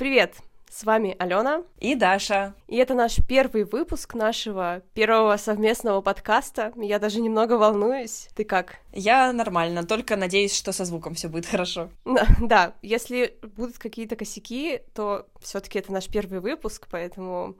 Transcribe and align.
Привет! 0.00 0.36
С 0.70 0.84
вами 0.84 1.14
Алена 1.18 1.62
и 1.78 1.94
Даша. 1.94 2.54
И 2.68 2.76
это 2.78 2.94
наш 2.94 3.16
первый 3.28 3.64
выпуск 3.64 4.14
нашего 4.14 4.80
первого 4.94 5.36
совместного 5.36 6.00
подкаста. 6.00 6.72
Я 6.76 6.98
даже 6.98 7.20
немного 7.20 7.58
волнуюсь. 7.58 8.30
Ты 8.34 8.44
как? 8.44 8.78
Я 8.94 9.30
нормально, 9.34 9.84
только 9.84 10.16
надеюсь, 10.16 10.56
что 10.56 10.72
со 10.72 10.86
звуком 10.86 11.12
все 11.12 11.28
будет 11.28 11.44
хорошо. 11.44 11.90
Да, 12.06 12.26
да, 12.40 12.74
если 12.80 13.38
будут 13.42 13.76
какие-то 13.76 14.16
косяки, 14.16 14.80
то 14.94 15.26
все-таки 15.38 15.78
это 15.78 15.92
наш 15.92 16.06
первый 16.06 16.40
выпуск, 16.40 16.88
поэтому 16.90 17.56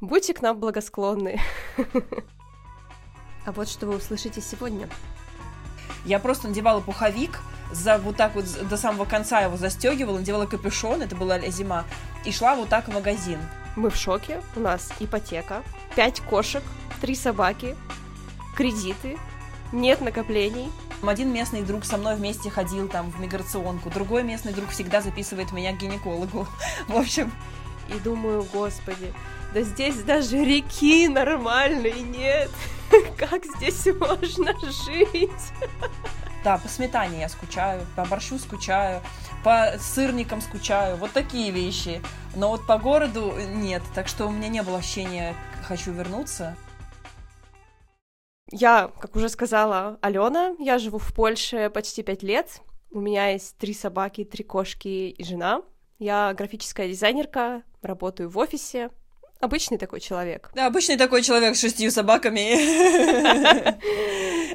будьте 0.00 0.32
к 0.32 0.40
нам 0.40 0.58
благосклонны. 0.58 1.38
А 3.44 3.52
вот 3.52 3.68
что 3.68 3.86
вы 3.86 3.96
услышите 3.96 4.40
сегодня. 4.40 4.88
Я 6.04 6.18
просто 6.18 6.48
надевала 6.48 6.80
пуховик, 6.80 7.40
за 7.72 7.98
вот 7.98 8.16
так 8.16 8.34
вот 8.34 8.44
до 8.68 8.76
самого 8.76 9.04
конца 9.04 9.40
его 9.40 9.56
застегивала, 9.56 10.18
надевала 10.18 10.46
капюшон, 10.46 11.02
это 11.02 11.16
была 11.16 11.38
зима, 11.50 11.84
и 12.24 12.32
шла 12.32 12.54
вот 12.54 12.68
так 12.68 12.88
в 12.88 12.92
магазин. 12.92 13.40
Мы 13.74 13.90
в 13.90 13.96
шоке, 13.96 14.40
у 14.54 14.60
нас 14.60 14.90
ипотека, 15.00 15.62
пять 15.94 16.20
кошек, 16.20 16.62
три 17.00 17.14
собаки, 17.14 17.76
кредиты, 18.56 19.18
нет 19.72 20.00
накоплений. 20.00 20.70
Один 21.02 21.32
местный 21.32 21.62
друг 21.62 21.84
со 21.84 21.98
мной 21.98 22.16
вместе 22.16 22.50
ходил 22.50 22.88
там 22.88 23.10
в 23.10 23.20
миграционку, 23.20 23.90
другой 23.90 24.22
местный 24.22 24.52
друг 24.52 24.70
всегда 24.70 25.02
записывает 25.02 25.52
меня 25.52 25.72
к 25.72 25.78
гинекологу. 25.78 26.46
В 26.88 26.96
общем... 26.96 27.32
И 27.88 28.00
думаю, 28.00 28.44
господи, 28.52 29.14
да 29.54 29.62
здесь 29.62 29.96
даже 29.98 30.44
реки 30.44 31.06
нормальной 31.06 32.00
нет. 32.00 32.50
Как 33.18 33.44
здесь 33.44 33.86
можно 33.98 34.52
жить? 34.60 35.30
Да, 36.44 36.58
по 36.58 36.68
сметане 36.68 37.20
я 37.20 37.28
скучаю, 37.28 37.84
по 37.96 38.04
борщу 38.04 38.38
скучаю, 38.38 39.02
по 39.42 39.74
сырникам 39.78 40.40
скучаю, 40.40 40.96
вот 40.96 41.12
такие 41.12 41.50
вещи. 41.50 42.00
Но 42.34 42.50
вот 42.50 42.66
по 42.66 42.78
городу 42.78 43.32
нет, 43.54 43.82
так 43.94 44.06
что 44.06 44.26
у 44.26 44.30
меня 44.30 44.48
не 44.48 44.62
было 44.62 44.78
ощущения 44.78 45.34
«хочу 45.62 45.92
вернуться». 45.92 46.56
Я, 48.52 48.92
как 49.00 49.16
уже 49.16 49.28
сказала, 49.28 49.98
Алена, 50.02 50.54
я 50.60 50.78
живу 50.78 50.98
в 50.98 51.12
Польше 51.12 51.68
почти 51.68 52.04
пять 52.04 52.22
лет. 52.22 52.60
У 52.92 53.00
меня 53.00 53.30
есть 53.30 53.56
три 53.58 53.74
собаки, 53.74 54.22
три 54.22 54.44
кошки 54.44 54.86
и 55.10 55.24
жена. 55.24 55.62
Я 55.98 56.32
графическая 56.32 56.88
дизайнерка, 56.88 57.64
работаю 57.82 58.30
в 58.30 58.38
офисе, 58.38 58.90
Обычный 59.40 59.78
такой 59.78 60.00
человек. 60.00 60.50
Да, 60.54 60.66
обычный 60.66 60.96
такой 60.96 61.22
человек 61.22 61.56
с 61.56 61.60
шестью 61.60 61.90
собаками. 61.90 62.56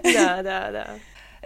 Да, 0.04 0.42
да, 0.42 0.72
да. 0.72 0.88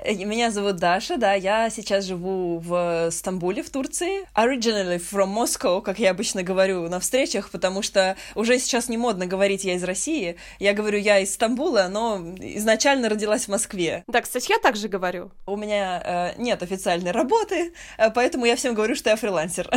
Э, 0.05 0.13
меня 0.13 0.51
зовут 0.51 0.77
Даша, 0.77 1.17
да, 1.17 1.33
я 1.33 1.69
сейчас 1.69 2.05
живу 2.05 2.59
в 2.59 3.09
Стамбуле, 3.11 3.63
в 3.63 3.69
Турции. 3.69 4.27
Originally 4.35 4.97
from 4.99 5.33
Moscow, 5.33 5.81
как 5.81 5.99
я 5.99 6.11
обычно 6.11 6.43
говорю 6.43 6.87
на 6.89 6.99
встречах, 6.99 7.49
потому 7.49 7.81
что 7.81 8.15
уже 8.35 8.59
сейчас 8.59 8.87
не 8.87 8.97
модно 8.97 9.25
говорить 9.25 9.63
«я 9.63 9.73
из 9.73 9.83
России». 9.83 10.37
Я 10.59 10.73
говорю 10.73 10.99
«я 10.99 11.19
из 11.19 11.33
Стамбула», 11.33 11.87
но 11.89 12.17
изначально 12.39 13.09
родилась 13.09 13.45
в 13.45 13.47
Москве. 13.49 14.03
Да, 14.07 14.21
кстати, 14.21 14.51
я 14.51 14.59
также 14.59 14.87
говорю. 14.87 15.31
У 15.47 15.57
меня 15.57 16.33
э, 16.37 16.41
нет 16.41 16.61
официальной 16.61 17.11
работы, 17.11 17.73
э, 17.97 18.11
поэтому 18.11 18.45
я 18.45 18.55
всем 18.55 18.75
говорю, 18.75 18.95
что 18.95 19.09
я 19.09 19.15
фрилансер. 19.15 19.69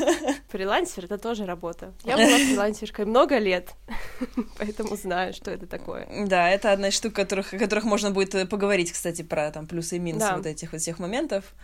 Фрилансер— 0.50 1.04
это 1.06 1.16
тоже 1.16 1.46
работа. 1.46 1.94
Я 2.04 2.16
была 2.16 2.26
фрилансеркой 2.48 3.06
много 3.06 3.38
лет, 3.38 3.70
поэтому 4.58 4.96
знаю, 4.96 5.32
что 5.32 5.50
это 5.50 5.66
такое. 5.66 6.06
Да, 6.26 6.50
это 6.50 6.72
одна 6.72 6.88
из 6.88 6.94
штук, 6.94 7.14
которых, 7.14 7.54
о 7.54 7.58
которых 7.58 7.84
можно 7.84 8.10
будет 8.10 8.34
э, 8.34 8.46
поговорить, 8.46 8.92
кстати, 8.92 9.22
про 9.22 9.50
там 9.50 9.66
плюсы 9.70 9.96
и 9.96 9.98
минусы 9.98 10.26
да. 10.26 10.36
вот 10.36 10.46
этих 10.46 10.72
вот 10.72 10.80
всех 10.80 10.98
моментов. 10.98 11.54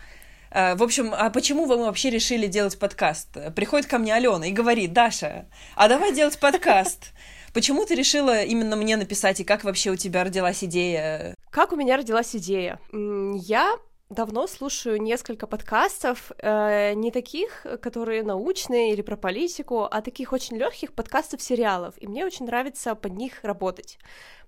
А, 0.50 0.74
в 0.74 0.82
общем, 0.82 1.12
а 1.12 1.28
почему 1.30 1.66
вы 1.66 1.76
вообще 1.76 2.10
решили 2.10 2.46
делать 2.46 2.78
подкаст? 2.78 3.28
Приходит 3.54 3.86
ко 3.86 3.98
мне 3.98 4.14
Алена 4.14 4.46
и 4.46 4.52
говорит, 4.52 4.92
Даша, 4.92 5.46
а 5.74 5.88
давай 5.88 6.14
делать 6.14 6.38
подкаст. 6.38 7.12
Почему 7.52 7.84
ты 7.86 7.94
решила 7.94 8.42
именно 8.42 8.76
мне 8.76 8.96
написать, 8.96 9.40
и 9.40 9.44
как 9.44 9.64
вообще 9.64 9.90
у 9.90 9.96
тебя 9.96 10.24
родилась 10.24 10.62
идея? 10.64 11.34
Как 11.50 11.72
у 11.72 11.76
меня 11.76 11.96
родилась 11.96 12.34
идея? 12.36 12.78
Я 12.92 13.76
давно 14.08 14.46
слушаю 14.46 15.00
несколько 15.00 15.46
подкастов, 15.46 16.30
э, 16.38 16.94
не 16.94 17.10
таких, 17.10 17.66
которые 17.82 18.22
научные 18.22 18.92
или 18.92 19.02
про 19.02 19.16
политику, 19.16 19.84
а 19.84 20.00
таких 20.00 20.32
очень 20.32 20.56
легких 20.56 20.92
подкастов 20.92 21.42
сериалов. 21.42 21.94
И 21.98 22.06
мне 22.06 22.24
очень 22.24 22.46
нравится 22.46 22.94
под 22.94 23.14
них 23.14 23.42
работать, 23.42 23.98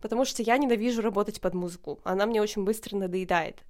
потому 0.00 0.24
что 0.24 0.42
я 0.42 0.56
ненавижу 0.58 1.02
работать 1.02 1.40
под 1.40 1.54
музыку. 1.54 2.00
Она 2.04 2.26
мне 2.26 2.40
очень 2.40 2.64
быстро 2.64 2.96
надоедает. 2.96 3.62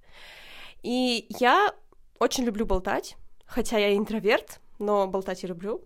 И 0.83 1.25
я 1.39 1.73
очень 2.19 2.43
люблю 2.43 2.65
болтать, 2.65 3.15
хотя 3.45 3.77
я 3.77 3.95
интроверт, 3.95 4.59
но 4.77 5.07
болтать 5.07 5.43
я 5.43 5.49
люблю. 5.49 5.83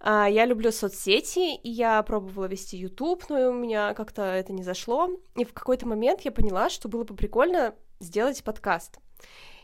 А, 0.00 0.28
я 0.28 0.46
люблю 0.46 0.70
соцсети, 0.70 1.56
и 1.56 1.68
я 1.70 2.02
пробовала 2.02 2.46
вести 2.46 2.76
YouTube, 2.76 3.24
но 3.28 3.50
у 3.50 3.52
меня 3.52 3.94
как-то 3.94 4.22
это 4.22 4.52
не 4.52 4.62
зашло. 4.62 5.10
И 5.36 5.44
в 5.44 5.52
какой-то 5.52 5.86
момент 5.86 6.22
я 6.22 6.30
поняла, 6.30 6.70
что 6.70 6.88
было 6.88 7.04
бы 7.04 7.14
прикольно 7.14 7.74
сделать 8.00 8.42
подкаст. 8.44 8.98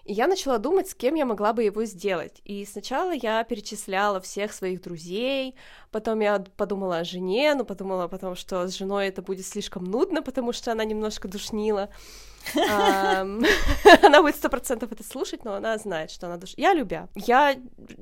И 0.04 0.12
я 0.12 0.28
начала 0.28 0.58
думать, 0.58 0.88
с 0.88 0.94
кем 0.94 1.16
я 1.16 1.26
могла 1.26 1.52
бы 1.52 1.64
его 1.64 1.84
сделать. 1.84 2.40
И 2.44 2.64
сначала 2.64 3.12
я 3.12 3.42
перечисляла 3.42 4.20
всех 4.20 4.52
своих 4.52 4.80
друзей, 4.80 5.56
потом 5.96 6.20
я 6.20 6.44
подумала 6.58 6.98
о 6.98 7.04
жене, 7.04 7.54
но 7.54 7.64
подумала 7.64 8.06
потом, 8.06 8.36
что 8.36 8.68
с 8.68 8.76
женой 8.76 9.06
это 9.08 9.22
будет 9.22 9.46
слишком 9.46 9.84
нудно, 9.84 10.20
потому 10.20 10.52
что 10.52 10.70
она 10.72 10.84
немножко 10.84 11.26
душнила. 11.26 11.88
Она 14.02 14.22
будет 14.22 14.36
сто 14.36 14.50
процентов 14.50 14.92
это 14.92 15.02
слушать, 15.02 15.44
но 15.44 15.54
она 15.54 15.78
знает, 15.78 16.10
что 16.10 16.26
она 16.26 16.36
душ... 16.36 16.52
Я 16.56 16.74
любя. 16.74 17.08
Я 17.14 17.56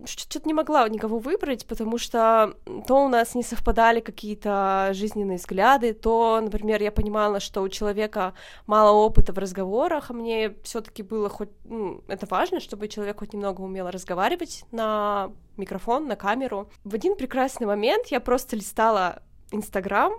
что-то 0.07 0.49
не 0.49 0.55
могла 0.55 0.89
никого 0.89 1.19
выбрать, 1.21 1.67
потому 1.67 1.99
что 1.99 2.55
то 2.89 3.05
у 3.05 3.09
нас 3.09 3.37
не 3.37 3.45
совпадали 3.45 4.01
какие-то 4.01 4.91
жизненные 4.93 5.39
взгляды, 5.39 5.95
то, 5.95 6.41
например, 6.43 6.83
я 6.83 6.91
понимала, 6.91 7.39
что 7.39 7.63
у 7.63 7.69
человека 7.69 8.35
мало 8.67 8.91
опыта 8.91 9.33
в 9.33 9.39
разговорах, 9.39 10.11
а 10.11 10.15
мне 10.15 10.57
все 10.65 10.81
таки 10.81 11.05
было 11.05 11.29
хоть... 11.29 11.51
Ну, 11.65 12.03
это 12.09 12.27
важно, 12.27 12.59
чтобы 12.59 12.89
человек 12.89 13.21
хоть 13.21 13.33
немного 13.35 13.61
умел 13.61 13.89
разговаривать 13.89 14.65
на 14.73 15.31
микрофон, 15.57 16.07
на 16.07 16.17
камеру. 16.17 16.71
В 16.85 16.95
один 16.95 17.17
прекрасный 17.17 17.67
момент 17.67 18.09
я 18.09 18.21
просто 18.21 18.57
листала 18.57 19.23
Инстаграм, 19.51 20.13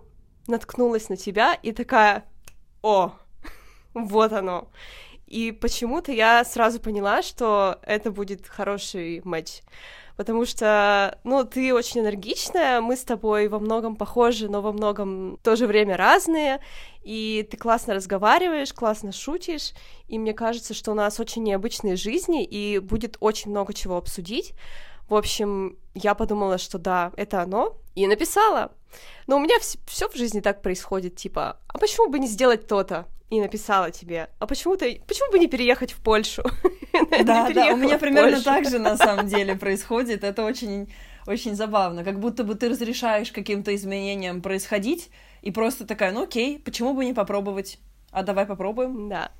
наткнулась 0.47 1.09
на 1.09 1.18
тебя 1.18 1.53
и 1.53 1.72
такая, 1.72 2.25
о, 2.81 3.13
вот 3.94 4.34
оно. 4.34 4.69
И 5.28 5.51
почему-то 5.51 6.12
я 6.12 6.44
сразу 6.44 6.79
поняла, 6.79 7.22
что 7.22 7.79
это 7.84 8.12
будет 8.12 8.47
хороший 8.47 9.22
матч. 9.23 9.62
Потому 10.18 10.46
что, 10.46 11.19
ну, 11.25 11.44
ты 11.44 11.73
очень 11.73 12.02
энергичная, 12.02 12.79
мы 12.79 12.96
с 12.96 13.03
тобой 13.03 13.50
во 13.50 13.59
многом 13.59 13.97
похожи, 13.97 14.47
но 14.47 14.62
во 14.62 14.72
многом 14.72 15.35
в 15.35 15.40
то 15.41 15.57
же 15.57 15.67
время 15.67 15.97
разные, 15.97 16.62
и 17.03 17.46
ты 17.50 17.57
классно 17.57 17.96
разговариваешь, 17.96 18.72
классно 18.72 19.12
шутишь, 19.12 19.73
и 20.07 20.17
мне 20.17 20.34
кажется, 20.34 20.73
что 20.73 20.91
у 20.91 20.96
нас 20.96 21.19
очень 21.19 21.44
необычные 21.44 21.97
жизни, 21.97 22.46
и 22.46 22.79
будет 22.79 23.17
очень 23.19 23.52
много 23.52 23.73
чего 23.73 23.97
обсудить. 23.97 24.53
В 25.08 25.16
общем, 25.16 25.78
я 25.94 26.16
подумала, 26.16 26.58
что 26.58 26.78
да, 26.78 27.12
это 27.16 27.42
оно, 27.42 27.78
и 27.96 28.08
написала. 28.08 28.72
Но 29.28 29.38
у 29.38 29.40
меня 29.40 29.56
все 29.86 30.10
в 30.10 30.16
жизни 30.16 30.40
так 30.40 30.62
происходит, 30.62 31.16
типа, 31.16 31.58
а 31.68 31.78
почему 31.78 32.10
бы 32.10 32.20
не 32.20 32.28
сделать 32.28 32.68
то-то? 32.68 33.06
И 33.30 33.42
написала 33.42 33.90
тебе, 33.90 34.30
а 34.40 34.46
почему 34.46 34.78
ты, 34.78 35.02
почему 35.08 35.32
бы 35.32 35.40
не 35.40 35.48
переехать 35.48 35.92
в 35.92 36.02
Польшу? 36.02 36.44
Да, 37.26 37.50
да, 37.50 37.74
у 37.74 37.76
меня 37.76 37.98
примерно 37.98 38.42
так 38.42 38.70
же 38.70 38.80
на 38.80 38.96
самом 38.96 39.28
деле 39.36 39.56
происходит. 39.56 40.24
Это 40.24 40.46
очень, 40.46 40.94
очень 41.28 41.54
забавно, 41.54 42.06
как 42.06 42.22
будто 42.22 42.46
бы 42.46 42.56
ты 42.56 42.70
разрешаешь 42.70 43.34
каким-то 43.34 43.76
изменениям 43.76 44.42
происходить, 44.42 45.10
и 45.42 45.52
просто 45.52 45.86
такая, 45.86 46.14
ну 46.14 46.24
окей, 46.24 46.58
почему 46.58 46.94
бы 46.94 47.04
не 47.04 47.14
попробовать? 47.14 47.80
А 48.12 48.24
давай 48.24 48.46
попробуем. 48.46 49.10
Да. 49.10 49.32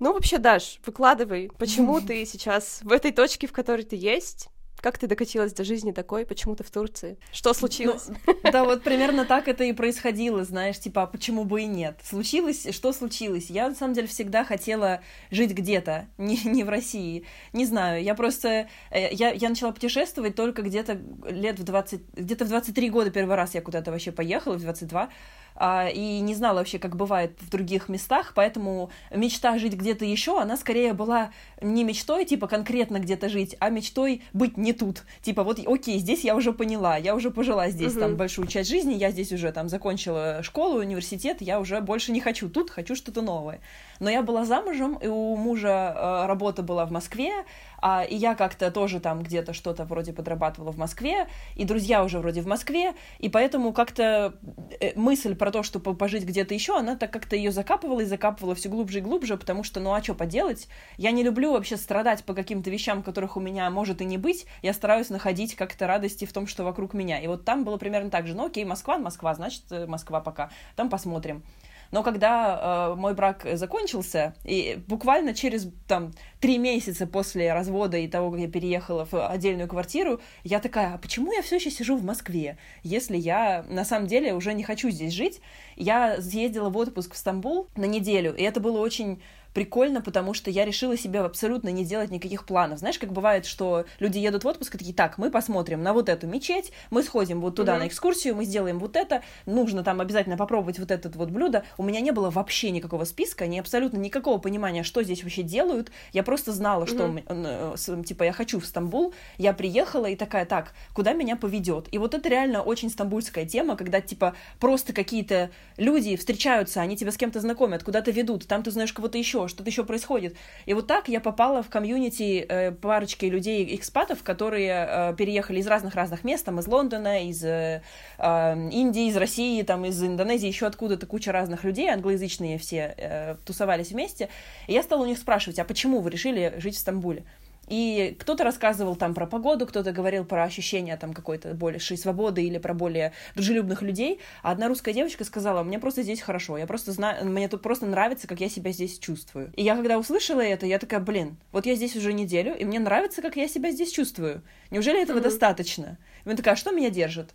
Ну, 0.00 0.14
вообще, 0.14 0.38
Даш, 0.38 0.80
выкладывай, 0.84 1.50
почему 1.58 2.00
ты 2.06 2.24
сейчас 2.24 2.80
в 2.82 2.90
этой 2.90 3.12
точке, 3.12 3.46
в 3.46 3.52
которой 3.52 3.82
ты 3.82 3.96
есть, 3.96 4.48
как 4.80 4.96
ты 4.96 5.06
докатилась 5.06 5.52
до 5.52 5.62
жизни 5.62 5.92
такой? 5.92 6.24
Почему 6.24 6.56
ты 6.56 6.64
в 6.64 6.70
Турции? 6.70 7.18
Что 7.32 7.52
случилось? 7.52 8.08
Ну, 8.26 8.34
да, 8.50 8.64
вот 8.64 8.82
примерно 8.84 9.26
так 9.26 9.46
это 9.46 9.64
и 9.64 9.72
происходило, 9.72 10.42
знаешь, 10.44 10.78
типа, 10.78 11.02
а 11.02 11.06
почему 11.06 11.44
бы 11.44 11.62
и 11.62 11.66
нет? 11.66 12.00
Случилось, 12.02 12.66
что 12.72 12.92
случилось? 12.92 13.50
Я, 13.50 13.68
на 13.68 13.74
самом 13.74 13.94
деле, 13.94 14.06
всегда 14.06 14.44
хотела 14.44 15.02
жить 15.30 15.52
где-то, 15.52 16.08
не, 16.18 16.40
не 16.44 16.64
в 16.64 16.70
России. 16.70 17.26
Не 17.52 17.66
знаю, 17.66 18.02
я 18.02 18.14
просто... 18.14 18.68
Э, 18.90 19.12
я, 19.12 19.32
я 19.32 19.48
начала 19.50 19.72
путешествовать 19.72 20.34
только 20.34 20.62
где-то 20.62 20.98
лет 21.28 21.58
в 21.58 21.64
20... 21.64 22.00
Где-то 22.14 22.46
в 22.46 22.48
23 22.48 22.90
года 22.90 23.10
первый 23.10 23.36
раз 23.36 23.54
я 23.54 23.60
куда-то 23.60 23.90
вообще 23.90 24.12
поехала, 24.12 24.54
в 24.54 24.62
22. 24.62 25.10
А, 25.54 25.88
и 25.88 26.20
не 26.20 26.34
знала 26.34 26.58
вообще, 26.58 26.78
как 26.78 26.96
бывает 26.96 27.36
в 27.40 27.50
других 27.50 27.88
местах, 27.88 28.32
поэтому 28.34 28.90
мечта 29.10 29.58
жить 29.58 29.74
где-то 29.74 30.04
еще, 30.04 30.40
она 30.40 30.56
скорее 30.56 30.92
была 30.92 31.30
не 31.60 31.84
мечтой, 31.84 32.24
типа, 32.24 32.46
конкретно 32.46 32.98
где-то 32.98 33.28
жить, 33.28 33.56
а 33.60 33.70
мечтой 33.70 34.22
быть 34.32 34.56
не 34.56 34.72
тут. 34.72 35.02
Типа, 35.22 35.44
вот, 35.44 35.58
окей, 35.66 35.98
здесь 35.98 36.24
я 36.24 36.36
уже 36.36 36.52
поняла, 36.52 36.96
я 36.96 37.14
уже 37.14 37.30
пожила 37.30 37.68
здесь 37.68 37.92
угу. 37.92 38.00
там 38.00 38.16
большую 38.16 38.46
часть 38.46 38.70
жизни, 38.70 38.94
я 38.94 39.10
здесь 39.10 39.32
уже 39.32 39.52
там 39.52 39.68
закончила 39.68 40.42
школу, 40.42 40.80
университет, 40.80 41.38
я 41.40 41.60
уже 41.60 41.80
больше 41.80 42.12
не 42.12 42.20
хочу 42.20 42.48
тут, 42.48 42.70
хочу 42.70 42.94
что-то 42.94 43.22
новое. 43.22 43.60
Но 43.98 44.08
я 44.08 44.22
была 44.22 44.44
замужем, 44.44 44.94
и 44.94 45.06
у 45.06 45.36
мужа 45.36 45.94
э, 45.94 46.26
работа 46.26 46.62
была 46.62 46.86
в 46.86 46.90
Москве, 46.90 47.44
а, 47.82 48.02
и 48.02 48.14
я 48.14 48.34
как-то 48.34 48.70
тоже 48.70 49.00
там 49.00 49.22
где-то 49.22 49.52
что-то 49.52 49.84
вроде 49.84 50.12
подрабатывала 50.12 50.72
в 50.72 50.78
Москве, 50.78 51.28
и 51.56 51.64
друзья 51.64 52.04
уже 52.04 52.18
вроде 52.18 52.42
в 52.42 52.46
Москве, 52.46 52.94
и 53.18 53.28
поэтому 53.28 53.72
как-то 53.72 54.34
э, 54.80 54.92
мысль 54.96 55.34
про 55.40 55.50
то, 55.50 55.62
что 55.62 55.80
пожить 55.80 56.24
где-то 56.24 56.52
еще, 56.52 56.76
она 56.76 56.96
так 56.96 57.10
как-то 57.10 57.34
ее 57.34 57.50
закапывала 57.50 58.00
и 58.00 58.04
закапывала 58.04 58.54
все 58.54 58.68
глубже 58.68 58.98
и 58.98 59.00
глубже, 59.00 59.38
потому 59.38 59.64
что, 59.64 59.80
ну 59.80 59.94
а 59.94 60.02
что 60.02 60.14
поделать? 60.14 60.68
Я 60.98 61.12
не 61.12 61.22
люблю 61.22 61.52
вообще 61.52 61.78
страдать 61.78 62.24
по 62.24 62.34
каким-то 62.34 62.68
вещам, 62.68 63.02
которых 63.02 63.38
у 63.38 63.40
меня 63.40 63.70
может 63.70 64.02
и 64.02 64.04
не 64.04 64.18
быть, 64.18 64.44
я 64.60 64.74
стараюсь 64.74 65.08
находить 65.08 65.54
как-то 65.54 65.86
радости 65.86 66.26
в 66.26 66.32
том, 66.34 66.46
что 66.46 66.62
вокруг 66.62 66.92
меня. 66.92 67.18
И 67.18 67.26
вот 67.26 67.46
там 67.46 67.64
было 67.64 67.78
примерно 67.78 68.10
так 68.10 68.26
же, 68.26 68.34
ну 68.34 68.48
окей, 68.48 68.66
Москва, 68.66 68.98
Москва, 68.98 69.34
значит, 69.34 69.62
э, 69.70 69.86
Москва 69.86 70.20
пока, 70.20 70.50
там 70.76 70.90
посмотрим. 70.90 71.42
Но 71.90 72.02
когда 72.02 72.90
э, 72.92 72.94
мой 72.94 73.14
брак 73.14 73.46
закончился, 73.54 74.34
и 74.44 74.78
буквально 74.86 75.34
через 75.34 75.68
там 75.88 76.12
три 76.40 76.58
месяца 76.58 77.06
после 77.06 77.52
развода 77.52 77.96
и 77.96 78.08
того, 78.08 78.30
как 78.30 78.40
я 78.40 78.48
переехала 78.48 79.06
в 79.10 79.26
отдельную 79.28 79.68
квартиру, 79.68 80.20
я 80.44 80.60
такая, 80.60 80.94
а 80.94 80.98
почему 80.98 81.32
я 81.32 81.42
все 81.42 81.56
еще 81.56 81.70
сижу 81.70 81.96
в 81.96 82.04
Москве, 82.04 82.58
если 82.82 83.16
я 83.16 83.64
на 83.68 83.84
самом 83.84 84.06
деле 84.06 84.34
уже 84.34 84.54
не 84.54 84.62
хочу 84.62 84.90
здесь 84.90 85.12
жить? 85.12 85.40
Я 85.76 86.20
съездила 86.20 86.68
в 86.68 86.76
отпуск 86.76 87.14
в 87.14 87.16
Стамбул 87.16 87.68
на 87.76 87.86
неделю, 87.86 88.34
и 88.34 88.42
это 88.42 88.60
было 88.60 88.78
очень 88.78 89.20
прикольно, 89.54 90.00
потому 90.00 90.34
что 90.34 90.50
я 90.50 90.64
решила 90.64 90.96
себе 90.96 91.20
абсолютно 91.20 91.68
не 91.70 91.84
делать 91.84 92.10
никаких 92.10 92.44
планов. 92.44 92.78
Знаешь, 92.78 92.98
как 92.98 93.12
бывает, 93.12 93.46
что 93.46 93.84
люди 93.98 94.18
едут 94.18 94.44
в 94.44 94.46
отпуск 94.46 94.74
и 94.74 94.78
такие, 94.78 94.94
так, 94.94 95.18
мы 95.18 95.30
посмотрим 95.30 95.82
на 95.82 95.92
вот 95.92 96.08
эту 96.08 96.26
мечеть, 96.26 96.72
мы 96.90 97.02
сходим 97.02 97.40
вот 97.40 97.56
туда 97.56 97.74
mm-hmm. 97.74 97.78
на 97.78 97.86
экскурсию, 97.88 98.36
мы 98.36 98.44
сделаем 98.44 98.78
вот 98.78 98.96
это, 98.96 99.22
нужно 99.46 99.82
там 99.82 100.00
обязательно 100.00 100.36
попробовать 100.36 100.78
вот 100.78 100.90
это 100.90 101.10
вот 101.10 101.30
блюдо. 101.30 101.64
У 101.78 101.82
меня 101.82 102.00
не 102.00 102.10
было 102.10 102.30
вообще 102.30 102.70
никакого 102.70 103.04
списка, 103.04 103.46
ни 103.46 103.58
абсолютно 103.58 103.96
никакого 103.96 104.38
понимания, 104.38 104.82
что 104.82 105.02
здесь 105.02 105.22
вообще 105.22 105.42
делают. 105.42 105.90
Я 106.12 106.22
просто 106.22 106.52
знала, 106.52 106.86
что, 106.86 107.06
mm-hmm. 107.06 108.04
типа, 108.04 108.24
я 108.24 108.32
хочу 108.32 108.60
в 108.60 108.66
Стамбул, 108.66 109.14
я 109.38 109.52
приехала 109.52 110.06
и 110.06 110.16
такая, 110.16 110.46
так, 110.46 110.72
куда 110.94 111.12
меня 111.12 111.36
поведет? 111.36 111.88
И 111.92 111.98
вот 111.98 112.14
это 112.14 112.28
реально 112.28 112.62
очень 112.62 112.90
стамбульская 112.90 113.46
тема, 113.46 113.76
когда, 113.76 114.00
типа, 114.00 114.34
просто 114.58 114.92
какие-то 114.92 115.50
люди 115.76 116.16
встречаются, 116.16 116.80
они 116.80 116.96
тебя 116.96 117.12
с 117.12 117.16
кем-то 117.16 117.40
знакомят, 117.40 117.82
куда-то 117.82 118.10
ведут, 118.10 118.46
там 118.46 118.62
ты 118.62 118.70
знаешь 118.70 118.92
кого-то 118.92 119.18
еще, 119.18 119.39
что-то 119.48 119.70
еще 119.70 119.84
происходит. 119.84 120.36
И 120.66 120.74
вот 120.74 120.86
так 120.86 121.08
я 121.08 121.20
попала 121.20 121.62
в 121.62 121.68
комьюнити 121.68 122.46
э, 122.48 122.72
парочки 122.72 123.26
людей, 123.26 123.74
экспатов, 123.76 124.22
которые 124.22 124.86
э, 124.88 125.14
переехали 125.16 125.60
из 125.60 125.66
разных-разных 125.66 126.24
мест, 126.24 126.44
там 126.44 126.58
из 126.58 126.66
Лондона, 126.66 127.26
из 127.26 127.44
э, 127.44 127.82
э, 128.18 128.68
Индии, 128.70 129.08
из 129.08 129.16
России, 129.16 129.62
там 129.62 129.84
из 129.84 130.02
Индонезии, 130.02 130.46
еще 130.46 130.66
откуда-то 130.66 131.06
куча 131.06 131.32
разных 131.32 131.64
людей, 131.64 131.88
англоязычные 131.88 132.58
все 132.58 132.94
э, 132.96 133.36
тусовались 133.44 133.90
вместе. 133.90 134.28
И 134.66 134.72
я 134.72 134.82
стала 134.82 135.02
у 135.02 135.06
них 135.06 135.18
спрашивать, 135.18 135.58
а 135.58 135.64
почему 135.64 136.00
вы 136.00 136.10
решили 136.10 136.54
жить 136.58 136.76
в 136.76 136.78
Стамбуле? 136.78 137.24
И 137.70 138.16
кто-то 138.18 138.42
рассказывал 138.42 138.96
там 138.96 139.14
про 139.14 139.26
погоду, 139.26 139.64
кто-то 139.64 139.92
говорил 139.92 140.24
про 140.24 140.42
ощущение 140.42 140.96
там 140.96 141.14
какой-то 141.14 141.54
большей 141.54 141.96
свободы 141.96 142.42
или 142.42 142.58
про 142.58 142.74
более 142.74 143.12
дружелюбных 143.36 143.80
людей. 143.82 144.18
А 144.42 144.50
одна 144.50 144.66
русская 144.66 144.92
девочка 144.92 145.24
сказала, 145.24 145.62
мне 145.62 145.78
просто 145.78 146.02
здесь 146.02 146.20
хорошо, 146.20 146.58
я 146.58 146.66
просто 146.66 146.90
знаю, 146.90 147.24
мне 147.24 147.48
тут 147.48 147.62
просто 147.62 147.86
нравится, 147.86 148.26
как 148.26 148.40
я 148.40 148.48
себя 148.48 148.72
здесь 148.72 148.98
чувствую. 148.98 149.52
И 149.54 149.62
я 149.62 149.76
когда 149.76 149.98
услышала 149.98 150.40
это, 150.40 150.66
я 150.66 150.80
такая, 150.80 150.98
блин, 150.98 151.36
вот 151.52 151.64
я 151.64 151.76
здесь 151.76 151.94
уже 151.94 152.12
неделю, 152.12 152.56
и 152.58 152.64
мне 152.64 152.80
нравится, 152.80 153.22
как 153.22 153.36
я 153.36 153.46
себя 153.46 153.70
здесь 153.70 153.92
чувствую. 153.92 154.42
Неужели 154.70 155.00
этого 155.00 155.18
mm-hmm. 155.18 155.22
достаточно? 155.22 155.98
И 156.24 156.28
она 156.28 156.36
такая, 156.36 156.54
а 156.54 156.56
что 156.56 156.72
меня 156.72 156.90
держит? 156.90 157.34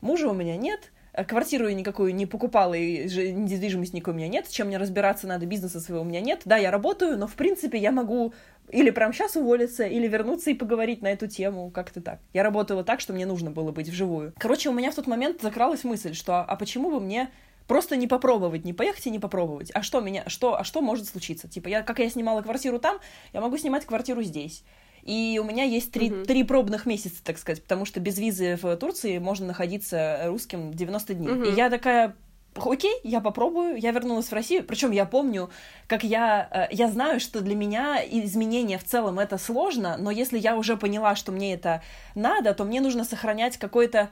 Мужа 0.00 0.28
у 0.28 0.34
меня 0.34 0.56
нет, 0.56 0.90
квартиру 1.24 1.68
я 1.68 1.74
никакую 1.74 2.14
не 2.14 2.26
покупала, 2.26 2.74
и 2.74 3.04
недвижимость 3.32 3.94
никакой 3.94 4.14
у 4.14 4.16
меня 4.16 4.28
нет, 4.28 4.48
чем 4.48 4.68
мне 4.68 4.78
разбираться 4.78 5.26
надо, 5.26 5.46
бизнеса 5.46 5.80
своего 5.80 6.02
у 6.02 6.06
меня 6.06 6.20
нет. 6.20 6.42
Да, 6.44 6.56
я 6.56 6.70
работаю, 6.70 7.18
но, 7.18 7.26
в 7.26 7.34
принципе, 7.34 7.78
я 7.78 7.92
могу 7.92 8.32
или 8.70 8.90
прямо 8.90 9.12
сейчас 9.12 9.36
уволиться, 9.36 9.84
или 9.84 10.06
вернуться 10.06 10.50
и 10.50 10.54
поговорить 10.54 11.02
на 11.02 11.08
эту 11.08 11.26
тему, 11.26 11.70
как-то 11.70 12.00
так. 12.00 12.20
Я 12.32 12.42
работала 12.42 12.84
так, 12.84 13.00
что 13.00 13.12
мне 13.12 13.26
нужно 13.26 13.50
было 13.50 13.72
быть 13.72 13.88
вживую. 13.88 14.34
Короче, 14.38 14.68
у 14.68 14.72
меня 14.72 14.90
в 14.90 14.94
тот 14.94 15.06
момент 15.06 15.40
закралась 15.40 15.84
мысль, 15.84 16.14
что 16.14 16.40
а 16.40 16.56
почему 16.56 16.90
бы 16.90 17.00
мне 17.00 17.30
просто 17.66 17.96
не 17.96 18.06
попробовать, 18.06 18.64
не 18.64 18.72
поехать 18.72 19.06
и 19.06 19.10
не 19.10 19.18
попробовать. 19.18 19.70
А 19.74 19.82
что 19.82 20.00
меня, 20.00 20.24
что, 20.26 20.58
а 20.58 20.64
что 20.64 20.80
может 20.80 21.06
случиться? 21.06 21.48
Типа, 21.48 21.68
я, 21.68 21.82
как 21.82 21.98
я 21.98 22.10
снимала 22.10 22.42
квартиру 22.42 22.78
там, 22.78 22.98
я 23.32 23.40
могу 23.40 23.56
снимать 23.58 23.84
квартиру 23.84 24.22
здесь. 24.22 24.64
И 25.08 25.40
у 25.42 25.44
меня 25.44 25.64
есть 25.64 25.90
три, 25.90 26.10
uh-huh. 26.10 26.26
три 26.26 26.44
пробных 26.44 26.84
месяца, 26.84 27.24
так 27.24 27.38
сказать, 27.38 27.62
потому 27.62 27.86
что 27.86 27.98
без 27.98 28.18
визы 28.18 28.58
в 28.60 28.76
Турции 28.76 29.16
можно 29.16 29.46
находиться 29.46 30.24
русским 30.26 30.74
90 30.74 31.14
дней. 31.14 31.28
Uh-huh. 31.28 31.50
И 31.50 31.56
я 31.56 31.70
такая, 31.70 32.14
окей, 32.54 32.92
я 33.04 33.22
попробую, 33.22 33.78
я 33.78 33.92
вернулась 33.92 34.26
в 34.26 34.34
Россию, 34.34 34.64
причем 34.64 34.90
я 34.90 35.06
помню, 35.06 35.48
как 35.86 36.04
я, 36.04 36.46
э, 36.50 36.74
я 36.74 36.88
знаю, 36.88 37.20
что 37.20 37.40
для 37.40 37.54
меня 37.54 38.04
изменения 38.04 38.76
в 38.76 38.84
целом 38.84 39.18
это 39.18 39.38
сложно, 39.38 39.96
но 39.98 40.10
если 40.10 40.38
я 40.38 40.58
уже 40.58 40.76
поняла, 40.76 41.16
что 41.16 41.32
мне 41.32 41.54
это 41.54 41.82
надо, 42.14 42.52
то 42.52 42.64
мне 42.64 42.82
нужно 42.82 43.04
сохранять 43.04 43.56
какой-то 43.56 44.10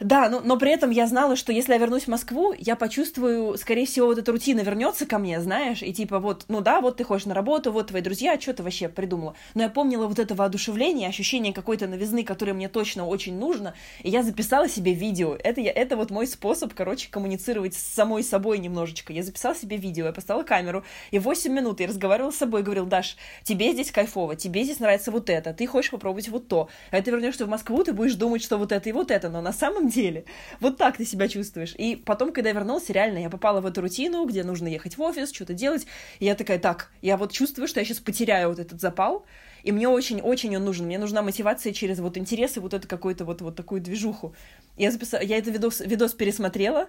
да, 0.00 0.28
но, 0.28 0.40
но 0.40 0.58
при 0.58 0.72
этом 0.72 0.90
я 0.90 1.06
знала, 1.06 1.36
что 1.36 1.52
если 1.52 1.72
я 1.72 1.78
вернусь 1.78 2.04
в 2.04 2.08
Москву, 2.08 2.52
я 2.58 2.74
почувствую, 2.74 3.56
скорее 3.56 3.86
всего, 3.86 4.08
вот 4.08 4.18
эта 4.18 4.32
рутина 4.32 4.60
вернется 4.60 5.06
ко 5.06 5.18
мне, 5.18 5.40
знаешь, 5.40 5.82
и 5.82 5.92
типа 5.92 6.18
вот, 6.18 6.46
ну 6.48 6.60
да, 6.60 6.80
вот 6.80 6.96
ты 6.96 7.04
ходишь 7.04 7.26
на 7.26 7.34
работу, 7.34 7.70
вот 7.70 7.88
твои 7.88 8.02
друзья, 8.02 8.38
что 8.40 8.52
ты 8.54 8.64
вообще 8.64 8.88
придумала. 8.88 9.36
Но 9.54 9.62
я 9.62 9.68
помнила 9.68 10.08
вот 10.08 10.18
это 10.18 10.34
воодушевление, 10.34 11.08
ощущение 11.08 11.52
какой-то 11.52 11.86
новизны, 11.86 12.24
которое 12.24 12.54
мне 12.54 12.68
точно 12.68 13.06
очень 13.06 13.38
нужно, 13.38 13.74
и 14.02 14.10
я 14.10 14.24
записала 14.24 14.68
себе 14.68 14.94
видео. 14.94 15.36
Это, 15.36 15.60
я, 15.60 15.70
это 15.70 15.96
вот 15.96 16.10
мой 16.10 16.26
способ, 16.26 16.74
короче, 16.74 17.08
коммуницировать 17.08 17.74
с 17.74 17.78
самой 17.78 18.24
собой 18.24 18.58
немножечко. 18.58 19.12
Я 19.12 19.22
записала 19.22 19.54
себе 19.54 19.76
видео, 19.76 20.06
я 20.06 20.12
поставила 20.12 20.42
камеру, 20.42 20.82
и 21.12 21.20
8 21.20 21.52
минут 21.52 21.78
я 21.78 21.86
разговаривала 21.86 22.32
с 22.32 22.36
собой, 22.36 22.64
говорил, 22.64 22.86
Даш, 22.86 23.16
тебе 23.44 23.72
здесь 23.72 23.92
кайфово, 23.92 24.34
тебе 24.34 24.64
здесь 24.64 24.80
нравится 24.80 25.12
вот 25.12 25.30
это, 25.30 25.54
ты 25.54 25.68
хочешь 25.68 25.92
попробовать 25.92 26.28
вот 26.30 26.48
то. 26.48 26.68
А 26.90 27.00
ты 27.00 27.12
вернешься 27.12 27.46
в 27.46 27.48
Москву, 27.48 27.84
ты 27.84 27.92
будешь 27.92 28.16
думать, 28.16 28.42
что 28.42 28.58
вот 28.58 28.72
это 28.72 28.88
и 28.88 28.92
вот 28.92 29.12
это, 29.12 29.28
но 29.28 29.40
на 29.40 29.52
самом 29.52 29.83
самом 29.84 29.90
деле. 29.90 30.24
Вот 30.60 30.76
так 30.76 30.96
ты 30.96 31.04
себя 31.04 31.28
чувствуешь. 31.28 31.74
И 31.76 31.96
потом, 31.96 32.32
когда 32.32 32.50
я 32.50 32.54
вернулась, 32.54 32.88
реально, 32.90 33.18
я 33.18 33.30
попала 33.30 33.60
в 33.60 33.66
эту 33.66 33.80
рутину, 33.80 34.24
где 34.26 34.42
нужно 34.44 34.68
ехать 34.68 34.96
в 34.96 35.02
офис, 35.02 35.32
что-то 35.32 35.54
делать. 35.54 35.86
И 36.20 36.24
я 36.24 36.34
такая, 36.34 36.58
так, 36.58 36.90
я 37.02 37.16
вот 37.16 37.32
чувствую, 37.32 37.68
что 37.68 37.80
я 37.80 37.86
сейчас 37.86 37.98
потеряю 37.98 38.48
вот 38.48 38.58
этот 38.58 38.80
запал, 38.80 39.24
и 39.62 39.72
мне 39.72 39.88
очень-очень 39.88 40.56
он 40.56 40.64
нужен. 40.64 40.86
Мне 40.86 40.98
нужна 40.98 41.22
мотивация 41.22 41.72
через 41.72 41.98
вот 41.98 42.16
интересы, 42.16 42.60
вот 42.60 42.74
эту 42.74 42.88
какую-то 42.88 43.24
вот, 43.24 43.40
вот 43.40 43.56
такую 43.56 43.80
движуху. 43.80 44.34
Я, 44.76 44.90
записала, 44.90 45.22
я 45.22 45.38
этот 45.38 45.54
видос, 45.54 45.80
видос 45.80 46.12
пересмотрела, 46.14 46.88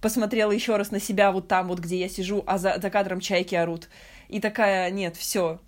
посмотрела 0.00 0.52
еще 0.52 0.76
раз 0.76 0.90
на 0.90 1.00
себя 1.00 1.32
вот 1.32 1.48
там, 1.48 1.68
вот 1.68 1.78
где 1.78 1.96
я 1.96 2.08
сижу, 2.08 2.42
а 2.46 2.58
за, 2.58 2.78
за 2.80 2.90
кадром 2.90 3.20
чайки 3.20 3.54
орут. 3.54 3.88
И 4.28 4.40
такая, 4.40 4.90
нет, 4.90 5.16
все, 5.16 5.60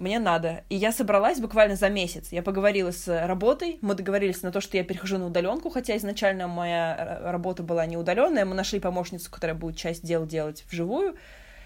мне 0.00 0.18
надо. 0.18 0.64
И 0.70 0.76
я 0.76 0.92
собралась 0.92 1.38
буквально 1.38 1.76
за 1.76 1.88
месяц. 1.90 2.32
Я 2.32 2.42
поговорила 2.42 2.90
с 2.90 3.26
работой, 3.26 3.78
мы 3.82 3.94
договорились 3.94 4.42
на 4.42 4.50
то, 4.50 4.60
что 4.60 4.76
я 4.76 4.82
перехожу 4.82 5.18
на 5.18 5.26
удаленку, 5.26 5.70
хотя 5.70 5.96
изначально 5.96 6.48
моя 6.48 7.20
работа 7.22 7.62
была 7.62 7.86
не 7.86 7.96
удаленная. 7.96 8.44
Мы 8.44 8.54
нашли 8.54 8.80
помощницу, 8.80 9.30
которая 9.30 9.54
будет 9.54 9.76
часть 9.76 10.04
дел 10.04 10.26
делать 10.26 10.64
вживую. 10.70 11.16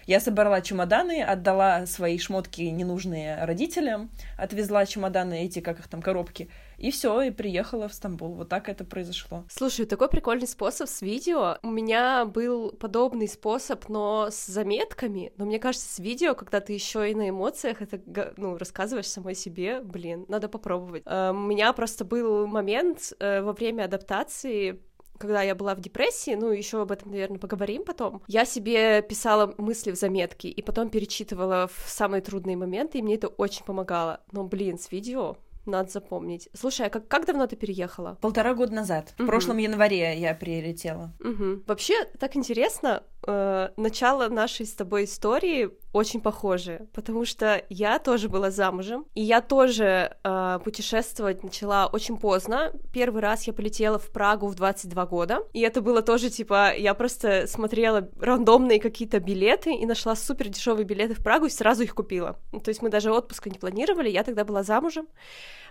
Я 0.05 0.19
собрала 0.19 0.61
чемоданы, 0.61 1.23
отдала 1.23 1.85
свои 1.87 2.19
шмотки 2.19 2.61
ненужные 2.61 3.43
родителям, 3.43 4.11
отвезла 4.37 4.85
чемоданы 4.85 5.45
эти, 5.45 5.61
как 5.61 5.79
их 5.79 5.87
там, 5.87 6.01
коробки, 6.01 6.49
и 6.77 6.91
все, 6.91 7.21
и 7.21 7.31
приехала 7.31 7.87
в 7.87 7.93
Стамбул. 7.93 8.33
Вот 8.35 8.49
так 8.49 8.69
это 8.69 8.83
произошло. 8.83 9.43
Слушай, 9.49 9.85
такой 9.85 10.09
прикольный 10.09 10.47
способ 10.47 10.89
с 10.89 11.01
видео. 11.01 11.57
У 11.63 11.69
меня 11.69 12.25
был 12.25 12.71
подобный 12.71 13.27
способ, 13.27 13.87
но 13.89 14.27
с 14.29 14.45
заметками. 14.45 15.33
Но 15.37 15.45
мне 15.45 15.59
кажется, 15.59 15.87
с 15.87 15.99
видео, 15.99 16.35
когда 16.35 16.59
ты 16.59 16.73
еще 16.73 17.09
и 17.09 17.15
на 17.15 17.29
эмоциях 17.29 17.81
это 17.81 18.01
ну, 18.37 18.57
рассказываешь 18.57 19.07
самой 19.07 19.35
себе, 19.35 19.81
блин, 19.81 20.25
надо 20.27 20.49
попробовать. 20.49 21.03
Э, 21.05 21.31
у 21.31 21.33
меня 21.39 21.73
просто 21.73 22.05
был 22.05 22.47
момент 22.47 23.13
э, 23.19 23.41
во 23.41 23.53
время 23.53 23.83
адаптации 23.83 24.81
когда 25.17 25.41
я 25.41 25.55
была 25.55 25.75
в 25.75 25.79
депрессии, 25.79 26.35
ну, 26.35 26.51
еще 26.51 26.81
об 26.81 26.91
этом, 26.91 27.11
наверное, 27.11 27.39
поговорим 27.39 27.85
потом, 27.85 28.21
я 28.27 28.45
себе 28.45 29.01
писала 29.01 29.53
мысли 29.57 29.91
в 29.91 29.95
заметки 29.95 30.47
и 30.47 30.61
потом 30.61 30.89
перечитывала 30.89 31.67
в 31.67 31.89
самые 31.89 32.21
трудные 32.21 32.57
моменты, 32.57 32.99
и 32.99 33.01
мне 33.01 33.15
это 33.15 33.27
очень 33.27 33.63
помогало. 33.63 34.21
Но, 34.31 34.43
блин, 34.43 34.77
с 34.77 34.91
видео 34.91 35.37
надо 35.65 35.89
запомнить. 35.89 36.49
Слушай, 36.53 36.87
а 36.87 36.89
как, 36.89 37.07
как 37.07 37.25
давно 37.25 37.47
ты 37.47 37.55
переехала? 37.55 38.17
Полтора 38.21 38.53
года 38.53 38.73
назад. 38.73 39.13
В 39.17 39.21
угу. 39.21 39.27
прошлом 39.27 39.57
январе 39.57 40.17
я 40.17 40.33
прилетела. 40.33 41.13
Угу. 41.19 41.63
Вообще, 41.67 42.05
так 42.19 42.35
интересно, 42.35 43.03
э, 43.25 43.69
начало 43.77 44.29
нашей 44.29 44.65
с 44.65 44.73
тобой 44.73 45.05
истории 45.05 45.69
очень 45.93 46.19
похожи, 46.19 46.87
потому 46.93 47.25
что 47.25 47.63
я 47.69 47.99
тоже 47.99 48.27
была 48.27 48.51
замужем, 48.51 49.05
и 49.13 49.21
я 49.21 49.41
тоже 49.41 50.17
э, 50.23 50.59
путешествовать 50.63 51.43
начала 51.43 51.87
очень 51.87 52.17
поздно. 52.17 52.73
Первый 52.91 53.21
раз 53.21 53.47
я 53.47 53.53
полетела 53.53 53.97
в 53.97 54.11
Прагу 54.11 54.47
в 54.47 54.55
22 54.55 55.05
года, 55.05 55.47
и 55.53 55.61
это 55.61 55.81
было 55.81 56.01
тоже 56.01 56.29
типа, 56.29 56.75
я 56.75 56.93
просто 56.93 57.47
смотрела 57.47 58.09
рандомные 58.19 58.79
какие-то 58.79 59.19
билеты 59.19 59.73
и 59.73 59.85
нашла 59.85 60.15
супер 60.15 60.49
дешевые 60.49 60.85
билеты 60.85 61.13
в 61.13 61.23
Прагу 61.23 61.45
и 61.45 61.49
сразу 61.49 61.83
их 61.83 61.95
купила. 61.95 62.37
То 62.63 62.69
есть 62.69 62.81
мы 62.81 62.89
даже 62.89 63.11
отпуска 63.11 63.49
не 63.49 63.57
планировали, 63.57 64.09
я 64.09 64.23
тогда 64.23 64.43
была 64.43 64.63
замужем. 64.63 65.07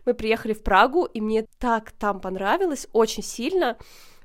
Мы 0.07 0.15
приехали 0.15 0.53
в 0.53 0.63
Прагу, 0.63 1.05
и 1.05 1.21
мне 1.21 1.47
так 1.59 1.93
там 1.93 2.21
понравилось, 2.21 2.89
очень 2.93 3.23
сильно 3.23 3.77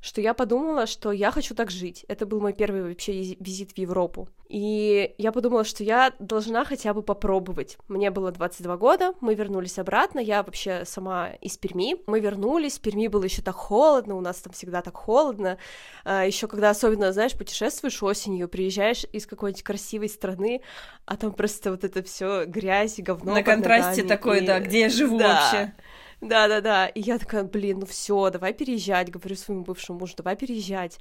что 0.01 0.21
я 0.21 0.33
подумала, 0.33 0.87
что 0.87 1.11
я 1.11 1.31
хочу 1.31 1.55
так 1.55 1.71
жить. 1.71 2.05
Это 2.07 2.25
был 2.25 2.39
мой 2.39 2.53
первый 2.53 2.83
вообще 2.83 3.35
визит 3.39 3.71
в 3.71 3.77
Европу. 3.77 4.29
И 4.47 5.13
я 5.19 5.31
подумала, 5.31 5.63
что 5.63 5.83
я 5.83 6.11
должна 6.17 6.65
хотя 6.65 6.93
бы 6.93 7.03
попробовать. 7.03 7.77
Мне 7.87 8.09
было 8.09 8.31
22 8.31 8.77
года, 8.77 9.13
мы 9.21 9.35
вернулись 9.35 9.77
обратно, 9.77 10.19
я 10.19 10.41
вообще 10.41 10.85
сама 10.85 11.29
из 11.41 11.57
Перми. 11.57 11.97
Мы 12.07 12.19
вернулись, 12.19 12.79
в 12.79 12.81
Перми 12.81 13.07
было 13.07 13.25
еще 13.25 13.43
так 13.43 13.55
холодно, 13.55 14.15
у 14.15 14.21
нас 14.21 14.37
там 14.37 14.51
всегда 14.53 14.81
так 14.81 14.97
холодно. 14.97 15.57
А 16.03 16.25
еще 16.25 16.47
когда 16.47 16.71
особенно, 16.71 17.13
знаешь, 17.13 17.37
путешествуешь 17.37 18.01
осенью, 18.01 18.49
приезжаешь 18.49 19.05
из 19.11 19.27
какой-нибудь 19.27 19.63
красивой 19.63 20.09
страны, 20.09 20.61
а 21.05 21.15
там 21.17 21.31
просто 21.31 21.69
вот 21.69 21.83
это 21.83 22.01
все 22.01 22.45
грязь 22.45 22.97
и 22.97 23.03
говно. 23.03 23.35
На 23.35 23.43
контрасте 23.43 24.03
такой, 24.03 24.39
и... 24.39 24.47
да, 24.47 24.59
где 24.59 24.81
я 24.81 24.89
живу 24.89 25.19
да. 25.19 25.51
вообще. 25.51 25.73
Да-да-да. 26.21 26.87
И 26.87 27.01
я 27.01 27.17
такая, 27.17 27.43
блин, 27.43 27.79
ну 27.79 27.85
все, 27.85 28.29
давай 28.29 28.53
переезжать, 28.53 29.09
говорю 29.09 29.35
своему 29.35 29.63
бывшему 29.63 29.99
мужу, 29.99 30.15
давай 30.17 30.35
переезжать. 30.35 30.99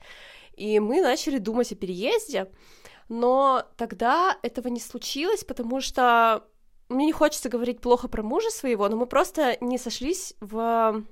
И 0.56 0.78
мы 0.80 1.02
начали 1.02 1.38
думать 1.38 1.72
о 1.72 1.76
переезде, 1.76 2.50
но 3.08 3.64
тогда 3.76 4.38
этого 4.42 4.68
не 4.68 4.80
случилось, 4.80 5.44
потому 5.44 5.80
что 5.80 6.44
мне 6.88 7.06
не 7.06 7.12
хочется 7.12 7.48
говорить 7.48 7.80
плохо 7.80 8.08
про 8.08 8.22
мужа 8.22 8.50
своего, 8.50 8.88
но 8.88 8.96
мы 8.96 9.06
просто 9.06 9.56
не 9.60 9.78
сошлись 9.78 10.34
в 10.40 11.04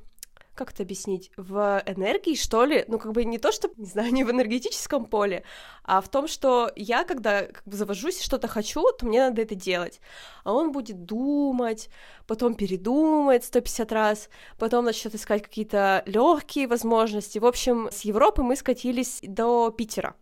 как 0.56 0.72
это 0.72 0.82
объяснить, 0.82 1.30
в 1.36 1.82
энергии, 1.86 2.34
что 2.34 2.64
ли, 2.64 2.84
ну, 2.88 2.98
как 2.98 3.12
бы 3.12 3.24
не 3.24 3.38
то, 3.38 3.52
что, 3.52 3.70
не 3.76 3.86
знаю, 3.86 4.12
не 4.12 4.24
в 4.24 4.30
энергетическом 4.30 5.04
поле, 5.04 5.44
а 5.84 6.00
в 6.00 6.08
том, 6.08 6.26
что 6.26 6.70
я, 6.74 7.04
когда 7.04 7.42
как 7.42 7.62
бы 7.64 7.76
завожусь 7.76 8.20
что-то 8.20 8.48
хочу, 8.48 8.82
то 8.98 9.06
мне 9.06 9.20
надо 9.28 9.42
это 9.42 9.54
делать, 9.54 10.00
а 10.44 10.52
он 10.52 10.72
будет 10.72 11.04
думать, 11.04 11.88
потом 12.26 12.54
передумает 12.54 13.44
150 13.44 13.92
раз, 13.92 14.28
потом 14.58 14.84
начнет 14.84 15.14
искать 15.14 15.42
какие-то 15.42 16.02
легкие 16.06 16.66
возможности. 16.66 17.38
В 17.38 17.46
общем, 17.46 17.88
с 17.92 18.00
Европы 18.02 18.42
мы 18.42 18.56
скатились 18.56 19.20
до 19.22 19.70
Питера, 19.70 20.16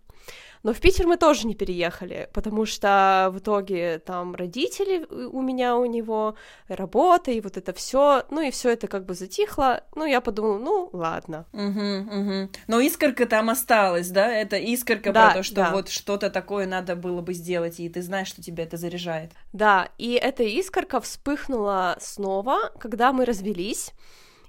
но 0.65 0.73
в 0.73 0.81
Питер 0.81 1.07
мы 1.07 1.19
тоже 1.19 1.47
не 1.47 1.55
переехали, 1.55 2.29
потому 2.33 2.65
что 2.65 3.29
в 3.31 3.39
итоге 3.39 3.99
там 3.99 4.35
родители 4.35 5.07
у 5.11 5.43
меня, 5.43 5.77
у 5.77 5.85
него, 5.85 6.37
работа, 6.69 7.31
и 7.31 7.41
вот 7.43 7.59
это 7.59 7.75
все, 7.75 8.25
ну 8.31 8.41
и 8.41 8.51
все 8.51 8.71
это 8.71 8.89
как 8.89 9.05
бы 9.05 9.13
затихло. 9.15 9.85
Ну, 9.95 10.07
я 10.07 10.23
подумала, 10.23 10.59
ну, 10.59 10.89
ладно. 10.93 11.45
Угу, 11.53 11.61
угу. 11.61 12.51
Но 12.67 12.81
искорка 12.81 13.27
там 13.27 13.51
осталась, 13.51 14.09
да? 14.09 14.33
Это 14.33 14.57
искорка 14.57 15.13
да, 15.13 15.27
про 15.27 15.35
то, 15.35 15.43
что 15.43 15.57
да. 15.57 15.71
вот 15.71 15.91
что-то 15.91 16.31
такое 16.31 16.67
надо 16.67 16.97
было 16.97 17.21
бы 17.21 17.35
сделать, 17.35 17.79
и 17.79 17.89
ты 17.91 18.01
знаешь, 18.01 18.29
что 18.29 18.43
тебя 18.43 18.65
это 18.65 18.79
заряжает. 18.79 19.33
Да, 19.53 19.91
и 19.99 20.15
эта 20.15 20.45
искорка 20.45 20.99
вспыхнула 21.01 21.99
снова, 22.01 22.73
когда 22.81 23.13
мы 23.13 23.27
развелись. 23.27 23.93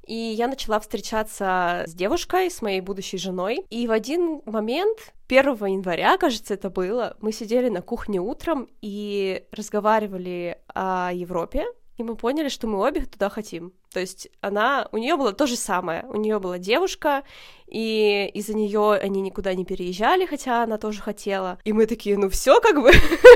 И 0.06 0.16
я 0.16 0.48
начала 0.48 0.80
встречаться 0.80 1.84
с 1.88 1.94
девушкой, 1.94 2.50
с 2.50 2.62
моей 2.62 2.82
будущей 2.82 3.18
женой. 3.18 3.66
И 3.70 3.88
в 3.88 3.92
один 3.92 4.42
момент 4.46 5.14
1 5.28 5.66
января, 5.66 6.18
кажется, 6.18 6.54
это 6.54 6.70
было, 6.70 7.18
мы 7.22 7.32
сидели 7.32 7.70
на 7.70 7.82
кухне 7.82 8.20
утром 8.20 8.68
и 8.82 9.44
разговаривали 9.52 10.60
о 10.74 11.12
Европе, 11.12 11.66
и 11.98 12.04
мы 12.04 12.16
поняли, 12.16 12.50
что 12.50 12.68
мы 12.68 12.86
обе 12.86 13.06
туда 13.06 13.30
хотим. 13.30 13.74
То 13.94 14.02
есть 14.02 14.28
она, 14.42 14.90
у 14.92 14.98
нее 14.98 15.16
было 15.16 15.32
то 15.32 15.48
же 15.48 15.56
самое. 15.56 16.06
У 16.10 16.18
нее 16.18 16.40
была 16.40 16.58
девушка, 16.58 17.24
и 17.68 18.30
из-за 18.34 18.54
нее 18.54 18.96
они 18.96 19.22
никуда 19.22 19.54
не 19.54 19.64
переезжали, 19.64 20.26
хотя 20.26 20.64
она 20.64 20.78
тоже 20.78 21.02
хотела. 21.02 21.58
И 21.64 21.72
мы 21.72 21.86
такие, 21.86 22.18
ну 22.18 22.30
все 22.30 22.60
как 22.60 22.82
бы. 22.82 22.92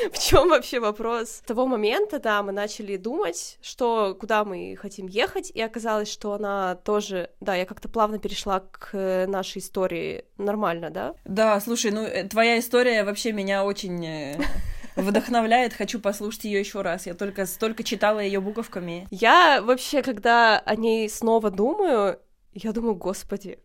В 0.12 0.18
чем 0.18 0.48
вообще 0.48 0.80
вопрос? 0.80 1.28
С 1.28 1.40
того 1.40 1.66
момента, 1.66 2.18
да, 2.18 2.42
мы 2.42 2.52
начали 2.52 2.96
думать, 2.96 3.58
что 3.62 4.16
куда 4.18 4.44
мы 4.44 4.76
хотим 4.80 5.06
ехать, 5.06 5.50
и 5.50 5.60
оказалось, 5.60 6.10
что 6.10 6.32
она 6.32 6.76
тоже, 6.76 7.30
да, 7.40 7.54
я 7.54 7.66
как-то 7.66 7.88
плавно 7.88 8.18
перешла 8.18 8.60
к 8.60 9.26
нашей 9.26 9.58
истории 9.58 10.24
нормально, 10.38 10.90
да? 10.90 11.14
Да, 11.24 11.60
слушай, 11.60 11.90
ну 11.90 12.02
э, 12.02 12.24
твоя 12.28 12.58
история 12.58 13.04
вообще 13.04 13.32
меня 13.32 13.64
очень 13.64 14.04
э, 14.06 14.40
вдохновляет, 14.96 15.74
хочу 15.74 16.00
послушать 16.00 16.44
ее 16.44 16.60
еще 16.60 16.82
раз. 16.82 17.06
Я 17.06 17.14
только 17.14 17.46
столько 17.46 17.82
читала 17.82 18.20
ее 18.20 18.40
буковками. 18.40 19.06
Я 19.10 19.60
вообще, 19.62 20.02
когда 20.02 20.58
о 20.58 20.76
ней 20.76 21.08
снова 21.08 21.50
думаю, 21.50 22.18
я 22.52 22.72
думаю, 22.72 22.94
господи, 22.94 23.58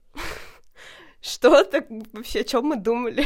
что 1.25 1.63
так 1.63 1.87
вообще, 2.13 2.41
о 2.41 2.43
чем 2.43 2.65
мы 2.65 2.75
думали? 2.75 3.25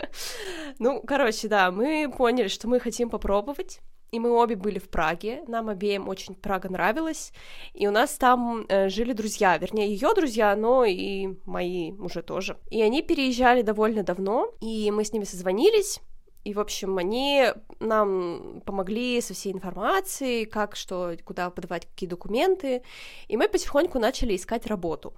ну, 0.78 1.00
короче, 1.02 1.48
да, 1.48 1.70
мы 1.70 2.12
поняли, 2.16 2.48
что 2.48 2.68
мы 2.68 2.80
хотим 2.80 3.10
попробовать. 3.10 3.80
И 4.10 4.18
мы 4.18 4.30
обе 4.30 4.56
были 4.56 4.78
в 4.78 4.90
Праге, 4.90 5.42
нам 5.48 5.70
обеим 5.70 6.06
очень 6.06 6.34
Прага 6.34 6.68
нравилась, 6.68 7.32
и 7.72 7.86
у 7.86 7.90
нас 7.90 8.18
там 8.18 8.66
э, 8.68 8.90
жили 8.90 9.14
друзья, 9.14 9.56
вернее, 9.56 9.88
ее 9.88 10.12
друзья, 10.14 10.54
но 10.54 10.84
и 10.84 11.28
мои 11.46 11.92
уже 11.92 12.22
тоже. 12.22 12.58
И 12.70 12.82
они 12.82 13.00
переезжали 13.00 13.62
довольно 13.62 14.02
давно, 14.02 14.52
и 14.60 14.90
мы 14.90 15.04
с 15.04 15.14
ними 15.14 15.24
созвонились, 15.24 15.98
и, 16.44 16.54
в 16.54 16.60
общем, 16.60 16.98
они 16.98 17.46
нам 17.78 18.60
помогли 18.66 19.20
со 19.20 19.32
всей 19.32 19.52
информацией, 19.52 20.44
как, 20.44 20.76
что, 20.76 21.16
куда 21.24 21.48
подавать 21.50 21.86
какие 21.86 22.08
документы, 22.08 22.82
и 23.28 23.36
мы 23.38 23.48
потихоньку 23.48 23.98
начали 23.98 24.36
искать 24.36 24.66
работу. 24.66 25.14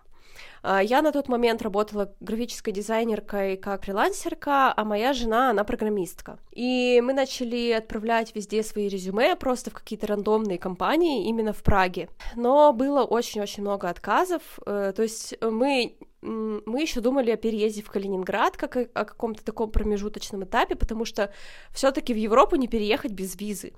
А, 0.66 0.82
я 0.82 1.02
на 1.02 1.12
тот 1.12 1.28
момент 1.28 1.60
работала 1.60 2.14
графической 2.20 2.72
дизайнеркой 2.72 3.58
как 3.58 3.84
фрилансерка, 3.84 4.72
а 4.74 4.84
моя 4.84 5.12
жена, 5.12 5.50
она 5.50 5.62
программистка. 5.62 6.38
И 6.52 7.02
мы 7.04 7.12
начали 7.12 7.70
отправлять 7.70 8.34
везде 8.34 8.62
свои 8.62 8.88
резюме, 8.88 9.36
просто 9.36 9.70
в 9.70 9.74
какие-то 9.74 10.06
рандомные 10.06 10.58
компании, 10.58 11.28
именно 11.28 11.52
в 11.52 11.62
Праге. 11.62 12.08
Но 12.34 12.72
было 12.72 13.04
очень-очень 13.04 13.62
много 13.62 13.90
отказов, 13.90 14.40
э, 14.64 14.94
то 14.96 15.02
есть 15.02 15.34
мы 15.42 15.96
мы 16.22 16.80
еще 16.80 17.02
думали 17.02 17.30
о 17.30 17.36
переезде 17.36 17.82
в 17.82 17.90
Калининград, 17.90 18.56
как 18.56 18.78
о, 18.78 18.88
о 18.94 19.04
каком-то 19.04 19.44
таком 19.44 19.70
промежуточном 19.70 20.44
этапе, 20.44 20.74
потому 20.74 21.04
что 21.04 21.30
все-таки 21.70 22.14
в 22.14 22.16
Европу 22.16 22.56
не 22.56 22.66
переехать 22.66 23.12
без 23.12 23.38
визы. 23.38 23.74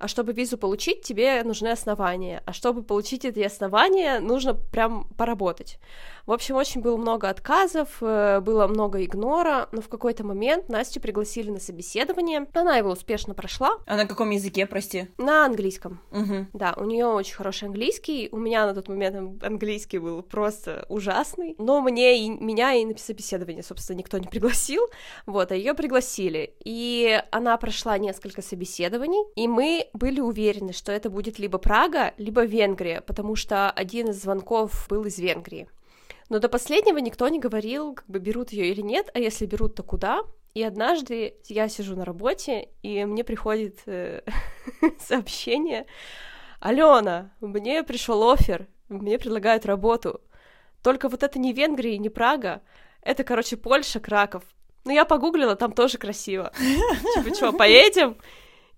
А 0.00 0.08
чтобы 0.08 0.32
визу 0.32 0.56
получить, 0.56 1.02
тебе 1.02 1.42
нужны 1.44 1.68
основания. 1.68 2.42
А 2.46 2.52
чтобы 2.52 2.82
получить 2.82 3.24
эти 3.26 3.40
основания, 3.40 4.18
нужно 4.20 4.54
прям 4.54 5.04
поработать. 5.18 5.78
В 6.26 6.32
общем, 6.32 6.56
очень 6.56 6.80
было 6.80 6.96
много 6.96 7.28
отказов, 7.28 7.98
э, 8.00 8.40
было 8.40 8.66
много 8.66 9.04
игнора, 9.04 9.68
но 9.72 9.80
в 9.80 9.88
какой-то 9.88 10.24
момент 10.24 10.68
Настю 10.68 11.00
пригласили 11.00 11.50
на 11.50 11.60
собеседование. 11.60 12.46
Она 12.54 12.76
его 12.76 12.90
успешно 12.90 13.34
прошла. 13.34 13.78
А 13.86 13.96
на 13.96 14.06
каком 14.06 14.30
языке, 14.30 14.66
прости? 14.66 15.08
На 15.18 15.44
английском. 15.44 16.00
Угу. 16.12 16.46
Да, 16.54 16.74
у 16.76 16.84
нее 16.84 17.06
очень 17.06 17.34
хороший 17.34 17.68
английский. 17.68 18.28
У 18.32 18.38
меня 18.38 18.66
на 18.66 18.74
тот 18.74 18.88
момент 18.88 19.42
английский 19.42 19.98
был 19.98 20.22
просто 20.22 20.86
ужасный. 20.88 21.56
Но 21.58 21.80
мне 21.80 22.24
и 22.24 22.30
меня 22.30 22.72
и 22.72 22.84
на 22.84 22.96
собеседование, 22.96 23.62
собственно, 23.62 23.98
никто 23.98 24.16
не 24.18 24.26
пригласил. 24.28 24.88
Вот, 25.26 25.52
а 25.52 25.56
ее 25.56 25.74
пригласили. 25.74 26.54
И 26.64 27.22
она 27.30 27.56
прошла 27.56 27.98
несколько 27.98 28.40
собеседований, 28.40 29.24
и 29.34 29.46
мы 29.48 29.89
были 29.92 30.20
уверены, 30.20 30.72
что 30.72 30.92
это 30.92 31.10
будет 31.10 31.38
либо 31.38 31.58
Прага, 31.58 32.14
либо 32.16 32.44
Венгрия, 32.44 33.00
потому 33.00 33.36
что 33.36 33.70
один 33.70 34.10
из 34.10 34.22
звонков 34.22 34.86
был 34.88 35.04
из 35.04 35.18
Венгрии. 35.18 35.68
Но 36.28 36.38
до 36.38 36.48
последнего 36.48 36.98
никто 36.98 37.28
не 37.28 37.40
говорил, 37.40 37.94
как 37.94 38.06
бы 38.06 38.18
берут 38.18 38.50
ее 38.52 38.70
или 38.70 38.80
нет, 38.80 39.10
а 39.14 39.18
если 39.18 39.46
берут, 39.46 39.74
то 39.74 39.82
куда. 39.82 40.20
И 40.54 40.62
однажды 40.62 41.34
я 41.46 41.68
сижу 41.68 41.96
на 41.96 42.04
работе, 42.04 42.68
и 42.82 43.04
мне 43.04 43.24
приходит 43.24 43.80
э, 43.86 44.22
сообщение. 44.98 45.86
Алена, 46.60 47.32
мне 47.40 47.82
пришел 47.82 48.30
офер, 48.30 48.68
мне 48.88 49.18
предлагают 49.18 49.66
работу. 49.66 50.20
Только 50.82 51.08
вот 51.08 51.22
это 51.22 51.38
не 51.38 51.52
Венгрия, 51.52 51.98
не 51.98 52.08
Прага, 52.08 52.62
это, 53.02 53.24
короче, 53.24 53.56
Польша, 53.56 54.00
Краков. 54.00 54.44
Ну, 54.84 54.92
я 54.92 55.04
погуглила, 55.04 55.56
там 55.56 55.72
тоже 55.72 55.98
красиво. 55.98 56.52
Типа, 57.14 57.34
что, 57.34 57.52
поедем? 57.52 58.16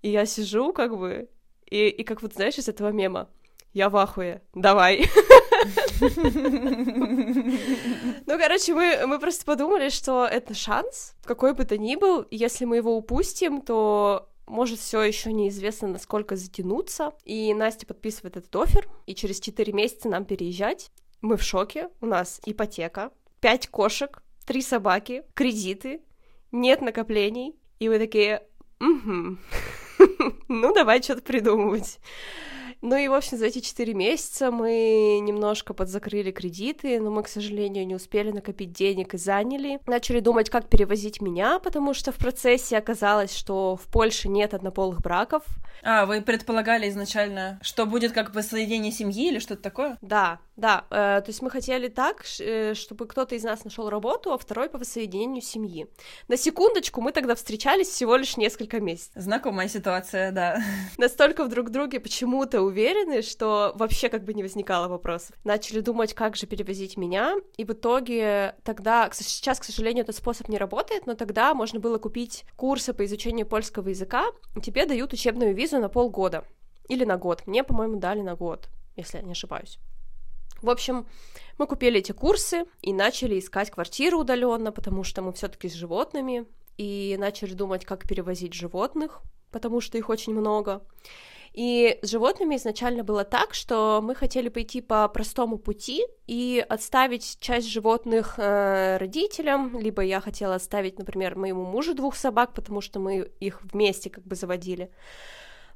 И 0.03 0.09
я 0.09 0.25
сижу, 0.25 0.73
как 0.73 0.97
бы, 0.97 1.29
и, 1.65 1.87
и 1.87 2.03
как 2.03 2.21
вот, 2.21 2.33
знаешь, 2.33 2.57
из 2.57 2.69
этого 2.69 2.89
мема, 2.89 3.29
я 3.73 3.89
в 3.89 3.97
ахуе, 3.97 4.43
давай. 4.53 5.09
Ну, 8.25 8.37
короче, 8.37 8.73
мы, 8.73 9.07
мы 9.07 9.19
просто 9.19 9.45
подумали, 9.45 9.89
что 9.89 10.25
это 10.25 10.53
шанс, 10.53 11.15
какой 11.23 11.53
бы 11.53 11.63
то 11.65 11.77
ни 11.77 11.95
был, 11.95 12.25
если 12.29 12.65
мы 12.65 12.75
его 12.77 12.95
упустим, 12.95 13.61
то 13.61 14.29
может 14.45 14.79
все 14.79 15.01
еще 15.01 15.31
неизвестно, 15.31 15.87
насколько 15.87 16.35
затянуться. 16.35 17.13
И 17.23 17.53
Настя 17.53 17.85
подписывает 17.85 18.35
этот 18.37 18.53
офер, 18.55 18.89
и 19.05 19.15
через 19.15 19.39
4 19.39 19.71
месяца 19.71 20.09
нам 20.09 20.25
переезжать. 20.25 20.91
Мы 21.21 21.37
в 21.37 21.43
шоке, 21.43 21.89
у 22.01 22.05
нас 22.05 22.41
ипотека, 22.45 23.11
5 23.39 23.67
кошек, 23.69 24.21
3 24.45 24.61
собаки, 24.61 25.23
кредиты, 25.33 26.01
нет 26.51 26.81
накоплений, 26.81 27.55
и 27.79 27.87
вы 27.87 27.99
такие, 27.99 28.43
угу, 28.81 29.37
ну 30.47 30.73
давай 30.73 31.01
что-то 31.01 31.21
придумывать. 31.21 31.99
Ну 32.83 32.97
и, 32.97 33.07
в 33.07 33.13
общем, 33.13 33.37
за 33.37 33.45
эти 33.45 33.59
четыре 33.59 33.93
месяца 33.93 34.51
мы 34.51 35.19
немножко 35.21 35.73
подзакрыли 35.73 36.31
кредиты, 36.31 36.99
но 36.99 37.11
мы, 37.11 37.23
к 37.23 37.29
сожалению, 37.29 37.87
не 37.87 37.95
успели 37.95 38.29
накопить 38.29 38.73
денег 38.73 39.13
и 39.13 39.17
заняли. 39.17 39.79
Начали 39.87 40.19
думать, 40.19 40.49
как 40.49 40.67
перевозить 40.67 41.21
меня, 41.21 41.59
потому 41.59 41.93
что 41.93 42.11
в 42.11 42.17
процессе 42.17 42.77
оказалось, 42.77 43.33
что 43.33 43.77
в 43.77 43.87
Польше 43.89 44.27
нет 44.27 44.53
однополых 44.53 44.99
браков. 44.99 45.43
А, 45.81 46.05
вы 46.05 46.21
предполагали 46.21 46.89
изначально, 46.89 47.57
что 47.61 47.85
будет 47.85 48.11
как 48.11 48.35
воссоединение 48.35 48.91
семьи 48.91 49.29
или 49.29 49.39
что-то 49.39 49.61
такое? 49.61 49.97
Да, 50.01 50.39
да. 50.57 50.83
Э, 50.89 51.21
то 51.21 51.25
есть 51.27 51.41
мы 51.41 51.49
хотели 51.49 51.87
так, 51.87 52.25
э, 52.39 52.73
чтобы 52.73 53.07
кто-то 53.07 53.35
из 53.35 53.43
нас 53.43 53.63
нашел 53.63 53.89
работу, 53.89 54.33
а 54.33 54.37
второй 54.37 54.69
по 54.69 54.77
воссоединению 54.77 55.41
семьи. 55.41 55.87
На 56.27 56.35
секундочку, 56.35 56.99
мы 56.99 57.13
тогда 57.13 57.33
встречались 57.35 57.87
всего 57.87 58.17
лишь 58.17 58.35
несколько 58.35 58.81
месяцев. 58.81 59.13
Знакомая 59.15 59.69
ситуация, 59.69 60.31
да. 60.31 60.61
Настолько 60.97 61.45
в 61.45 61.49
друг 61.49 61.69
друге 61.69 62.01
почему-то 62.01 62.61
уверены, 62.73 63.21
что 63.21 63.71
вообще 63.75 64.09
как 64.09 64.23
бы 64.25 64.33
не 64.33 64.43
возникало 64.43 64.87
вопросов. 64.87 65.35
Начали 65.43 65.79
думать, 65.79 66.13
как 66.13 66.35
же 66.35 66.47
перевозить 66.47 66.97
меня, 66.97 67.35
и 67.55 67.63
в 67.63 67.71
итоге 67.71 68.55
тогда, 68.63 69.09
сейчас, 69.13 69.59
к 69.59 69.63
сожалению, 69.63 70.03
этот 70.03 70.15
способ 70.15 70.49
не 70.49 70.57
работает, 70.57 71.05
но 71.05 71.13
тогда 71.13 71.53
можно 71.53 71.79
было 71.79 71.97
купить 71.97 72.45
курсы 72.55 72.93
по 72.93 73.05
изучению 73.05 73.45
польского 73.45 73.89
языка, 73.89 74.25
и 74.55 74.61
тебе 74.61 74.85
дают 74.85 75.13
учебную 75.13 75.55
визу 75.55 75.79
на 75.79 75.87
полгода 75.87 76.43
или 76.89 77.05
на 77.05 77.17
год. 77.17 77.43
Мне, 77.45 77.63
по-моему, 77.63 77.97
дали 77.99 78.21
на 78.21 78.35
год, 78.35 78.69
если 78.95 79.17
я 79.17 79.23
не 79.23 79.31
ошибаюсь. 79.31 79.79
В 80.61 80.69
общем, 80.69 81.05
мы 81.57 81.67
купили 81.67 81.99
эти 81.99 82.13
курсы 82.13 82.65
и 82.81 82.93
начали 82.93 83.37
искать 83.37 83.69
квартиру 83.69 84.19
удаленно, 84.19 84.71
потому 84.71 85.03
что 85.03 85.21
мы 85.21 85.31
все-таки 85.33 85.69
с 85.69 85.73
животными, 85.73 86.45
и 86.77 87.15
начали 87.19 87.53
думать, 87.53 87.85
как 87.85 88.07
перевозить 88.07 88.53
животных, 88.53 89.21
потому 89.51 89.81
что 89.81 89.97
их 89.97 90.09
очень 90.09 90.33
много. 90.33 90.81
И 91.53 91.99
с 92.01 92.09
животными 92.09 92.55
изначально 92.55 93.03
было 93.03 93.23
так, 93.23 93.53
что 93.53 94.01
мы 94.01 94.15
хотели 94.15 94.49
пойти 94.49 94.81
по 94.81 95.07
простому 95.07 95.59
пути 95.59 96.03
и 96.25 96.65
отставить 96.67 97.37
часть 97.39 97.67
животных 97.67 98.35
э, 98.37 98.97
родителям, 98.97 99.77
либо 99.79 100.01
я 100.01 100.19
хотела 100.19 100.55
оставить, 100.55 100.97
например, 100.97 101.35
моему 101.35 101.63
мужу 101.63 101.93
двух 101.93 102.15
собак, 102.15 102.53
потому 102.55 102.81
что 102.81 102.99
мы 102.99 103.31
их 103.39 103.61
вместе 103.61 104.09
как 104.09 104.23
бы 104.23 104.35
заводили. 104.35 104.89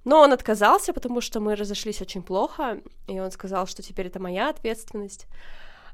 Но 0.03 0.21
он 0.21 0.33
отказался, 0.33 0.93
потому 0.93 1.21
что 1.21 1.39
мы 1.39 1.55
разошлись 1.55 2.01
очень 2.01 2.23
плохо, 2.23 2.81
и 3.07 3.19
он 3.19 3.29
сказал, 3.29 3.67
что 3.67 3.83
теперь 3.83 4.07
это 4.07 4.19
моя 4.19 4.49
ответственность. 4.49 5.27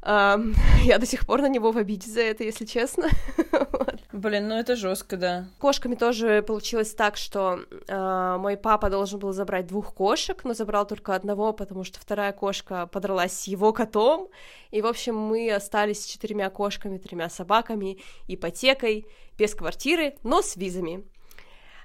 Я 0.84 0.98
до 1.00 1.06
сих 1.06 1.26
пор 1.26 1.42
на 1.42 1.48
него 1.48 1.72
в 1.72 1.78
обиде 1.78 2.12
за 2.12 2.22
это, 2.22 2.44
если 2.44 2.66
честно. 2.66 3.08
Блин, 4.12 4.50
ну 4.50 4.56
это 4.56 4.76
жестко, 4.76 5.18
да. 5.18 5.48
Кошками 5.60 5.96
тоже 5.96 6.44
получилось 6.44 6.94
так, 6.94 7.16
что 7.16 7.62
э, 7.88 8.38
мой 8.38 8.58
папа 8.58 8.90
должен 8.90 9.20
был 9.20 9.32
забрать 9.32 9.68
двух 9.68 9.94
кошек, 9.94 10.44
но 10.44 10.54
забрал 10.54 10.86
только 10.86 11.16
одного, 11.16 11.54
потому 11.54 11.84
что 11.84 12.00
вторая 12.00 12.34
кошка 12.34 12.86
подралась 12.88 13.32
с 13.32 13.48
его 13.48 13.72
котом. 13.72 14.30
И, 14.72 14.82
в 14.82 14.88
общем, 14.88 15.16
мы 15.16 15.50
остались 15.52 16.04
с 16.04 16.06
четырьмя 16.06 16.50
кошками, 16.50 16.98
тремя 16.98 17.30
собаками, 17.30 18.00
ипотекой, 18.28 19.08
без 19.38 19.56
квартиры, 19.56 20.16
но 20.24 20.42
с 20.42 20.58
визами. 20.58 21.06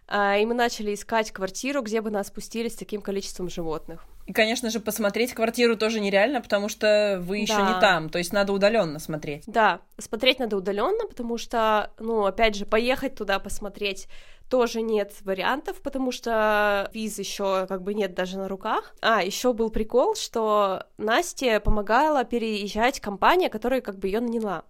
Э, 0.08 0.42
и 0.42 0.44
мы 0.44 0.54
начали 0.54 0.92
искать 0.92 1.30
квартиру, 1.30 1.82
где 1.82 2.00
бы 2.00 2.10
нас 2.10 2.30
пустили 2.30 2.68
с 2.68 2.74
таким 2.74 3.00
количеством 3.00 3.48
животных. 3.48 4.04
И, 4.28 4.32
конечно 4.34 4.68
же, 4.68 4.78
посмотреть 4.78 5.32
квартиру 5.32 5.74
тоже 5.74 6.00
нереально, 6.00 6.42
потому 6.42 6.68
что 6.68 7.18
вы 7.22 7.38
еще 7.38 7.56
да. 7.56 7.72
не 7.74 7.80
там, 7.80 8.10
то 8.10 8.18
есть 8.18 8.30
надо 8.34 8.52
удаленно 8.52 8.98
смотреть. 8.98 9.44
Да, 9.46 9.80
смотреть 9.96 10.38
надо 10.38 10.58
удаленно, 10.58 11.06
потому 11.08 11.38
что, 11.38 11.92
ну, 11.98 12.26
опять 12.26 12.54
же, 12.54 12.66
поехать 12.66 13.14
туда 13.14 13.38
посмотреть 13.38 14.06
тоже 14.50 14.82
нет 14.82 15.14
вариантов, 15.22 15.80
потому 15.80 16.12
что 16.12 16.90
виз 16.92 17.18
еще 17.18 17.66
как 17.68 17.82
бы 17.82 17.94
нет 17.94 18.14
даже 18.14 18.36
на 18.36 18.48
руках. 18.48 18.94
А, 19.00 19.22
еще 19.22 19.54
был 19.54 19.70
прикол, 19.70 20.14
что 20.14 20.84
Насте 20.98 21.58
помогала 21.58 22.22
переезжать 22.24 23.00
компания, 23.00 23.48
которая 23.48 23.80
как 23.80 23.98
бы 23.98 24.08
ее 24.08 24.20
наняла 24.20 24.64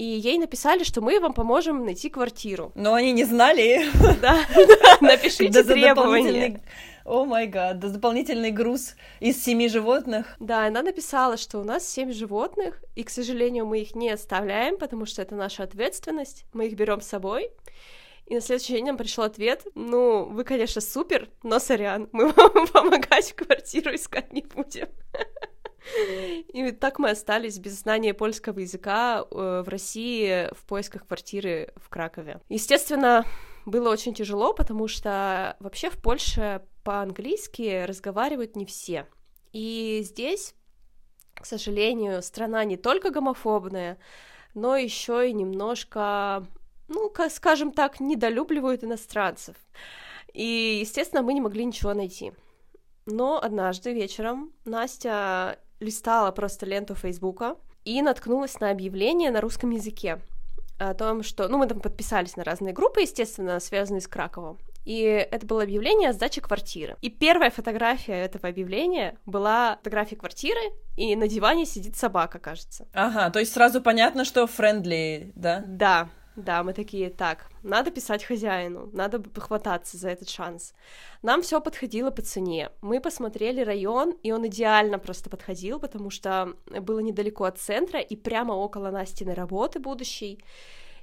и 0.00 0.02
ей 0.02 0.38
написали, 0.38 0.82
что 0.82 1.02
мы 1.02 1.20
вам 1.20 1.34
поможем 1.34 1.84
найти 1.84 2.08
квартиру. 2.08 2.72
Но 2.74 2.94
они 2.94 3.12
не 3.12 3.24
знали. 3.24 3.84
Да, 4.22 4.46
напишите 5.02 5.62
требования. 5.62 6.62
О 7.04 7.24
май 7.26 7.46
гад, 7.46 7.78
дополнительный 7.78 8.50
груз 8.50 8.94
из 9.20 9.42
семи 9.42 9.68
животных. 9.68 10.36
Да, 10.38 10.66
она 10.66 10.82
написала, 10.82 11.36
что 11.36 11.58
у 11.58 11.64
нас 11.64 11.86
семь 11.86 12.12
животных, 12.12 12.82
и, 12.94 13.02
к 13.02 13.10
сожалению, 13.10 13.66
мы 13.66 13.80
их 13.80 13.94
не 13.94 14.08
оставляем, 14.10 14.78
потому 14.78 15.04
что 15.04 15.20
это 15.20 15.34
наша 15.34 15.64
ответственность, 15.64 16.44
мы 16.54 16.68
их 16.68 16.76
берем 16.76 17.02
с 17.02 17.06
собой. 17.06 17.50
И 18.24 18.34
на 18.34 18.40
следующий 18.40 18.74
день 18.74 18.86
нам 18.86 18.96
пришел 18.96 19.24
ответ, 19.24 19.66
ну, 19.74 20.24
вы, 20.24 20.44
конечно, 20.44 20.80
супер, 20.80 21.28
но 21.42 21.58
сорян, 21.58 22.08
мы 22.12 22.32
вам 22.32 22.66
помогать 22.68 23.34
квартиру 23.34 23.94
искать 23.94 24.32
не 24.32 24.42
будем. 24.42 24.88
И 26.52 26.70
так 26.72 26.98
мы 26.98 27.10
остались 27.10 27.58
без 27.58 27.80
знания 27.80 28.14
польского 28.14 28.58
языка 28.60 29.24
э, 29.30 29.62
в 29.64 29.68
России 29.68 30.48
в 30.54 30.64
поисках 30.66 31.06
квартиры 31.06 31.72
в 31.76 31.88
Кракове. 31.88 32.40
Естественно, 32.48 33.24
было 33.66 33.90
очень 33.90 34.14
тяжело, 34.14 34.52
потому 34.52 34.88
что 34.88 35.56
вообще 35.60 35.90
в 35.90 36.00
Польше 36.00 36.62
по-английски 36.84 37.84
разговаривают 37.84 38.56
не 38.56 38.64
все. 38.64 39.06
И 39.52 40.00
здесь, 40.04 40.54
к 41.34 41.46
сожалению, 41.46 42.22
страна 42.22 42.64
не 42.64 42.76
только 42.76 43.10
гомофобная, 43.10 43.98
но 44.54 44.76
еще 44.76 45.28
и 45.28 45.32
немножко, 45.32 46.46
ну, 46.88 47.12
скажем 47.30 47.72
так, 47.72 48.00
недолюбливают 48.00 48.84
иностранцев. 48.84 49.56
И, 50.32 50.78
естественно, 50.80 51.22
мы 51.22 51.34
не 51.34 51.40
могли 51.40 51.64
ничего 51.64 51.92
найти. 51.94 52.32
Но 53.06 53.40
однажды 53.42 53.92
вечером 53.92 54.52
Настя 54.64 55.58
листала 55.80 56.30
просто 56.30 56.66
ленту 56.66 56.94
Фейсбука 56.94 57.56
и 57.84 58.00
наткнулась 58.02 58.60
на 58.60 58.70
объявление 58.70 59.30
на 59.30 59.40
русском 59.40 59.70
языке 59.70 60.20
о 60.78 60.94
том, 60.94 61.22
что... 61.22 61.48
Ну, 61.48 61.58
мы 61.58 61.66
там 61.66 61.80
подписались 61.80 62.36
на 62.36 62.44
разные 62.44 62.72
группы, 62.72 63.02
естественно, 63.02 63.60
связанные 63.60 64.00
с 64.00 64.08
Краковом. 64.08 64.58
И 64.84 65.02
это 65.02 65.46
было 65.46 65.62
объявление 65.62 66.08
о 66.08 66.12
сдаче 66.12 66.40
квартиры. 66.40 66.96
И 67.02 67.10
первая 67.10 67.50
фотография 67.50 68.14
этого 68.14 68.48
объявления 68.48 69.18
была 69.26 69.76
фотография 69.76 70.16
квартиры, 70.16 70.60
и 70.96 71.14
на 71.16 71.28
диване 71.28 71.66
сидит 71.66 71.96
собака, 71.96 72.38
кажется. 72.38 72.86
Ага, 72.94 73.30
то 73.30 73.40
есть 73.40 73.52
сразу 73.52 73.82
понятно, 73.82 74.24
что 74.24 74.46
френдли, 74.46 75.32
да? 75.34 75.62
Да, 75.66 76.08
да, 76.44 76.62
мы 76.62 76.72
такие, 76.72 77.10
так, 77.10 77.50
надо 77.62 77.90
писать 77.90 78.24
хозяину, 78.24 78.90
надо 78.92 79.22
хвататься 79.40 79.96
за 79.96 80.10
этот 80.10 80.28
шанс. 80.28 80.74
Нам 81.22 81.42
все 81.42 81.60
подходило 81.60 82.10
по 82.10 82.22
цене. 82.22 82.70
Мы 82.80 83.00
посмотрели 83.00 83.62
район, 83.62 84.14
и 84.22 84.32
он 84.32 84.46
идеально 84.46 84.98
просто 84.98 85.30
подходил, 85.30 85.80
потому 85.80 86.10
что 86.10 86.54
было 86.66 87.00
недалеко 87.00 87.44
от 87.44 87.58
центра 87.58 88.00
и 88.00 88.16
прямо 88.16 88.52
около 88.52 88.90
Настиной 88.90 89.34
работы 89.34 89.78
будущей. 89.78 90.42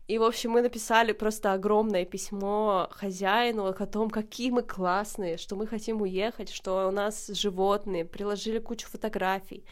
И, 0.07 0.17
в 0.19 0.23
общем, 0.23 0.51
мы 0.51 0.61
написали 0.61 1.11
просто 1.11 1.51
огромное 1.51 2.05
письмо 2.05 2.87
хозяину 2.91 3.65
о 3.65 3.85
том, 3.85 4.09
какие 4.09 4.51
мы 4.51 4.63
классные, 4.63 5.37
что 5.37 5.57
мы 5.57 5.67
хотим 5.67 6.01
уехать, 6.01 6.49
что 6.49 6.87
у 6.87 6.91
нас 6.91 7.27
животные, 7.27 8.05
приложили 8.05 8.59
кучу 8.59 8.87
фотографий, 8.87 9.65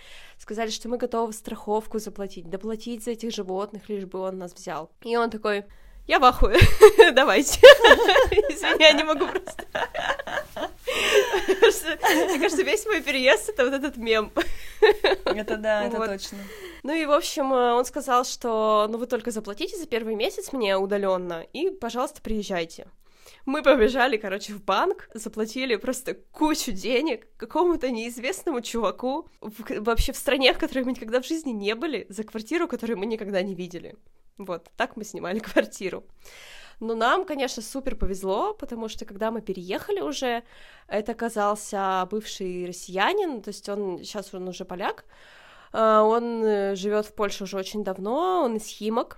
сказали, 0.45 0.69
что 0.69 0.89
мы 0.89 0.97
готовы 0.97 1.33
страховку 1.33 1.97
заплатить, 1.97 2.47
доплатить 2.47 3.03
за 3.03 3.11
этих 3.11 3.31
животных, 3.31 3.89
лишь 3.89 4.05
бы 4.05 4.19
он 4.19 4.37
нас 4.37 4.53
взял. 4.53 4.91
И 5.01 5.17
он 5.17 5.31
такой, 5.31 5.65
я 6.05 6.19
в 6.19 6.23
ахуе, 6.23 6.59
давайте. 7.13 7.59
Извини, 8.51 8.83
я 8.83 8.91
не 8.91 9.03
могу 9.03 9.25
просто. 9.25 9.65
Мне 12.27 12.39
кажется, 12.39 12.61
весь 12.61 12.85
мой 12.85 13.01
переезд— 13.01 13.49
это 13.57 13.65
вот 13.65 13.73
этот 13.73 13.97
мем. 13.97 14.31
Это 15.25 15.57
да, 15.57 15.85
это 15.85 15.97
точно. 15.97 16.37
Ну 16.83 16.93
и, 16.93 17.07
в 17.07 17.11
общем, 17.11 17.51
э, 17.51 17.73
он 17.73 17.83
сказал, 17.85 18.23
что 18.23 18.85
ну 18.87 18.99
вы 18.99 19.07
только 19.07 19.31
заплатите 19.31 19.75
за 19.75 19.87
первый 19.87 20.13
месяц 20.13 20.53
мне 20.53 20.77
удаленно 20.77 21.43
и, 21.53 21.71
пожалуйста, 21.71 22.21
приезжайте. 22.21 22.85
Мы 23.45 23.61
побежали, 23.61 24.17
короче, 24.17 24.53
в 24.53 24.63
банк, 24.63 25.07
заплатили 25.13 25.75
просто 25.75 26.15
кучу 26.31 26.71
денег 26.71 27.27
какому-то 27.37 27.91
неизвестному 27.91 28.61
чуваку 28.61 29.29
в, 29.39 29.81
вообще 29.81 30.13
в 30.13 30.17
стране, 30.17 30.51
в 30.51 30.57
которой 30.57 30.83
мы 30.83 30.91
никогда 30.91 31.21
в 31.21 31.27
жизни 31.27 31.51
не 31.51 31.75
были, 31.75 32.07
за 32.09 32.23
квартиру, 32.23 32.67
которую 32.67 32.97
мы 32.97 33.05
никогда 33.05 33.43
не 33.43 33.53
видели. 33.53 33.95
Вот, 34.37 34.71
так 34.75 34.97
мы 34.97 35.03
снимали 35.03 35.39
квартиру. 35.51 36.05
Но 36.79 36.95
нам, 36.95 37.23
конечно, 37.23 37.61
супер 37.61 37.95
повезло, 37.95 38.53
потому 38.53 38.89
что 38.89 39.05
когда 39.05 39.29
мы 39.31 39.41
переехали 39.41 40.01
уже, 40.01 40.43
это 40.87 41.11
оказался 41.11 42.07
бывший 42.09 42.65
россиянин, 42.65 43.41
то 43.41 43.49
есть 43.49 43.69
он 43.69 43.99
сейчас 43.99 44.33
он 44.33 44.47
уже 44.47 44.65
поляк, 44.65 45.05
а, 45.71 46.03
он 46.03 46.43
э, 46.43 46.75
живет 46.75 47.05
в 47.05 47.13
Польше 47.13 47.43
уже 47.43 47.57
очень 47.57 47.83
давно, 47.83 48.43
он 48.43 48.57
из 48.57 48.65
Химок, 48.65 49.17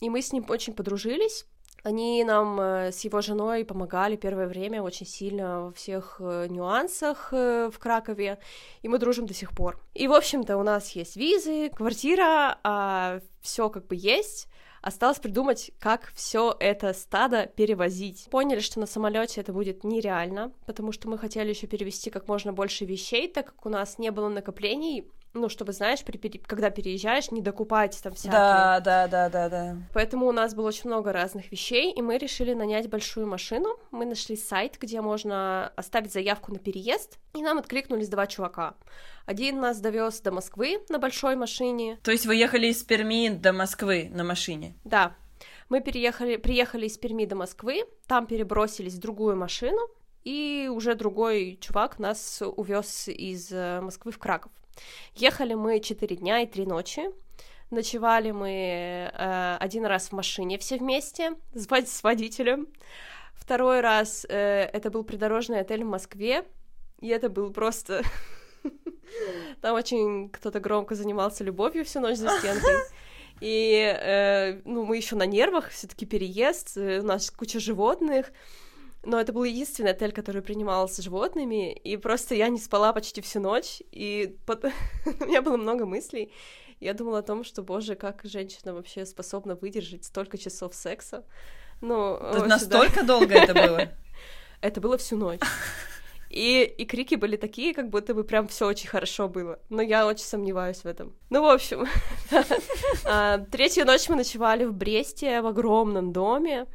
и 0.00 0.10
мы 0.10 0.20
с 0.20 0.32
ним 0.32 0.44
очень 0.48 0.74
подружились. 0.74 1.46
Они 1.82 2.22
нам 2.24 2.60
э, 2.60 2.92
с 2.92 3.00
его 3.00 3.20
женой 3.20 3.64
помогали 3.64 4.16
первое 4.16 4.46
время 4.46 4.82
очень 4.82 5.06
сильно 5.06 5.66
во 5.66 5.72
всех 5.72 6.16
э, 6.20 6.46
нюансах 6.48 7.32
в 7.32 7.72
Кракове, 7.78 8.38
и 8.82 8.88
мы 8.88 8.98
дружим 8.98 9.26
до 9.26 9.34
сих 9.34 9.52
пор. 9.52 9.80
И, 9.94 10.06
в 10.06 10.12
общем-то, 10.12 10.56
у 10.56 10.62
нас 10.62 10.90
есть 10.90 11.16
визы, 11.16 11.70
квартира, 11.70 12.58
а 12.62 13.20
все 13.40 13.68
как 13.68 13.86
бы 13.86 13.96
есть, 13.98 14.48
Осталось 14.82 15.20
придумать, 15.20 15.70
как 15.78 16.12
все 16.12 16.56
это 16.58 16.92
стадо 16.92 17.46
перевозить. 17.46 18.26
Поняли, 18.32 18.58
что 18.58 18.80
на 18.80 18.86
самолете 18.86 19.40
это 19.40 19.52
будет 19.52 19.84
нереально, 19.84 20.52
потому 20.66 20.90
что 20.90 21.08
мы 21.08 21.18
хотели 21.18 21.50
еще 21.50 21.68
перевести 21.68 22.10
как 22.10 22.26
можно 22.26 22.52
больше 22.52 22.84
вещей, 22.84 23.28
так 23.28 23.46
как 23.46 23.64
у 23.64 23.68
нас 23.68 23.98
не 23.98 24.10
было 24.10 24.28
накоплений 24.28 25.08
ну, 25.34 25.48
чтобы, 25.48 25.72
знаешь, 25.72 26.04
при, 26.04 26.18
при, 26.18 26.38
когда 26.38 26.70
переезжаешь, 26.70 27.30
не 27.30 27.40
докупать 27.40 27.98
там 28.02 28.12
всякие. 28.12 28.32
Да, 28.32 28.80
да, 28.80 29.08
да, 29.08 29.28
да, 29.28 29.48
да. 29.48 29.76
Поэтому 29.94 30.26
у 30.26 30.32
нас 30.32 30.54
было 30.54 30.68
очень 30.68 30.90
много 30.90 31.12
разных 31.12 31.50
вещей, 31.50 31.92
и 31.92 32.02
мы 32.02 32.18
решили 32.18 32.52
нанять 32.52 32.88
большую 32.90 33.26
машину. 33.26 33.76
Мы 33.90 34.04
нашли 34.04 34.36
сайт, 34.36 34.76
где 34.80 35.00
можно 35.00 35.72
оставить 35.76 36.12
заявку 36.12 36.52
на 36.52 36.58
переезд, 36.58 37.18
и 37.34 37.42
нам 37.42 37.58
откликнулись 37.58 38.08
два 38.08 38.26
чувака. 38.26 38.74
Один 39.24 39.60
нас 39.60 39.80
довез 39.80 40.20
до 40.20 40.32
Москвы 40.32 40.80
на 40.88 40.98
большой 40.98 41.36
машине. 41.36 41.98
То 42.02 42.10
есть 42.10 42.26
вы 42.26 42.36
ехали 42.36 42.66
из 42.66 42.82
Перми 42.82 43.28
до 43.28 43.52
Москвы 43.52 44.08
на 44.12 44.24
машине? 44.24 44.74
Да. 44.84 45.14
Мы 45.68 45.80
переехали, 45.80 46.36
приехали 46.36 46.86
из 46.86 46.98
Перми 46.98 47.24
до 47.24 47.36
Москвы, 47.36 47.84
там 48.06 48.26
перебросились 48.26 48.94
в 48.94 48.98
другую 48.98 49.36
машину, 49.36 49.80
и 50.24 50.70
уже 50.72 50.94
другой 50.94 51.58
чувак 51.60 51.98
нас 51.98 52.42
увез 52.42 53.08
из 53.08 53.50
э, 53.50 53.80
Москвы 53.80 54.12
в 54.12 54.18
Краков. 54.18 54.52
Ехали 55.14 55.54
мы 55.54 55.80
4 55.80 56.16
дня 56.16 56.40
и 56.40 56.46
3 56.46 56.66
ночи. 56.66 57.02
Ночевали 57.70 58.30
мы 58.32 58.50
э, 58.50 59.56
один 59.58 59.86
раз 59.86 60.08
в 60.08 60.12
машине 60.12 60.58
все 60.58 60.76
вместе 60.76 61.34
с, 61.54 61.66
с 61.66 62.02
водителем. 62.02 62.68
Второй 63.34 63.80
раз 63.80 64.26
э, 64.28 64.68
это 64.72 64.90
был 64.90 65.04
придорожный 65.04 65.60
отель 65.60 65.84
в 65.84 65.88
Москве, 65.88 66.44
и 67.00 67.08
это 67.08 67.28
был 67.28 67.50
просто... 67.52 68.02
Там 69.60 69.74
очень 69.74 70.28
кто-то 70.30 70.60
громко 70.60 70.94
занимался 70.94 71.44
любовью 71.44 71.84
всю 71.84 72.00
ночь 72.00 72.16
за 72.16 72.28
стенкой. 72.38 72.74
И 73.40 73.74
э, 73.74 74.60
ну, 74.64 74.84
мы 74.84 74.96
еще 74.96 75.16
на 75.16 75.26
нервах, 75.26 75.70
все-таки 75.70 76.06
переезд, 76.06 76.76
э, 76.76 77.00
у 77.00 77.02
нас 77.02 77.30
куча 77.30 77.58
животных. 77.58 78.32
Но 79.04 79.20
это 79.20 79.32
был 79.32 79.42
единственный 79.42 79.90
отель, 79.90 80.12
который 80.12 80.42
принимался 80.42 81.02
животными, 81.02 81.72
и 81.72 81.96
просто 81.96 82.34
я 82.36 82.48
не 82.48 82.58
спала 82.58 82.92
почти 82.92 83.20
всю 83.20 83.40
ночь, 83.40 83.82
и 83.90 84.36
под... 84.46 84.64
у 85.20 85.24
меня 85.24 85.42
было 85.42 85.56
много 85.56 85.86
мыслей. 85.86 86.32
Я 86.78 86.94
думала 86.94 87.18
о 87.18 87.22
том, 87.22 87.44
что, 87.44 87.62
боже, 87.62 87.94
как 87.94 88.20
женщина 88.24 88.74
вообще 88.74 89.06
способна 89.06 89.54
выдержать 89.54 90.04
столько 90.04 90.38
часов 90.38 90.74
секса. 90.74 91.24
Ну, 91.80 92.18
Тут 92.32 92.46
настолько 92.46 93.00
да. 93.00 93.06
долго 93.06 93.34
это 93.34 93.54
было? 93.54 93.88
Это 94.60 94.80
было 94.80 94.96
всю 94.96 95.16
ночь. 95.16 95.40
И, 96.30 96.62
и 96.62 96.86
крики 96.86 97.16
были 97.16 97.36
такие, 97.36 97.74
как 97.74 97.90
будто 97.90 98.14
бы 98.14 98.24
прям 98.24 98.48
все 98.48 98.66
очень 98.66 98.88
хорошо 98.88 99.28
было. 99.28 99.58
Но 99.68 99.82
я 99.82 100.06
очень 100.06 100.24
сомневаюсь 100.24 100.78
в 100.78 100.86
этом. 100.86 101.14
Ну, 101.28 101.42
в 101.42 101.46
общем, 101.46 101.86
а, 103.04 103.36
третью 103.50 103.84
ночь 103.84 104.08
мы 104.08 104.16
ночевали 104.16 104.64
в 104.64 104.72
Бресте 104.72 105.42
в 105.42 105.46
огромном 105.46 106.10
доме. 106.14 106.66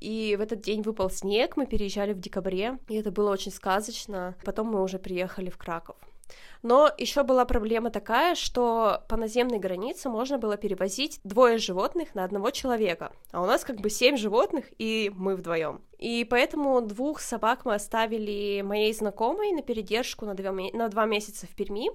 И 0.00 0.36
в 0.36 0.40
этот 0.40 0.60
день 0.60 0.82
выпал 0.82 1.10
снег, 1.10 1.56
мы 1.56 1.66
переезжали 1.66 2.12
в 2.12 2.20
декабре, 2.20 2.78
и 2.88 2.96
это 2.96 3.10
было 3.10 3.30
очень 3.30 3.52
сказочно. 3.52 4.34
Потом 4.44 4.68
мы 4.68 4.82
уже 4.82 4.98
приехали 4.98 5.50
в 5.50 5.56
Краков. 5.56 5.96
Но 6.62 6.90
еще 6.96 7.22
была 7.22 7.44
проблема 7.44 7.90
такая, 7.90 8.34
что 8.34 9.04
по 9.08 9.16
наземной 9.16 9.58
границе 9.58 10.08
можно 10.08 10.38
было 10.38 10.56
перевозить 10.56 11.20
двое 11.22 11.58
животных 11.58 12.14
на 12.14 12.24
одного 12.24 12.50
человека, 12.50 13.12
а 13.32 13.42
у 13.42 13.46
нас 13.46 13.64
как 13.64 13.76
бы 13.76 13.90
семь 13.90 14.16
животных 14.16 14.64
и 14.78 15.12
мы 15.14 15.36
вдвоем. 15.36 15.82
И 15.98 16.24
поэтому 16.24 16.80
двух 16.80 17.20
собак 17.20 17.66
мы 17.66 17.74
оставили 17.74 18.62
моей 18.62 18.94
знакомой 18.94 19.52
на 19.52 19.62
передержку 19.62 20.24
на 20.24 20.34
два, 20.34 20.52
на 20.52 20.88
два 20.88 21.04
месяца 21.04 21.46
в 21.46 21.50
Перми, 21.50 21.90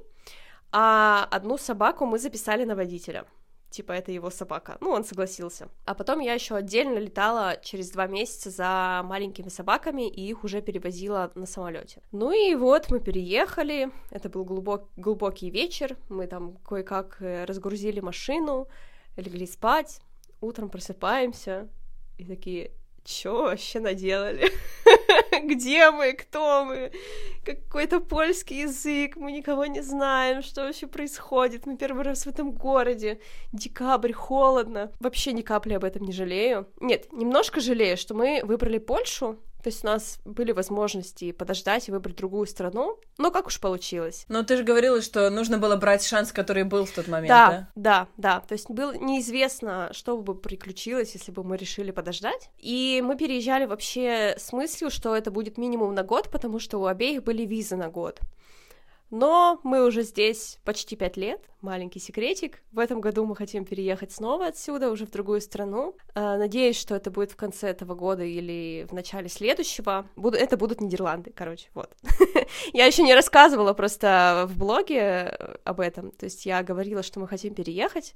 а 0.71 1.27
одну 1.31 1.57
собаку 1.57 2.05
мы 2.05 2.19
записали 2.19 2.63
на 2.63 2.75
водителя 2.75 3.25
типа, 3.69 3.93
это 3.93 4.11
его 4.11 4.29
собака. 4.29 4.77
Ну, 4.81 4.89
он 4.91 5.03
согласился. 5.03 5.69
А 5.85 5.93
потом 5.93 6.19
я 6.19 6.33
еще 6.33 6.55
отдельно 6.55 6.97
летала 6.97 7.57
через 7.61 7.91
два 7.91 8.07
месяца 8.07 8.49
за 8.49 9.01
маленькими 9.03 9.49
собаками 9.49 10.09
и 10.09 10.27
их 10.27 10.43
уже 10.43 10.61
перевозила 10.61 11.31
на 11.35 11.45
самолете. 11.45 12.01
Ну 12.11 12.31
и 12.31 12.55
вот 12.55 12.89
мы 12.89 12.99
переехали, 12.99 13.91
это 14.11 14.29
был 14.29 14.43
глубок, 14.43 14.89
глубокий 14.97 15.49
вечер, 15.49 15.97
мы 16.09 16.27
там 16.27 16.57
кое-как 16.57 17.17
э, 17.21 17.45
разгрузили 17.45 17.99
машину, 17.99 18.67
легли 19.15 19.45
спать, 19.45 20.01
утром 20.41 20.69
просыпаемся 20.69 21.67
и 22.17 22.25
такие, 22.25 22.71
чё 23.03 23.43
вообще 23.43 23.79
наделали? 23.79 24.49
Где 25.45 25.91
мы? 25.91 26.13
Кто 26.13 26.65
мы? 26.65 26.91
Какой-то 27.45 27.99
польский 27.99 28.61
язык, 28.61 29.15
мы 29.15 29.31
никого 29.31 29.65
не 29.65 29.81
знаем, 29.81 30.41
что 30.41 30.63
вообще 30.63 30.87
происходит. 30.87 31.65
Мы 31.65 31.77
первый 31.77 32.03
раз 32.03 32.25
в 32.25 32.27
этом 32.27 32.51
городе. 32.51 33.19
Декабрь, 33.51 34.13
холодно. 34.13 34.91
Вообще 34.99 35.33
ни 35.33 35.41
капли 35.41 35.73
об 35.73 35.83
этом 35.83 36.03
не 36.03 36.11
жалею. 36.11 36.67
Нет, 36.79 37.11
немножко 37.11 37.59
жалею, 37.59 37.97
что 37.97 38.13
мы 38.13 38.41
выбрали 38.43 38.77
Польшу, 38.77 39.39
то 39.61 39.67
есть 39.67 39.83
у 39.83 39.87
нас 39.87 40.19
были 40.23 40.51
возможности 40.51 41.31
подождать 41.31 41.87
и 41.87 41.91
выбрать 41.91 42.15
другую 42.15 42.47
страну, 42.47 42.97
но 43.17 43.29
как 43.31 43.47
уж 43.47 43.59
получилось. 43.59 44.25
Но 44.29 44.43
ты 44.43 44.57
же 44.57 44.63
говорила, 44.63 45.01
что 45.01 45.29
нужно 45.29 45.57
было 45.57 45.75
брать 45.75 46.03
шанс, 46.03 46.31
который 46.31 46.63
был 46.63 46.85
в 46.85 46.91
тот 46.91 47.07
момент, 47.07 47.29
да? 47.29 47.49
Да, 47.49 47.67
да, 47.75 48.07
да. 48.17 48.39
То 48.41 48.53
есть 48.53 48.69
было 48.69 48.95
неизвестно, 48.95 49.89
что 49.91 50.17
бы 50.17 50.35
приключилось, 50.35 51.13
если 51.13 51.31
бы 51.31 51.43
мы 51.43 51.57
решили 51.57 51.91
подождать. 51.91 52.49
И 52.57 53.03
мы 53.03 53.17
переезжали 53.17 53.65
вообще 53.65 54.35
с 54.37 54.53
мыслью, 54.53 54.89
что 54.89 55.15
это 55.15 55.29
будет 55.29 55.57
минимум 55.57 55.93
на 55.93 56.03
год, 56.03 56.29
потому 56.31 56.59
что 56.59 56.79
у 56.79 56.85
обеих 56.85 57.23
были 57.23 57.45
визы 57.45 57.75
на 57.75 57.89
год. 57.89 58.19
Но 59.11 59.59
мы 59.63 59.85
уже 59.85 60.03
здесь 60.03 60.59
почти 60.63 60.95
пять 60.95 61.17
лет, 61.17 61.41
маленький 61.61 61.99
секретик. 61.99 62.61
В 62.71 62.79
этом 62.79 63.01
году 63.01 63.25
мы 63.25 63.35
хотим 63.35 63.65
переехать 63.65 64.11
снова 64.11 64.47
отсюда, 64.47 64.91
уже 64.91 65.05
в 65.05 65.11
другую 65.11 65.41
страну. 65.41 65.95
А, 66.13 66.37
надеюсь, 66.37 66.77
что 66.77 66.95
это 66.95 67.11
будет 67.11 67.31
в 67.31 67.35
конце 67.35 67.69
этого 67.69 67.95
года 67.95 68.23
или 68.23 68.85
в 68.89 68.93
начале 68.93 69.29
следующего. 69.29 70.07
Буду... 70.15 70.37
Это 70.37 70.57
будут 70.57 70.81
Нидерланды, 70.81 71.31
короче, 71.35 71.69
вот. 71.73 71.91
я 72.73 72.85
еще 72.85 73.03
не 73.03 73.13
рассказывала 73.13 73.73
просто 73.73 74.45
в 74.47 74.57
блоге 74.57 74.99
э, 74.99 75.55
об 75.63 75.79
этом. 75.79 76.11
То 76.11 76.25
есть 76.25 76.45
я 76.45 76.63
говорила, 76.63 77.03
что 77.03 77.19
мы 77.19 77.27
хотим 77.27 77.53
переехать, 77.53 78.13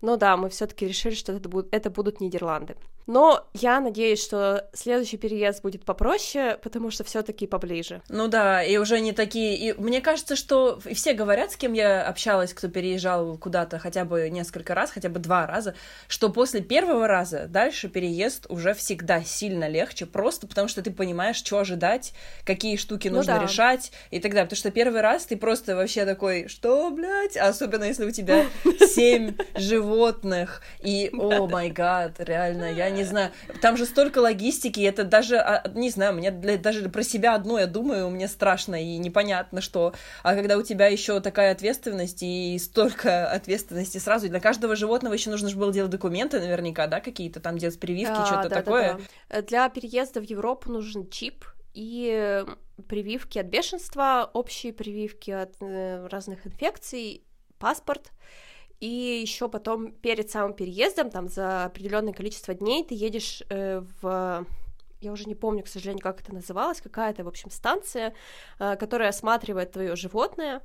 но 0.00 0.16
да, 0.16 0.36
мы 0.36 0.48
все-таки 0.50 0.86
решили, 0.86 1.14
что 1.14 1.32
это, 1.32 1.48
будут... 1.48 2.14
Нидерланды. 2.20 2.76
Но 3.06 3.46
я 3.54 3.80
надеюсь, 3.80 4.22
что 4.22 4.68
следующий 4.72 5.16
переезд 5.16 5.62
будет 5.62 5.84
попроще, 5.84 6.58
потому 6.62 6.90
что 6.90 7.04
все-таки 7.04 7.46
поближе. 7.46 8.02
Ну 8.08 8.28
да, 8.28 8.62
и 8.62 8.76
уже 8.76 9.00
не 9.00 9.12
такие. 9.12 9.56
И 9.56 9.72
мне 9.74 10.00
кажется, 10.00 10.33
что 10.36 10.80
все 10.92 11.12
говорят, 11.12 11.52
с 11.52 11.56
кем 11.56 11.72
я 11.72 12.02
общалась, 12.02 12.52
кто 12.54 12.68
переезжал 12.68 12.94
переезжал 12.94 13.36
куда-то 13.38 13.78
хотя 13.78 14.04
бы 14.04 14.28
несколько 14.30 14.74
раз, 14.74 14.90
хотя 14.90 15.08
бы 15.08 15.18
два 15.18 15.46
раза, 15.46 15.74
что 16.08 16.30
после 16.30 16.60
первого 16.60 17.06
раза 17.06 17.46
дальше 17.46 17.88
переезд 17.88 18.46
уже 18.48 18.74
всегда 18.74 19.22
сильно 19.22 19.68
легче, 19.68 20.06
просто 20.06 20.46
потому 20.46 20.68
что 20.68 20.82
ты 20.82 20.90
понимаешь, 20.90 21.36
что 21.36 21.58
ожидать, 21.58 22.12
какие 22.44 22.76
штуки 22.76 23.08
ну 23.08 23.16
нужно 23.16 23.36
да. 23.36 23.42
решать 23.42 23.92
и 24.10 24.20
так 24.20 24.32
далее. 24.32 24.46
Потому 24.46 24.58
что 24.58 24.70
первый 24.70 25.00
раз 25.00 25.26
ты 25.26 25.36
просто 25.36 25.76
вообще 25.76 26.04
такой, 26.04 26.48
что, 26.48 26.90
блядь? 26.90 27.36
Особенно 27.36 27.84
если 27.84 28.04
у 28.04 28.10
тебя 28.10 28.46
семь 28.80 29.34
животных, 29.54 30.62
и, 30.80 31.10
о 31.12 31.46
май 31.46 31.70
гад, 31.70 32.16
реально, 32.18 32.72
я 32.72 32.90
не 32.90 33.04
знаю. 33.04 33.30
Там 33.60 33.76
же 33.76 33.86
столько 33.86 34.18
логистики, 34.18 34.80
это 34.80 35.04
даже, 35.04 35.38
а, 35.38 35.68
не 35.74 35.90
знаю, 35.90 36.14
мне 36.14 36.30
даже 36.30 36.88
про 36.88 37.02
себя 37.02 37.34
одно 37.34 37.58
я 37.58 37.66
думаю, 37.66 38.10
мне 38.10 38.28
страшно 38.28 38.82
и 38.82 38.96
непонятно, 38.98 39.60
что. 39.60 39.94
А 40.24 40.34
когда 40.34 40.56
у 40.56 40.62
тебя 40.62 40.86
еще 40.86 41.20
такая 41.20 41.52
ответственность 41.52 42.22
и 42.22 42.58
столько 42.58 43.30
ответственности 43.30 43.98
сразу. 43.98 44.24
И 44.24 44.30
для 44.30 44.40
каждого 44.40 44.74
животного 44.74 45.12
еще 45.12 45.28
нужно 45.28 45.50
же 45.50 45.56
было 45.58 45.70
делать 45.70 45.90
документы 45.90 46.40
наверняка, 46.40 46.86
да, 46.86 47.00
какие-то 47.00 47.40
там 47.40 47.58
делать 47.58 47.78
прививки, 47.78 48.16
а, 48.16 48.24
что-то 48.24 48.48
да, 48.48 48.54
такое. 48.54 48.94
Да, 48.94 49.00
да. 49.28 49.42
Для 49.42 49.68
переезда 49.68 50.20
в 50.20 50.24
Европу 50.24 50.72
нужен 50.72 51.10
чип 51.10 51.44
и 51.74 52.42
прививки 52.88 53.38
от 53.38 53.48
бешенства, 53.48 54.30
общие 54.32 54.72
прививки 54.72 55.30
от 55.30 55.56
э, 55.60 56.06
разных 56.06 56.46
инфекций, 56.46 57.22
паспорт. 57.58 58.10
И 58.80 59.20
еще 59.20 59.50
потом 59.50 59.92
перед 59.92 60.30
самым 60.30 60.54
переездом, 60.54 61.10
там 61.10 61.28
за 61.28 61.66
определенное 61.66 62.14
количество 62.14 62.54
дней 62.54 62.82
ты 62.82 62.94
едешь 62.94 63.42
э, 63.50 63.82
в 64.00 64.46
я 65.04 65.12
уже 65.12 65.24
не 65.24 65.34
помню, 65.34 65.62
к 65.62 65.68
сожалению, 65.68 66.02
как 66.02 66.20
это 66.20 66.32
называлось, 66.32 66.80
какая-то, 66.80 67.24
в 67.24 67.28
общем, 67.28 67.50
станция, 67.50 68.14
э, 68.58 68.76
которая 68.76 69.10
осматривает 69.10 69.72
твое 69.72 69.96
животное, 69.96 70.62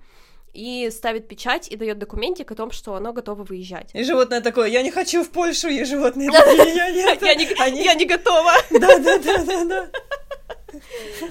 и 0.53 0.89
ставит 0.91 1.27
печать 1.27 1.67
и 1.67 1.75
дает 1.75 1.99
документик 1.99 2.51
о 2.51 2.55
том, 2.55 2.71
что 2.71 2.95
оно 2.95 3.13
готово 3.13 3.43
выезжать. 3.43 3.91
И 3.93 4.03
животное 4.03 4.41
такое, 4.41 4.67
я 4.67 4.81
не 4.81 4.91
хочу 4.91 5.23
в 5.23 5.29
Польшу, 5.29 5.67
и 5.67 5.83
животные 5.83 6.31
такие, 6.31 6.75
я 6.75 6.89
не, 7.69 7.83
я 7.83 7.93
не 7.93 8.05
готова. 8.05 8.53
Да, 8.71 8.97
да, 8.99 9.17
да, 9.19 9.43
да, 9.43 9.65
да. 9.65 9.89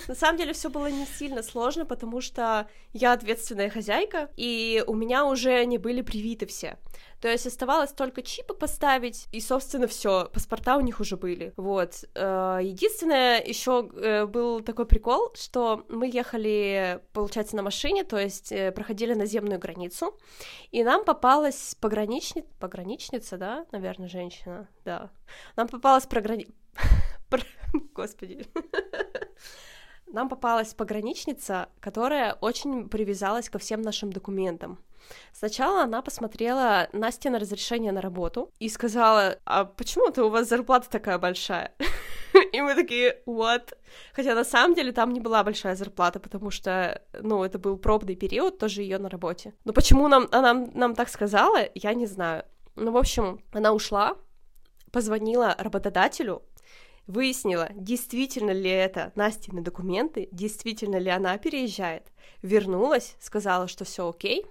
На 0.09 0.15
самом 0.15 0.39
деле 0.39 0.53
все 0.53 0.69
было 0.69 0.87
не 0.87 1.07
сильно 1.07 1.43
сложно, 1.43 1.87
потому 1.87 2.21
что 2.21 2.69
я 2.93 3.13
ответственная 3.13 3.71
хозяйка, 3.71 4.29
и 4.37 4.83
у 4.87 4.95
меня 4.95 5.25
уже 5.25 5.53
они 5.53 5.79
были 5.79 6.03
привиты 6.03 6.47
все. 6.47 6.77
То 7.21 7.29
есть 7.29 7.47
оставалось 7.47 7.93
только 7.93 8.23
чипы 8.23 8.55
поставить, 8.55 9.27
и, 9.33 9.41
собственно, 9.41 9.87
все, 9.87 10.29
паспорта 10.33 10.77
у 10.77 10.81
них 10.81 11.01
уже 11.01 11.17
были. 11.17 11.53
Вот. 11.57 12.05
Э, 12.15 12.61
единственное, 12.63 13.43
еще 13.43 13.91
э, 13.95 14.27
был 14.27 14.61
такой 14.61 14.87
прикол, 14.87 15.33
что 15.35 15.85
мы 15.89 16.09
ехали, 16.09 17.03
получается, 17.13 17.57
на 17.57 17.63
машине, 17.63 18.05
то 18.05 18.19
есть 18.19 18.53
э, 18.53 18.71
проходили 18.73 19.15
наземную 19.15 19.59
границу, 19.59 20.17
и 20.71 20.85
нам 20.85 21.05
попалась 21.05 21.75
пограничница, 21.81 22.49
пограничница, 22.61 23.37
да, 23.37 23.67
наверное, 23.73 24.09
женщина, 24.09 24.69
да. 24.85 25.11
Нам 25.57 25.69
попалась 25.69 26.07
програни... 26.07 26.47
Господи. 27.95 28.47
Нам 30.13 30.29
попалась 30.29 30.73
пограничница, 30.73 31.69
которая 31.81 32.35
очень 32.35 32.89
привязалась 32.89 33.51
ко 33.51 33.59
всем 33.59 33.83
нашим 33.83 34.11
документам. 34.11 34.79
Сначала 35.33 35.83
она 35.83 36.03
посмотрела 36.03 36.89
Насте 36.93 37.31
на 37.31 37.39
разрешение 37.39 37.93
на 37.93 38.01
работу 38.01 38.51
и 38.59 38.69
сказала, 38.69 39.39
а 39.45 39.65
почему-то 39.65 40.25
у 40.25 40.31
вас 40.31 40.49
зарплата 40.49 40.89
такая 40.91 41.19
большая? 41.19 41.73
И 42.53 42.61
мы 42.61 42.75
такие, 42.75 43.19
what? 43.27 43.75
Хотя 44.13 44.35
на 44.35 44.45
самом 44.45 44.75
деле 44.75 44.93
там 44.93 45.13
не 45.13 45.21
была 45.21 45.43
большая 45.45 45.77
зарплата, 45.77 46.21
потому 46.21 46.51
что, 46.51 47.03
ну, 47.21 47.45
это 47.45 47.59
был 47.59 47.77
пробный 47.77 48.17
период, 48.17 48.59
тоже 48.59 48.83
ее 48.83 48.99
на 48.99 49.09
работе. 49.09 49.55
Но 49.65 49.73
почему 49.73 50.09
нам, 50.09 50.29
она 50.33 50.55
нам 50.75 50.95
так 50.95 51.09
сказала, 51.09 51.59
я 51.75 51.95
не 51.95 52.07
знаю. 52.07 52.45
Ну, 52.77 52.93
в 52.93 52.97
общем, 52.97 53.41
она 53.53 53.73
ушла, 53.73 54.17
позвонила 54.93 55.55
работодателю, 55.59 56.43
выяснила, 57.07 57.69
действительно 57.75 58.51
ли 58.51 58.71
это 58.71 59.13
Настины 59.17 59.63
документы, 59.63 60.29
действительно 60.31 60.97
ли 60.97 61.11
она 61.11 61.37
переезжает, 61.39 62.13
вернулась, 62.43 63.17
сказала, 63.19 63.67
что 63.67 63.85
все 63.85 64.09
окей, 64.09 64.47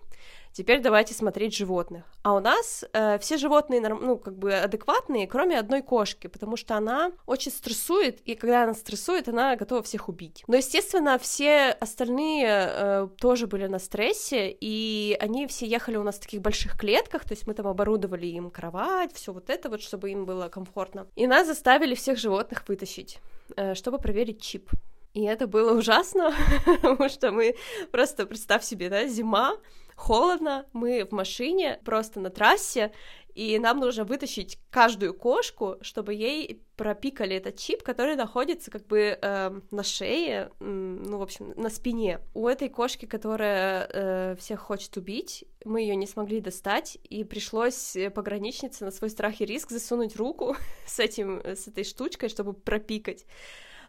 теперь 0.58 0.82
давайте 0.82 1.13
смотреть 1.13 1.56
животных. 1.56 2.04
А 2.24 2.34
у 2.34 2.39
нас 2.39 2.84
э, 2.91 3.20
все 3.20 3.38
животные, 3.38 3.80
ну, 3.80 4.17
как 4.17 4.36
бы 4.36 4.54
адекватные, 4.56 5.28
кроме 5.28 5.60
одной 5.60 5.84
кошки, 5.84 6.26
потому 6.26 6.58
что 6.58 6.76
она 6.76 7.12
очень 7.28 7.52
стрессует, 7.52 8.22
и 8.22 8.34
когда 8.34 8.63
она 8.63 8.74
стрессует, 8.74 9.30
она 9.30 9.56
готова 9.56 9.84
всех 9.84 10.10
убить. 10.10 10.43
Но, 10.48 10.56
естественно, 10.56 11.20
все 11.20 11.70
остальные 11.70 12.48
э, 12.50 13.08
тоже 13.20 13.46
были 13.46 13.67
на 13.67 13.78
стрессе, 13.78 14.50
и 14.50 15.15
они 15.20 15.46
все 15.46 15.67
ехали 15.67 15.98
у 15.98 16.04
нас 16.04 16.15
в 16.15 16.22
таких 16.22 16.41
больших 16.41 16.76
клетках, 16.76 17.24
то 17.24 17.34
есть 17.34 17.46
мы 17.46 17.54
там 17.54 17.67
оборудовали 17.67 18.26
им 18.26 18.50
кровать, 18.50 19.13
все 19.13 19.34
вот 19.34 19.52
это 19.52 19.70
вот, 19.70 19.82
чтобы 19.82 20.10
им 20.10 20.26
было 20.26 20.50
комфортно. 20.50 21.06
И 21.15 21.28
нас 21.28 21.46
заставили 21.46 21.93
всех 21.93 22.17
животных 22.17 22.63
вытащить, 22.67 23.20
э, 23.56 23.76
чтобы 23.76 24.00
проверить 24.00 24.41
чип. 24.41 24.72
И 25.13 25.24
это 25.24 25.46
было 25.46 25.78
ужасно, 25.78 26.34
потому 26.65 27.10
что 27.10 27.32
мы 27.32 27.56
просто, 27.91 28.26
представь 28.26 28.63
себе, 28.63 28.89
да, 28.89 29.08
зима, 29.08 29.56
холодно, 29.98 30.66
мы 30.72 31.04
в 31.04 31.12
машине, 31.12 31.82
просто 31.84 32.20
на 32.20 32.30
трассе, 32.30 32.94
и 33.34 33.60
нам 33.60 33.80
нужно 33.80 34.04
вытащить 34.04 34.58
каждую 34.72 35.14
кошку, 35.14 35.76
чтобы 35.82 36.14
ей 36.14 36.64
пропикали 36.76 37.36
этот 37.36 37.58
чип, 37.58 37.84
который 37.84 38.16
находится 38.16 38.72
как 38.72 38.88
бы 38.88 39.18
э, 39.22 39.62
на 39.70 39.84
шее, 39.84 40.50
э, 40.60 40.64
ну, 40.64 41.18
в 41.20 41.22
общем, 41.22 41.54
на 41.56 41.70
спине. 41.70 42.20
У 42.34 42.48
этой 42.48 42.70
кошки, 42.70 43.06
которая 43.06 43.88
э, 43.92 44.36
всех 44.40 44.62
хочет 44.62 44.98
убить, 44.98 45.46
мы 45.66 45.82
ее 45.82 45.96
не 45.96 46.08
смогли 46.08 46.40
достать, 46.40 46.98
и 47.04 47.24
пришлось 47.24 47.96
пограничнице 48.16 48.86
на 48.86 48.92
свой 48.92 49.12
страх 49.12 49.40
и 49.40 49.46
риск 49.46 49.70
засунуть 49.70 50.16
руку 50.16 50.56
с, 50.88 51.00
этим, 51.00 51.42
с 51.44 51.68
этой 51.68 51.84
штучкой, 51.84 52.30
чтобы 52.30 52.54
пропикать 52.54 53.26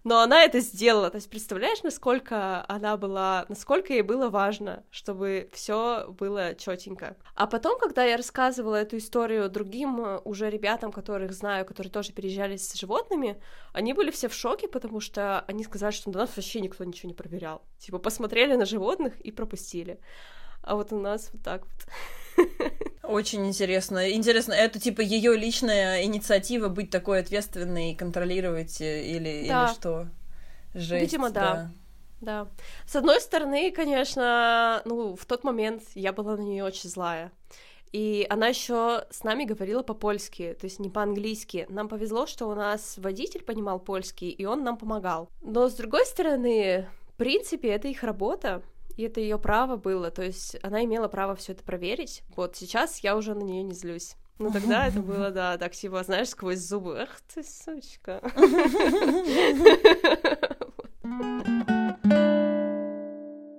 но 0.04 0.20
она 0.20 0.44
это 0.44 0.60
сделала. 0.60 1.10
То 1.10 1.16
есть 1.16 1.30
представляешь, 1.30 1.82
насколько 1.82 2.64
она 2.68 2.96
была, 2.96 3.46
насколько 3.48 3.92
ей 3.92 4.02
было 4.02 4.28
важно, 4.28 4.84
чтобы 4.90 5.48
все 5.52 6.06
было 6.08 6.54
четенько. 6.54 7.16
А 7.34 7.46
потом, 7.46 7.78
когда 7.78 8.04
я 8.04 8.16
рассказывала 8.16 8.76
эту 8.76 8.96
историю 8.98 9.48
другим 9.48 10.00
э, 10.00 10.20
уже 10.24 10.50
ребятам, 10.50 10.92
которых 10.92 11.32
знаю, 11.32 11.64
которые 11.66 11.90
тоже 11.90 12.12
переезжали 12.12 12.56
с 12.56 12.74
животными, 12.74 13.40
они 13.72 13.92
были 13.92 14.10
все 14.10 14.28
в 14.28 14.34
шоке, 14.34 14.68
потому 14.68 15.00
что 15.00 15.40
они 15.40 15.64
сказали, 15.64 15.92
что 15.92 16.10
до 16.10 16.20
нас 16.20 16.30
вообще 16.36 16.60
никто 16.60 16.84
ничего 16.84 17.08
не 17.08 17.14
проверял. 17.14 17.62
Типа 17.78 17.98
посмотрели 17.98 18.54
на 18.54 18.66
животных 18.66 19.20
и 19.20 19.30
пропустили. 19.30 20.00
А 20.62 20.74
вот 20.74 20.92
у 20.92 20.98
нас 20.98 21.30
вот 21.32 21.42
так 21.42 21.62
вот. 21.64 22.46
Очень 23.08 23.46
интересно. 23.46 24.12
Интересно, 24.12 24.52
это 24.52 24.78
типа 24.78 25.00
ее 25.00 25.34
личная 25.34 26.02
инициатива 26.02 26.68
быть 26.68 26.90
такой 26.90 27.20
ответственной, 27.20 27.94
контролировать 27.94 28.82
э, 28.82 29.02
или, 29.02 29.48
да. 29.48 29.64
или 29.64 29.72
что? 29.72 30.08
Жесть, 30.74 31.02
Видимо, 31.02 31.30
да. 31.30 31.40
да. 31.40 31.70
Да. 32.20 32.48
С 32.86 32.96
одной 32.96 33.20
стороны, 33.20 33.70
конечно, 33.70 34.82
ну, 34.84 35.16
в 35.16 35.24
тот 35.24 35.42
момент 35.42 35.84
я 35.94 36.12
была 36.12 36.36
на 36.36 36.42
нее 36.42 36.64
очень 36.64 36.90
злая. 36.90 37.32
И 37.92 38.26
она 38.28 38.48
еще 38.48 39.06
с 39.10 39.24
нами 39.24 39.44
говорила 39.44 39.82
по-польски, 39.82 40.54
то 40.60 40.66
есть 40.66 40.78
не 40.78 40.90
по-английски. 40.90 41.64
Нам 41.70 41.88
повезло, 41.88 42.26
что 42.26 42.46
у 42.46 42.54
нас 42.54 42.98
водитель 42.98 43.42
понимал 43.42 43.78
польский, 43.78 44.28
и 44.28 44.44
он 44.44 44.62
нам 44.62 44.76
помогал. 44.76 45.30
Но 45.40 45.68
с 45.68 45.74
другой 45.74 46.04
стороны, 46.04 46.86
в 47.08 47.14
принципе, 47.14 47.68
это 47.68 47.88
их 47.88 48.02
работа 48.02 48.62
и 48.98 49.04
это 49.04 49.20
ее 49.20 49.38
право 49.38 49.76
было, 49.76 50.10
то 50.10 50.22
есть 50.22 50.56
она 50.60 50.84
имела 50.84 51.06
право 51.06 51.36
все 51.36 51.52
это 51.52 51.62
проверить. 51.62 52.24
Вот 52.34 52.56
сейчас 52.56 52.98
я 52.98 53.16
уже 53.16 53.32
на 53.34 53.44
нее 53.44 53.62
не 53.62 53.72
злюсь. 53.72 54.16
Ну 54.40 54.50
тогда 54.50 54.88
это 54.88 54.98
было, 55.00 55.30
да, 55.30 55.56
так 55.56 55.72
типа, 55.72 56.02
знаешь, 56.02 56.30
сквозь 56.30 56.58
зубы. 56.58 57.02
Ах 57.02 57.20
ты, 57.32 57.44
сучка. 57.44 58.20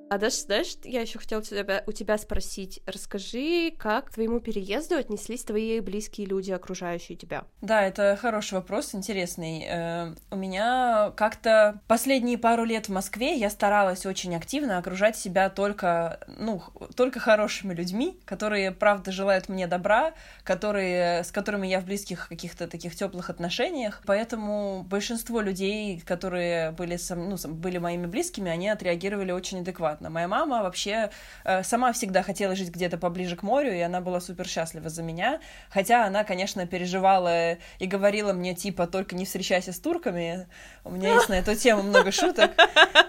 А 0.09 0.17
даже, 0.17 0.37
знаешь, 0.37 0.75
я 0.83 1.01
еще 1.01 1.19
хотела 1.19 1.39
у 1.39 1.43
тебя, 1.43 1.83
у 1.85 1.91
тебя 1.91 2.17
спросить, 2.17 2.81
расскажи, 2.87 3.71
как 3.77 4.05
к 4.05 4.13
твоему 4.13 4.39
переезду 4.39 4.95
отнеслись 4.95 5.43
твои 5.43 5.79
близкие 5.81 6.25
люди, 6.25 6.51
окружающие 6.51 7.15
тебя? 7.15 7.43
Да, 7.61 7.85
это 7.85 8.17
хороший 8.19 8.55
вопрос, 8.55 8.95
интересный. 8.95 9.65
Э, 9.67 10.15
у 10.31 10.35
меня 10.35 11.13
как-то 11.15 11.81
последние 11.87 12.39
пару 12.39 12.63
лет 12.63 12.87
в 12.87 12.91
Москве 12.91 13.37
я 13.37 13.51
старалась 13.51 14.07
очень 14.07 14.35
активно 14.35 14.79
окружать 14.79 15.15
себя 15.15 15.47
только, 15.51 16.19
ну, 16.39 16.63
только 16.95 17.19
хорошими 17.19 17.75
людьми, 17.75 18.19
которые, 18.25 18.71
правда, 18.71 19.11
желают 19.11 19.47
мне 19.47 19.67
добра, 19.67 20.13
которые, 20.43 21.23
с 21.23 21.31
которыми 21.31 21.67
я 21.67 21.81
в 21.81 21.85
близких 21.85 22.29
каких-то 22.29 22.67
таких 22.67 22.95
теплых 22.95 23.29
отношениях. 23.29 24.01
Поэтому 24.07 24.83
большинство 24.89 25.39
людей, 25.39 25.99
которые 25.99 26.71
были, 26.71 26.97
со, 26.97 27.15
ну, 27.15 27.37
были 27.47 27.77
моими 27.77 28.07
близкими, 28.07 28.49
они 28.49 28.69
отреагировали 28.69 29.31
очень 29.31 29.59
адекватно 29.59 29.98
адекватно. 29.99 30.09
Моя 30.09 30.27
мама 30.27 30.63
вообще 30.63 31.09
э, 31.43 31.63
сама 31.63 31.91
всегда 31.91 32.23
хотела 32.23 32.55
жить 32.55 32.69
где-то 32.69 32.97
поближе 32.97 33.35
к 33.35 33.43
морю, 33.43 33.73
и 33.73 33.79
она 33.79 34.01
была 34.01 34.19
супер 34.19 34.47
счастлива 34.47 34.89
за 34.89 35.03
меня. 35.03 35.39
Хотя 35.69 36.05
она, 36.05 36.23
конечно, 36.23 36.65
переживала 36.65 37.57
и 37.79 37.87
говорила 37.87 38.33
мне, 38.33 38.55
типа, 38.55 38.87
только 38.87 39.15
не 39.15 39.25
встречайся 39.25 39.71
с 39.71 39.79
турками. 39.79 40.47
У 40.83 40.91
меня 40.91 41.13
есть 41.13 41.29
на 41.29 41.35
эту 41.35 41.55
тему 41.55 41.83
много 41.83 42.11
шуток. 42.11 42.51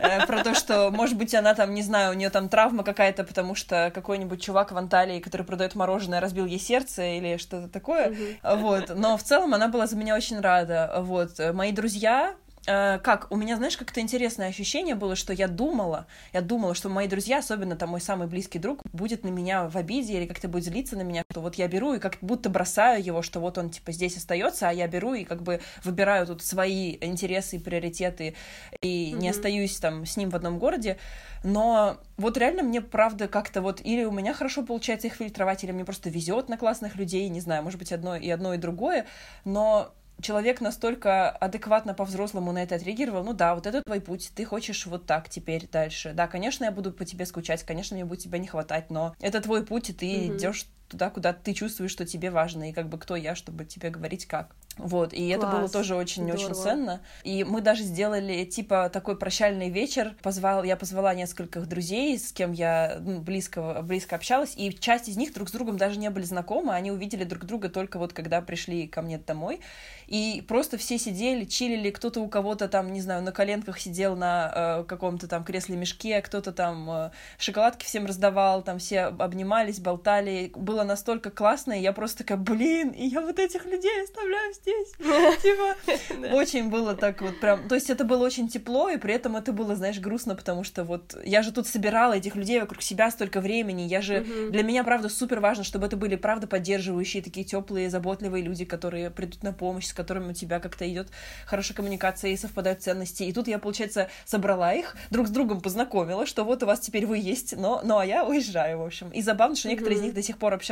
Э, 0.01 0.27
про 0.27 0.43
то, 0.43 0.55
что, 0.55 0.91
может 0.91 1.17
быть, 1.17 1.35
она 1.35 1.55
там, 1.55 1.75
не 1.75 1.83
знаю, 1.83 2.13
у 2.13 2.15
нее 2.15 2.31
там 2.31 2.49
травма 2.49 2.83
какая-то, 2.83 3.25
потому 3.25 3.55
что 3.55 3.91
какой-нибудь 3.95 4.43
чувак 4.43 4.73
в 4.73 4.77
Анталии, 4.77 5.21
который 5.21 5.43
продает 5.43 5.75
мороженое, 5.75 6.21
разбил 6.21 6.47
ей 6.47 6.59
сердце 6.59 7.19
или 7.19 7.37
что-то 7.37 7.69
такое. 7.69 8.15
Вот. 8.43 8.91
Но 8.95 9.17
в 9.17 9.23
целом 9.23 9.55
она 9.55 9.69
была 9.69 9.87
за 9.87 9.97
меня 9.97 10.15
очень 10.15 10.41
рада. 10.41 10.93
Вот. 10.99 11.39
Мои 11.53 11.73
друзья, 11.73 12.35
Э, 12.67 12.99
как, 12.99 13.27
у 13.31 13.37
меня, 13.37 13.57
знаешь, 13.57 13.77
как-то 13.77 14.01
интересное 14.01 14.49
ощущение 14.49 14.95
было, 14.95 15.17
что 15.17 15.33
я 15.33 15.49
думала, 15.49 16.07
я 16.33 16.43
думала, 16.43 16.75
что 16.75 16.89
мои 16.89 17.09
друзья, 17.09 17.39
особенно 17.39 17.77
там 17.77 17.91
мой 17.91 18.01
самый 18.01 18.29
близкий 18.29 18.59
друг, 18.59 18.83
будет 18.93 19.25
на 19.25 19.29
меня 19.29 19.69
в 19.69 19.77
обиде 19.77 20.15
или 20.15 20.27
как-то 20.27 20.49
будет 20.49 20.65
злиться 20.65 20.97
на 20.97 21.03
меня, 21.03 21.23
что 21.31 21.41
вот 21.41 21.55
я 21.55 21.69
беру 21.69 21.95
и 21.95 21.99
как 21.99 22.19
будто 22.21 22.51
бросаю 22.51 23.03
его, 23.03 23.23
что 23.23 23.41
вот 23.41 23.57
он, 23.57 23.71
типа, 23.71 23.93
здесь 23.93 24.17
остается, 24.17 24.69
а 24.69 24.73
я 24.73 24.87
беру 24.89 25.15
и 25.15 25.25
как 25.25 25.43
бы 25.43 25.61
выбираю 25.85 26.27
тут 26.27 26.43
свои 26.43 26.99
интересы 27.01 27.57
и 27.57 27.59
приоритеты 27.59 28.35
и 28.83 29.13
mm-hmm. 29.13 29.19
не 29.19 29.29
остаюсь 29.31 29.77
там 29.79 30.05
с 30.05 30.17
ним 30.17 30.29
в 30.29 30.37
одном 30.37 30.59
городе, 30.59 30.99
но 31.43 31.97
вот 32.19 32.37
реально 32.37 32.63
мне, 32.63 32.83
правда, 32.83 33.27
как-то 33.29 33.63
вот 33.63 33.81
или 33.83 34.05
у 34.05 34.13
меня 34.13 34.35
хорошо 34.35 34.63
получается 34.63 35.07
их 35.07 35.15
фильтровать, 35.15 35.65
или 35.65 35.73
мне 35.73 35.85
просто 35.87 36.11
везет 36.11 36.51
на 36.51 36.59
классных 36.59 36.97
людей, 36.97 37.27
не 37.31 37.41
знаю, 37.41 37.63
может 37.63 37.79
быть, 37.79 37.93
одно 37.93 38.17
и 38.17 38.29
одно, 38.29 38.53
и 38.53 38.59
другое, 38.59 39.07
но 39.45 39.95
человек 40.23 40.61
настолько 40.61 41.31
адекватно 41.31 41.95
по-взрослому 41.95 42.53
на 42.53 42.63
это 42.63 42.77
отреагировал, 42.77 43.25
ну 43.25 43.33
да, 43.33 43.55
вот 43.55 43.67
это 43.67 43.83
твой 43.83 44.01
путь, 44.01 44.31
ты 44.35 44.45
хочешь 44.45 44.87
вот 44.87 45.07
так 45.07 45.29
теперь 45.29 45.69
дальше. 45.71 46.13
Да, 46.15 46.27
конечно, 46.27 46.65
я 46.65 46.71
буду 46.71 46.93
по 46.93 47.05
тебе 47.05 47.27
скучать, 47.27 47.63
конечно, 47.65 47.95
мне 47.95 48.05
будет 48.05 48.21
тебя 48.21 48.39
не 48.39 48.47
хватать, 48.47 48.91
но 48.91 49.15
это 49.21 49.41
твой 49.41 49.65
путь, 49.65 49.91
и 49.91 49.93
ты 49.93 50.07
mm-hmm. 50.07 50.37
идешь 50.37 50.67
туда, 50.91 51.09
куда 51.11 51.33
ты 51.33 51.55
чувствуешь, 51.55 51.91
что 51.91 52.05
тебе 52.05 52.31
важно, 52.31 52.71
и 52.71 52.73
как 52.73 52.89
бы 52.89 52.99
кто 52.99 53.17
я, 53.17 53.35
чтобы 53.35 53.65
тебе 53.65 53.91
говорить 53.91 54.27
как. 54.27 54.55
Вот, 54.77 55.13
и 55.13 55.35
Класс. 55.35 55.39
это 55.39 55.57
было 55.57 55.69
тоже 55.69 55.95
очень-очень 55.95 56.55
ценно. 56.55 57.01
И 57.23 57.45
мы 57.45 57.61
даже 57.61 57.83
сделали, 57.83 58.45
типа, 58.45 58.89
такой 58.91 59.17
прощальный 59.17 59.69
вечер. 59.69 60.15
Позвал, 60.23 60.65
я 60.65 60.77
позвала 60.77 61.15
нескольких 61.15 61.67
друзей, 61.67 62.19
с 62.19 62.33
кем 62.33 62.53
я 62.53 62.99
ну, 63.01 63.21
близко, 63.21 63.83
близко 63.83 64.17
общалась, 64.17 64.55
и 64.57 64.73
часть 64.73 65.09
из 65.09 65.17
них 65.17 65.35
друг 65.35 65.49
с 65.49 65.53
другом 65.53 65.77
даже 65.77 65.99
не 65.99 66.09
были 66.11 66.25
знакомы, 66.25 66.73
они 66.73 66.91
увидели 66.91 67.25
друг 67.25 67.45
друга 67.45 67.69
только 67.69 67.99
вот 67.99 68.13
когда 68.13 68.41
пришли 68.41 68.87
ко 68.87 69.03
мне 69.03 69.19
домой. 69.19 69.61
И 70.07 70.45
просто 70.49 70.77
все 70.77 70.99
сидели, 70.99 71.45
чилили, 71.45 71.91
кто-то 71.91 72.21
у 72.21 72.29
кого-то 72.29 72.69
там, 72.69 72.93
не 72.93 73.01
знаю, 73.01 73.23
на 73.23 73.33
коленках 73.33 73.79
сидел 73.79 74.17
на 74.17 74.81
э, 74.81 74.85
каком-то 74.85 75.29
там 75.29 75.45
кресле-мешке, 75.45 76.21
кто-то 76.21 76.53
там 76.53 76.91
э, 76.91 77.11
шоколадки 77.39 77.85
всем 77.85 78.07
раздавал, 78.07 78.63
там 78.63 78.79
все 78.79 79.03
обнимались, 79.03 79.79
болтали. 79.79 80.51
Было 80.57 80.80
настолько 80.85 81.31
классно, 81.31 81.79
и 81.79 81.83
я 81.83 81.93
просто 81.93 82.19
такая, 82.19 82.39
блин, 82.39 82.91
и 82.91 83.07
я 83.07 83.21
вот 83.21 83.39
этих 83.39 83.65
людей 83.65 84.03
оставляю 84.03 84.53
здесь. 84.55 84.93
Типа, 85.43 86.35
очень 86.35 86.71
было 86.71 86.95
так 86.95 87.21
вот 87.23 87.39
прям... 87.41 87.69
То 87.69 87.75
есть 87.75 87.91
это 87.91 88.05
было 88.05 88.25
очень 88.25 88.49
тепло, 88.49 88.89
и 88.89 88.97
при 88.97 89.15
этом 89.15 89.37
это 89.37 89.53
было, 89.53 89.77
знаешь, 89.77 89.99
грустно, 89.99 90.35
потому 90.35 90.65
что 90.65 90.85
вот 90.85 91.17
я 91.25 91.43
же 91.43 91.53
тут 91.53 91.67
собирала 91.67 92.15
этих 92.15 92.37
людей 92.37 92.61
вокруг 92.61 92.83
себя 92.83 93.11
столько 93.11 93.41
времени, 93.41 93.83
я 93.83 94.01
же... 94.01 94.21
Для 94.51 94.63
меня, 94.63 94.85
правда, 94.85 95.09
супер 95.09 95.41
важно, 95.41 95.65
чтобы 95.65 95.87
это 95.87 95.97
были, 95.97 96.17
правда, 96.17 96.47
поддерживающие, 96.47 97.23
такие 97.23 97.45
теплые, 97.45 97.91
заботливые 97.91 98.43
люди, 98.43 98.65
которые 98.65 99.11
придут 99.11 99.43
на 99.43 99.53
помощь, 99.53 99.87
с 99.87 99.93
которыми 99.93 100.31
у 100.31 100.35
тебя 100.35 100.61
как-то 100.61 100.91
идет 100.91 101.09
хорошая 101.47 101.77
коммуникация 101.77 102.33
и 102.33 102.37
совпадают 102.37 102.83
ценности. 102.83 103.23
И 103.25 103.33
тут 103.33 103.49
я, 103.49 103.59
получается, 103.59 104.09
собрала 104.25 104.73
их, 104.75 104.97
друг 105.11 105.29
с 105.29 105.31
другом 105.31 105.61
познакомила, 105.61 106.27
что 106.27 106.45
вот 106.45 106.63
у 106.63 106.67
вас 106.67 106.81
теперь 106.81 107.07
вы 107.07 107.19
есть, 107.19 107.57
но, 107.57 107.81
ну 107.85 107.99
а 107.99 108.07
я 108.07 108.25
уезжаю, 108.25 108.79
в 108.79 108.83
общем. 108.83 109.11
И 109.11 109.23
забавно, 109.23 109.57
что 109.57 109.69
некоторые 109.69 109.99
из 109.99 110.03
них 110.03 110.15
до 110.15 110.23
сих 110.23 110.39
пор 110.39 110.55
общаются. 110.55 110.70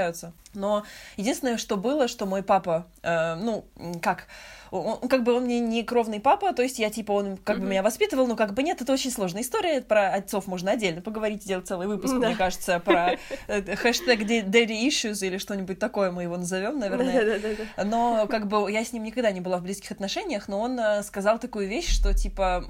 Но 0.54 0.84
единственное, 1.16 1.58
что 1.58 1.76
было, 1.76 2.08
что 2.08 2.26
мой 2.26 2.42
папа, 2.42 2.86
э, 3.02 3.34
ну, 3.34 3.64
как 4.02 4.26
он, 4.70 5.08
как 5.08 5.22
бы 5.22 5.32
он 5.32 5.44
мне 5.44 5.60
не 5.60 5.82
кровный 5.82 6.20
папа, 6.20 6.52
то 6.52 6.62
есть 6.62 6.78
я, 6.78 6.90
типа, 6.90 7.12
он 7.12 7.36
как 7.36 7.56
mm-hmm. 7.56 7.60
бы 7.60 7.66
меня 7.66 7.82
воспитывал, 7.82 8.26
но 8.26 8.36
как 8.36 8.54
бы 8.54 8.62
нет, 8.62 8.80
это 8.82 8.92
очень 8.92 9.10
сложная 9.10 9.42
история, 9.42 9.80
про 9.80 10.14
отцов 10.14 10.46
можно 10.46 10.72
отдельно 10.72 11.00
поговорить, 11.00 11.42
сделать 11.42 11.66
целый 11.66 11.86
выпуск, 11.86 12.14
да. 12.14 12.28
мне 12.28 12.36
кажется, 12.36 12.80
про 12.80 13.16
э, 13.48 13.76
хэштег 13.76 14.20
daddy 14.20 14.86
issues 14.86 15.26
или 15.26 15.38
что-нибудь 15.38 15.78
такое 15.78 16.10
мы 16.10 16.24
его 16.24 16.36
назовем, 16.36 16.78
наверное. 16.78 17.58
Но 17.84 18.26
как 18.28 18.46
бы 18.46 18.70
я 18.70 18.84
с 18.84 18.92
ним 18.92 19.02
никогда 19.02 19.30
не 19.30 19.40
была 19.40 19.58
в 19.58 19.62
близких 19.62 19.90
отношениях, 19.90 20.48
но 20.48 20.60
он 20.60 20.78
э, 20.78 21.02
сказал 21.02 21.38
такую 21.38 21.68
вещь, 21.68 21.88
что, 21.88 22.14
типа, 22.14 22.64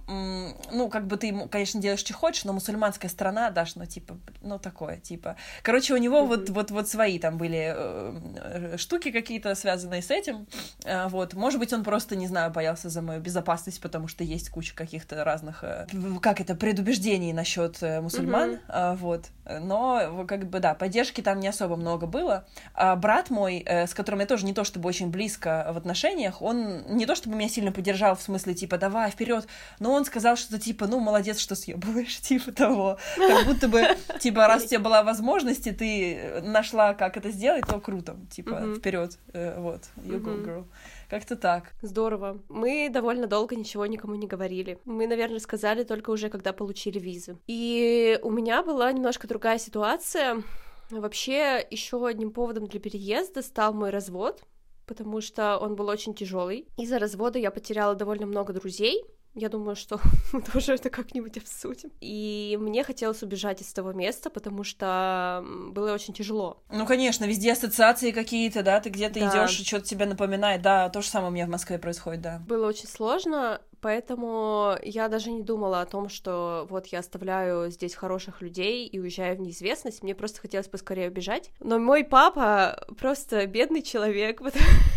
ну, 0.73 0.89
как 0.89 1.07
бы 1.07 1.17
ты, 1.17 1.49
конечно, 1.49 1.81
делаешь, 1.81 2.01
что 2.01 2.15
хочешь, 2.15 2.45
но 2.45 2.53
мусульманская 2.53 3.11
страна, 3.11 3.51
дашь, 3.51 3.75
ну, 3.77 3.87
типа, 3.87 4.19
ну, 4.43 4.59
такое, 4.59 4.99
типа. 4.99 5.37
Короче, 5.63 5.95
у 5.95 5.97
него 5.97 6.25
вот, 6.25 6.51
вот, 6.51 6.71
вот 6.71 6.89
свои 6.89 7.19
там 7.19 7.39
были 7.39 7.75
э, 7.77 8.77
штуки 8.77 9.11
какие-то, 9.11 9.55
связанные 9.55 10.03
с 10.03 10.11
этим, 10.11 10.47
вот. 10.85 11.35
Может 11.35 11.59
быть, 11.59 11.73
он 11.73 11.83
просто, 11.89 12.17
не 12.17 12.27
знаю, 12.27 12.51
боялся 12.51 12.91
за 12.91 13.01
мою 13.01 13.19
безопасность, 13.19 13.81
потому 13.81 14.09
что 14.09 14.23
есть 14.23 14.51
куча 14.51 14.75
каких-то 14.75 15.25
разных, 15.25 15.65
э, 15.65 15.87
как 16.21 16.39
это, 16.39 16.55
предубеждений 16.55 17.33
насчет 17.33 17.83
э, 17.83 18.03
мусульман, 18.03 18.59
mm-hmm. 18.69 18.97
вот. 18.97 19.29
Но, 19.63 20.27
как 20.29 20.51
бы, 20.51 20.61
да, 20.61 20.75
поддержки 20.75 21.23
там 21.23 21.41
не 21.41 21.49
особо 21.49 21.77
много 21.77 22.07
было. 22.07 22.45
А 22.75 22.95
брат 22.95 23.31
мой, 23.31 23.63
э, 23.65 23.87
с 23.87 23.95
которым 23.95 24.21
я 24.21 24.27
тоже 24.27 24.45
не 24.45 24.53
то 24.53 24.65
чтобы 24.65 24.87
очень 24.87 25.11
близко 25.11 25.67
в 25.73 25.79
отношениях, 25.79 26.43
он 26.43 26.83
не 26.89 27.07
то 27.07 27.15
чтобы 27.15 27.37
меня 27.37 27.49
сильно 27.49 27.73
поддержал, 27.73 28.17
в 28.17 28.21
смысле, 28.21 28.53
типа, 28.53 28.77
давай, 28.77 29.11
вперед, 29.11 29.47
но 29.79 29.95
он 29.95 30.05
сказал 30.05 30.37
что-то 30.37 30.61
типа, 30.61 30.87
ну, 30.89 31.01
молодец, 31.01 31.39
что 31.39 31.55
съебываешь, 31.55 32.19
типа 32.21 32.53
того. 32.53 32.99
Как 33.17 33.47
будто 33.47 33.67
бы, 33.67 33.83
типа, 34.21 34.47
раз 34.47 34.65
у 34.65 34.67
тебя 34.67 34.81
была 34.81 35.03
возможность, 35.03 35.67
и 35.67 35.73
ты 35.73 36.43
нашла, 36.43 36.93
как 36.93 37.17
это 37.17 37.31
сделать, 37.31 37.67
то 37.67 37.81
круто, 37.81 38.19
типа, 38.31 38.75
вперед, 38.77 39.17
вот, 39.33 39.85
you 40.05 40.21
go, 40.21 40.45
girl. 40.45 40.67
Как-то 41.09 41.37
так. 41.37 41.73
Здорово. 41.81 42.43
Мы 42.49 42.91
довольно 42.93 43.27
долго 43.27 43.57
ничего 43.57 43.87
никому 43.87 44.15
не 44.15 44.27
говорили. 44.27 44.79
Мы, 44.85 45.07
наверное, 45.07 45.39
сказали 45.39 45.83
только 45.85 46.11
уже, 46.11 46.29
когда 46.29 46.53
получили 46.53 46.99
визы. 46.99 47.39
И 47.47 48.19
у 48.23 48.31
меня 48.31 48.63
была 48.63 48.93
немножко 48.93 49.27
другая 49.27 49.59
ситуация. 49.59 50.43
Вообще, 50.91 51.67
еще 51.71 52.07
одним 52.07 52.31
поводом 52.31 52.67
для 52.67 52.81
переезда 52.81 53.43
стал 53.43 53.73
мой 53.73 53.91
развод, 53.91 54.43
потому 54.87 55.21
что 55.21 55.59
он 55.59 55.77
был 55.77 55.89
очень 55.89 56.15
тяжелый. 56.15 56.67
Из-за 56.77 56.99
развода 56.99 57.39
я 57.39 57.51
потеряла 57.51 57.95
довольно 57.95 58.27
много 58.27 58.53
друзей, 58.53 59.05
я 59.35 59.49
думаю, 59.49 59.77
что 59.77 60.01
мы 60.33 60.43
тоже 60.43 60.75
это 60.75 60.91
как-нибудь 60.91 61.37
обсудим. 61.39 61.91
И 62.01 62.59
мне 62.61 62.85
хотелось 62.85 63.23
убежать 63.23 63.61
из 63.61 63.73
того 63.73 63.93
места, 63.93 64.31
потому 64.31 64.65
что 64.65 65.45
было 65.71 65.93
очень 65.93 66.15
тяжело. 66.15 66.63
Ну, 66.71 66.87
конечно, 66.87 67.25
везде 67.25 67.53
ассоциации 67.53 68.11
какие-то, 68.11 68.63
да, 68.63 68.81
ты 68.81 68.91
где-то 68.91 69.21
да. 69.21 69.29
идешь, 69.29 69.67
что-то 69.67 69.85
тебе 69.85 70.07
напоминает, 70.07 70.63
да, 70.63 70.89
то 70.89 71.03
же 71.03 71.09
самое 71.09 71.31
у 71.31 71.35
меня 71.35 71.47
в 71.47 71.51
Москве 71.51 71.79
происходит, 71.79 72.21
да. 72.21 72.43
Было 72.47 72.67
очень 72.67 72.89
сложно, 72.89 73.61
Поэтому 73.81 74.77
я 74.83 75.09
даже 75.09 75.31
не 75.31 75.43
думала 75.43 75.81
о 75.81 75.87
том, 75.87 76.09
что 76.09 76.67
вот 76.69 76.87
я 76.89 76.99
оставляю 76.99 77.71
здесь 77.71 77.95
хороших 77.95 78.43
людей 78.43 78.87
и 78.87 78.99
уезжаю 78.99 79.37
в 79.37 79.41
неизвестность. 79.41 80.03
Мне 80.03 80.15
просто 80.15 80.41
хотелось 80.41 80.69
поскорее 80.69 81.09
убежать. 81.09 81.51
Но 81.61 81.79
мой 81.79 82.05
папа 82.05 82.87
просто 82.99 83.47
бедный 83.47 83.83
человек, 83.83 84.43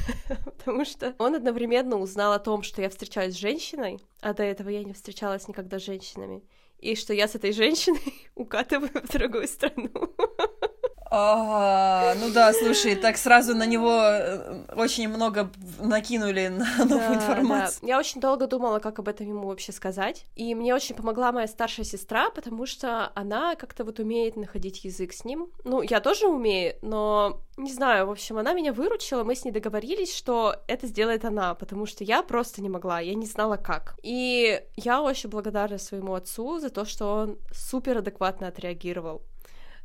потому, 0.57 0.85
что 0.85 1.13
он 1.19 1.35
одновременно 1.35 1.97
узнал 1.97 2.33
о 2.33 2.39
том, 2.39 2.63
что 2.63 2.81
я 2.81 2.89
встречаюсь 2.89 3.35
с 3.35 3.39
женщиной, 3.39 3.99
а 4.21 4.33
до 4.33 4.43
этого 4.43 4.69
я 4.69 4.83
не 4.83 4.93
встречалась 4.93 5.47
никогда 5.47 5.79
с 5.79 5.85
женщинами, 5.85 6.43
и 6.79 6.95
что 6.95 7.13
я 7.13 7.27
с 7.27 7.35
этой 7.35 7.51
женщиной 7.51 8.29
укатываю 8.35 8.89
в 9.03 9.11
другую 9.11 9.47
страну. 9.47 9.91
А, 11.13 12.15
ну 12.21 12.31
да, 12.31 12.53
слушай, 12.53 12.95
так 12.95 13.17
сразу 13.17 13.53
на 13.53 13.65
него 13.65 13.99
э, 14.01 14.63
очень 14.77 15.09
много 15.09 15.51
накинули 15.77 16.47
на 16.47 16.65
новую 16.85 16.99
да, 16.99 17.15
информацию. 17.15 17.79
Да. 17.81 17.87
Я 17.87 17.99
очень 17.99 18.21
долго 18.21 18.47
думала, 18.47 18.79
как 18.79 18.97
об 18.99 19.09
этом 19.09 19.27
ему 19.27 19.47
вообще 19.47 19.73
сказать. 19.73 20.25
И 20.35 20.55
мне 20.55 20.73
очень 20.73 20.95
помогла 20.95 21.33
моя 21.33 21.47
старшая 21.47 21.85
сестра, 21.85 22.29
потому 22.29 22.65
что 22.65 23.11
она 23.13 23.55
как-то 23.55 23.83
вот 23.83 23.99
умеет 23.99 24.37
находить 24.37 24.85
язык 24.85 25.11
с 25.11 25.25
ним. 25.25 25.49
Ну, 25.65 25.81
я 25.81 25.99
тоже 25.99 26.27
умею, 26.27 26.75
но 26.81 27.41
не 27.57 27.73
знаю, 27.73 28.07
в 28.07 28.11
общем, 28.11 28.37
она 28.37 28.53
меня 28.53 28.71
выручила, 28.71 29.25
мы 29.25 29.35
с 29.35 29.43
ней 29.43 29.51
договорились, 29.51 30.15
что 30.15 30.55
это 30.67 30.87
сделает 30.87 31.25
она, 31.25 31.55
потому 31.55 31.85
что 31.85 32.05
я 32.05 32.23
просто 32.23 32.61
не 32.61 32.69
могла, 32.69 33.01
я 33.01 33.15
не 33.15 33.25
знала 33.25 33.57
как. 33.57 33.95
И 34.01 34.61
я 34.77 35.01
очень 35.01 35.29
благодарна 35.29 35.77
своему 35.77 36.13
отцу 36.13 36.59
за 36.59 36.69
то, 36.69 36.85
что 36.85 37.13
он 37.15 37.37
супер 37.51 37.97
адекватно 37.97 38.47
отреагировал. 38.47 39.21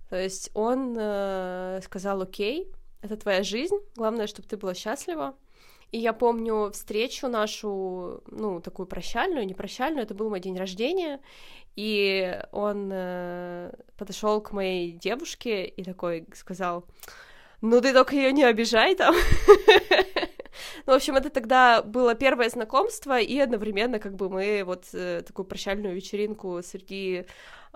То 0.08 0.16
есть 0.16 0.50
он 0.54 0.96
э, 0.98 1.80
сказал, 1.82 2.22
окей, 2.22 2.70
это 3.02 3.16
твоя 3.16 3.42
жизнь, 3.42 3.76
главное, 3.96 4.26
чтобы 4.26 4.48
ты 4.48 4.56
была 4.56 4.74
счастлива. 4.74 5.34
И 5.92 5.98
я 5.98 6.12
помню 6.12 6.70
встречу 6.72 7.28
нашу, 7.28 8.22
ну, 8.26 8.60
такую 8.60 8.86
прощальную, 8.86 9.46
не 9.46 9.54
прощальную, 9.54 10.02
это 10.02 10.14
был 10.14 10.30
мой 10.30 10.40
день 10.40 10.56
рождения, 10.56 11.20
и 11.76 12.40
он 12.52 12.90
э, 12.92 13.72
подошел 13.96 14.40
к 14.40 14.52
моей 14.52 14.92
девушке 14.92 15.64
и 15.66 15.84
такой 15.84 16.26
сказал, 16.34 16.84
ну 17.60 17.80
ты 17.80 17.92
только 17.92 18.16
ее 18.16 18.32
не 18.32 18.44
обижай 18.44 18.94
там. 18.94 19.14
Ну, 20.86 20.92
в 20.92 20.96
общем, 20.96 21.16
это 21.16 21.28
тогда 21.28 21.82
было 21.82 22.14
первое 22.14 22.48
знакомство, 22.48 23.20
и 23.20 23.38
одновременно 23.38 23.98
как 23.98 24.14
бы 24.14 24.30
мы 24.30 24.62
вот 24.64 24.86
э, 24.94 25.22
такую 25.26 25.44
прощальную 25.44 25.94
вечеринку 25.94 26.62
среди 26.62 27.26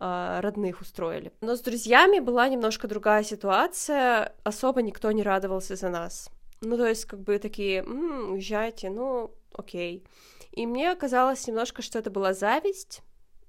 э, 0.00 0.40
родных 0.40 0.80
устроили. 0.80 1.32
Но 1.40 1.54
с 1.54 1.60
друзьями 1.60 2.18
была 2.18 2.48
немножко 2.48 2.88
другая 2.88 3.22
ситуация, 3.22 4.34
особо 4.42 4.82
никто 4.82 5.12
не 5.12 5.22
радовался 5.22 5.76
за 5.76 5.90
нас. 5.90 6.30
Ну, 6.62 6.76
то 6.76 6.86
есть, 6.86 7.04
как 7.04 7.20
бы 7.20 7.38
такие, 7.38 7.80
м-м, 7.80 8.32
уезжайте, 8.32 8.90
ну, 8.90 9.30
окей. 9.52 10.04
И 10.52 10.66
мне 10.66 10.94
казалось 10.96 11.46
немножко, 11.46 11.82
что 11.82 11.98
это 11.98 12.10
была 12.10 12.34
зависть, 12.34 13.02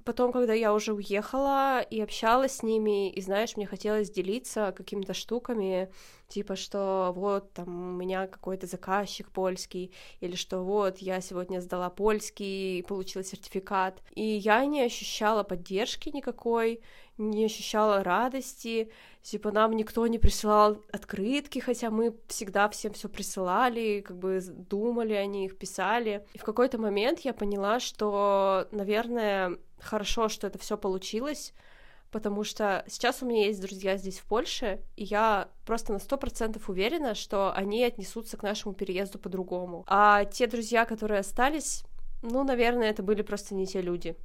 потом, 0.03 0.31
когда 0.31 0.53
я 0.53 0.73
уже 0.73 0.93
уехала 0.93 1.81
и 1.81 2.01
общалась 2.01 2.57
с 2.57 2.63
ними, 2.63 3.11
и 3.11 3.21
знаешь, 3.21 3.55
мне 3.55 3.65
хотелось 3.65 4.09
делиться 4.09 4.73
какими-то 4.75 5.13
штуками, 5.13 5.91
типа, 6.27 6.55
что 6.55 7.11
вот 7.15 7.53
там 7.53 7.93
у 7.93 7.97
меня 7.97 8.27
какой-то 8.27 8.67
заказчик 8.67 9.29
польский, 9.31 9.91
или 10.21 10.35
что 10.35 10.61
вот 10.61 10.99
я 10.99 11.21
сегодня 11.21 11.59
сдала 11.59 11.89
польский 11.89 12.79
и 12.79 12.81
получила 12.81 13.23
сертификат. 13.23 14.01
И 14.15 14.23
я 14.23 14.65
не 14.65 14.81
ощущала 14.81 15.43
поддержки 15.43 16.09
никакой, 16.09 16.81
не 17.17 17.45
ощущала 17.45 18.03
радости, 18.03 18.91
типа 19.21 19.51
нам 19.51 19.75
никто 19.75 20.07
не 20.07 20.17
присылал 20.17 20.81
открытки, 20.91 21.59
хотя 21.59 21.89
мы 21.89 22.15
всегда 22.27 22.69
всем 22.69 22.93
все 22.93 23.09
присылали, 23.09 24.01
как 24.01 24.17
бы 24.17 24.39
думали 24.41 25.13
о 25.13 25.25
них, 25.25 25.57
писали. 25.57 26.25
И 26.33 26.37
в 26.37 26.43
какой-то 26.43 26.79
момент 26.79 27.19
я 27.19 27.33
поняла, 27.33 27.79
что, 27.79 28.67
наверное, 28.71 29.57
хорошо, 29.81 30.29
что 30.29 30.47
это 30.47 30.59
все 30.59 30.77
получилось, 30.77 31.53
потому 32.11 32.43
что 32.43 32.83
сейчас 32.87 33.21
у 33.21 33.25
меня 33.25 33.45
есть 33.45 33.61
друзья 33.61 33.97
здесь 33.97 34.19
в 34.19 34.25
Польше, 34.25 34.81
и 34.95 35.03
я 35.03 35.49
просто 35.65 35.93
на 35.93 35.99
сто 35.99 36.17
процентов 36.17 36.69
уверена, 36.69 37.15
что 37.15 37.53
они 37.53 37.83
отнесутся 37.83 38.37
к 38.37 38.43
нашему 38.43 38.73
переезду 38.73 39.17
по-другому. 39.19 39.83
А 39.87 40.25
те 40.25 40.47
друзья, 40.47 40.85
которые 40.85 41.21
остались, 41.21 41.83
ну, 42.21 42.43
наверное, 42.43 42.89
это 42.89 43.03
были 43.03 43.21
просто 43.21 43.55
не 43.55 43.65
те 43.65 43.81
люди. 43.81 44.15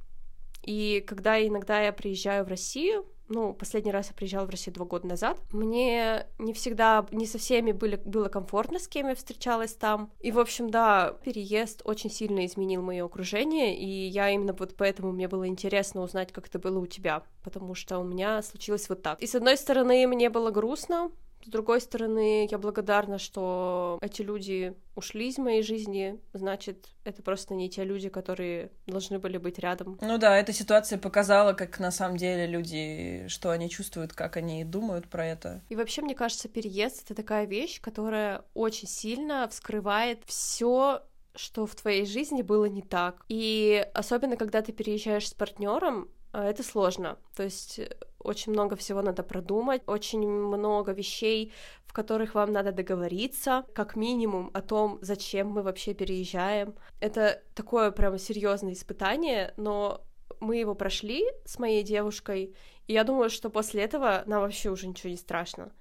И 0.61 1.03
когда 1.07 1.45
иногда 1.45 1.81
я 1.81 1.93
приезжаю 1.93 2.45
в 2.45 2.49
Россию, 2.49 3.05
ну, 3.29 3.53
последний 3.53 3.91
раз 3.91 4.07
я 4.07 4.13
приезжала 4.13 4.45
в 4.45 4.49
Россию 4.49 4.75
два 4.75 4.85
года 4.85 5.07
назад. 5.07 5.39
Мне 5.51 6.27
не 6.39 6.53
всегда, 6.53 7.05
не 7.11 7.25
со 7.25 7.37
всеми 7.37 7.71
были, 7.71 7.97
было 7.97 8.29
комфортно, 8.29 8.79
с 8.79 8.87
кем 8.87 9.07
я 9.07 9.15
встречалась 9.15 9.73
там. 9.73 10.11
И, 10.19 10.31
в 10.31 10.39
общем, 10.39 10.69
да, 10.69 11.15
переезд 11.23 11.81
очень 11.83 12.09
сильно 12.09 12.45
изменил 12.45 12.81
мое 12.81 13.05
окружение, 13.05 13.77
и 13.77 14.07
я 14.07 14.29
именно 14.29 14.53
вот 14.53 14.75
поэтому 14.75 15.11
мне 15.11 15.27
было 15.27 15.47
интересно 15.47 16.01
узнать, 16.01 16.31
как 16.31 16.47
это 16.47 16.59
было 16.59 16.79
у 16.79 16.87
тебя, 16.87 17.23
потому 17.43 17.75
что 17.75 17.99
у 17.99 18.03
меня 18.03 18.41
случилось 18.41 18.87
вот 18.89 19.01
так. 19.01 19.21
И, 19.21 19.27
с 19.27 19.35
одной 19.35 19.57
стороны, 19.57 20.07
мне 20.07 20.29
было 20.29 20.51
грустно, 20.51 21.11
с 21.47 21.49
другой 21.49 21.79
стороны, 21.79 22.45
я 22.51 22.57
благодарна, 22.57 23.17
что 23.19 23.99
эти 24.01 24.21
люди 24.21 24.75
ушли 24.95 25.29
из 25.29 25.37
моей 25.37 25.63
жизни, 25.63 26.19
значит, 26.33 26.89
это 27.05 27.23
просто 27.23 27.55
не 27.55 27.69
те 27.69 27.85
люди, 27.85 28.09
которые 28.09 28.69
должны 28.85 29.17
были 29.17 29.37
быть 29.37 29.57
рядом. 29.57 29.97
Ну 30.01 30.17
да, 30.17 30.37
эта 30.37 30.51
ситуация 30.51 30.99
показала, 30.99 31.53
как 31.53 31.79
на 31.79 31.91
самом 31.91 32.17
деле 32.17 32.47
люди, 32.47 33.25
что 33.29 33.51
они 33.51 33.69
чувствуют, 33.69 34.11
как 34.11 34.35
они 34.35 34.65
думают 34.65 35.07
про 35.07 35.25
это. 35.25 35.61
И 35.69 35.77
вообще, 35.77 36.01
мне 36.01 36.15
кажется, 36.15 36.49
переезд— 36.49 37.03
это 37.05 37.15
такая 37.15 37.45
вещь, 37.45 37.79
которая 37.79 38.43
очень 38.53 38.89
сильно 38.89 39.47
вскрывает 39.47 40.23
все 40.25 41.01
что 41.39 41.67
в 41.67 41.75
твоей 41.75 42.07
жизни 42.07 42.41
было 42.41 42.65
не 42.65 42.81
так. 42.81 43.23
И 43.29 43.87
особенно, 43.93 44.37
когда 44.37 44.63
ты 44.63 44.71
переезжаешь 44.71 45.29
с 45.29 45.35
партнером, 45.35 46.09
это 46.33 46.63
сложно. 46.63 47.17
То 47.35 47.43
есть 47.43 47.79
э, 47.79 47.89
очень 48.19 48.51
много 48.51 48.75
всего 48.75 49.01
надо 49.01 49.23
продумать, 49.23 49.81
очень 49.87 50.27
много 50.27 50.91
вещей, 50.91 51.53
в 51.85 51.93
которых 51.93 52.35
вам 52.35 52.51
надо 52.51 52.71
договориться, 52.71 53.65
как 53.73 53.95
минимум 53.95 54.51
о 54.53 54.61
том, 54.61 54.99
зачем 55.01 55.49
мы 55.49 55.61
вообще 55.61 55.93
переезжаем. 55.93 56.75
Это 56.99 57.41
такое 57.55 57.91
прямо 57.91 58.19
серьезное 58.19 58.73
испытание, 58.73 59.53
но 59.57 60.01
мы 60.39 60.57
его 60.57 60.75
прошли 60.75 61.25
с 61.45 61.59
моей 61.59 61.83
девушкой, 61.83 62.55
и 62.87 62.93
я 62.93 63.03
думаю, 63.03 63.29
что 63.29 63.49
после 63.49 63.83
этого 63.83 64.23
нам 64.25 64.41
вообще 64.41 64.69
уже 64.69 64.87
ничего 64.87 65.09
не 65.09 65.17
страшно. 65.17 65.71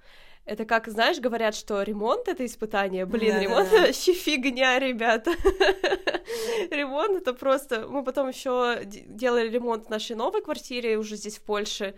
Это 0.46 0.64
как, 0.64 0.86
знаешь, 0.86 1.18
говорят, 1.18 1.56
что 1.56 1.82
ремонт— 1.82 2.28
это 2.28 2.46
испытание. 2.46 3.04
Блин, 3.04 3.34
да, 3.34 3.40
ремонт 3.40 3.68
да, 3.68 3.80
вообще 3.80 4.12
фигня, 4.14 4.78
ребята. 4.78 5.32
ремонт— 6.70 7.16
это 7.20 7.34
просто... 7.34 7.88
Мы 7.88 8.04
потом 8.04 8.28
еще 8.28 8.82
делали 8.84 9.48
ремонт 9.48 9.86
в 9.86 9.90
нашей 9.90 10.14
новой 10.14 10.42
квартире 10.42 10.98
уже 10.98 11.16
здесь, 11.16 11.38
в 11.38 11.42
Польше, 11.42 11.96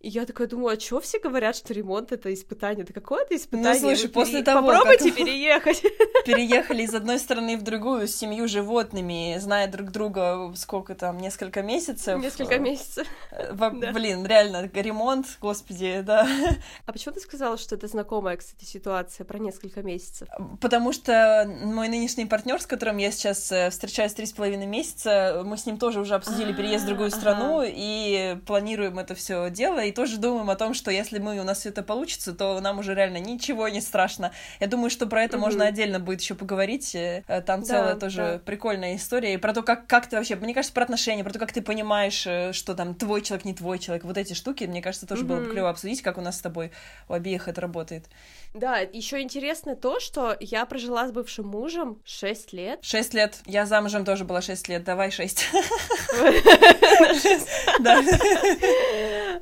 и 0.00 0.08
я 0.08 0.26
такая 0.26 0.46
думаю, 0.46 0.74
а 0.74 0.76
чего 0.76 1.00
все 1.00 1.18
говорят, 1.18 1.56
что 1.56 1.72
ремонт 1.72 2.12
это 2.12 2.32
испытание? 2.32 2.84
Это 2.84 2.92
какое 2.92 3.24
это 3.24 3.34
испытание? 3.34 3.80
Ну, 3.80 3.88
слушай, 3.88 4.06
Вы 4.06 4.12
после 4.12 4.32
пере... 4.34 4.44
того, 4.44 4.68
Попробуйте 4.68 5.10
как... 5.10 5.16
переехать. 5.16 5.82
Переехали 6.26 6.82
из 6.82 6.94
одной 6.94 7.18
страны 7.18 7.56
в 7.56 7.62
другую 7.62 8.06
с 8.06 8.14
семью 8.14 8.46
животными, 8.46 9.36
зная 9.38 9.68
друг 9.68 9.90
друга 9.90 10.52
сколько 10.54 10.94
там, 10.94 11.18
несколько 11.18 11.62
месяцев. 11.62 12.20
Несколько 12.20 12.58
месяцев. 12.58 13.06
Э. 13.32 13.52
Да. 13.52 13.92
Блин, 13.92 14.26
реально, 14.26 14.70
ремонт, 14.72 15.26
господи, 15.40 16.02
да. 16.04 16.28
А 16.84 16.92
почему 16.92 17.14
ты 17.14 17.20
сказала, 17.20 17.56
что 17.56 17.74
это 17.74 17.88
знакомая, 17.88 18.36
кстати, 18.36 18.64
ситуация 18.64 19.24
про 19.24 19.38
несколько 19.38 19.82
месяцев? 19.82 20.28
Потому 20.60 20.92
что 20.92 21.50
мой 21.64 21.88
нынешний 21.88 22.26
партнер, 22.26 22.60
с 22.60 22.66
которым 22.66 22.98
я 22.98 23.10
сейчас 23.10 23.50
э, 23.50 23.70
встречаюсь 23.70 24.12
три 24.12 24.26
с 24.26 24.32
половиной 24.32 24.66
месяца, 24.66 25.42
мы 25.44 25.56
с 25.56 25.66
ним 25.66 25.78
тоже 25.78 26.00
уже 26.00 26.14
обсудили 26.14 26.52
переезд 26.52 26.84
в 26.84 26.88
другую 26.88 27.10
страну 27.10 27.62
и 27.64 28.38
планируем 28.46 28.98
это 28.98 29.14
все 29.14 29.48
дело 29.50 29.80
и 29.80 29.95
тоже 29.96 30.18
думаем 30.18 30.50
о 30.50 30.56
том, 30.56 30.74
что 30.74 30.90
если 30.90 31.18
мы 31.18 31.40
у 31.40 31.42
нас 31.42 31.60
все 31.60 31.70
это 31.70 31.82
получится, 31.82 32.34
то 32.34 32.60
нам 32.60 32.78
уже 32.78 32.94
реально 32.94 33.16
ничего 33.16 33.68
не 33.68 33.80
страшно. 33.80 34.30
Я 34.60 34.66
думаю, 34.66 34.90
что 34.90 35.06
про 35.06 35.24
это 35.24 35.36
mm-hmm. 35.36 35.40
можно 35.40 35.64
отдельно 35.64 35.98
будет 35.98 36.20
еще 36.20 36.34
поговорить. 36.34 36.94
Э, 36.94 37.22
там 37.46 37.62
да, 37.62 37.66
целая 37.66 37.96
тоже 37.96 38.16
да. 38.18 38.38
прикольная 38.44 38.96
история. 38.96 39.34
И 39.34 39.36
про 39.38 39.54
то, 39.54 39.62
как, 39.62 39.86
как 39.86 40.06
ты 40.06 40.16
вообще, 40.16 40.36
мне 40.36 40.52
кажется, 40.52 40.74
про 40.74 40.84
отношения, 40.84 41.24
про 41.24 41.32
то, 41.32 41.38
как 41.38 41.52
ты 41.52 41.62
понимаешь, 41.62 42.26
э, 42.26 42.52
что 42.52 42.74
там 42.74 42.94
твой 42.94 43.22
человек, 43.22 43.46
не 43.46 43.54
твой 43.54 43.78
человек. 43.78 44.04
Вот 44.04 44.18
эти 44.18 44.34
штуки, 44.34 44.64
мне 44.64 44.82
кажется, 44.82 45.06
тоже 45.06 45.24
mm-hmm. 45.24 45.26
было 45.26 45.40
бы 45.40 45.50
клево 45.50 45.70
обсудить, 45.70 46.02
как 46.02 46.18
у 46.18 46.20
нас 46.20 46.36
с 46.36 46.40
тобой 46.42 46.72
у 47.08 47.14
обеих 47.14 47.48
это 47.48 47.62
работает. 47.62 48.04
Да, 48.52 48.78
еще 48.78 49.20
интересно 49.20 49.76
то, 49.76 49.98
что 49.98 50.36
я 50.40 50.64
прожила 50.66 51.08
с 51.08 51.12
бывшим 51.12 51.46
мужем 51.46 52.00
6 52.04 52.52
лет. 52.52 52.80
6 52.82 53.14
лет. 53.14 53.38
Я 53.46 53.64
замужем 53.64 54.04
тоже 54.04 54.24
была 54.24 54.42
6 54.42 54.68
лет. 54.68 54.84
Давай 54.84 55.10
6. 55.10 55.46
Да. 57.80 58.02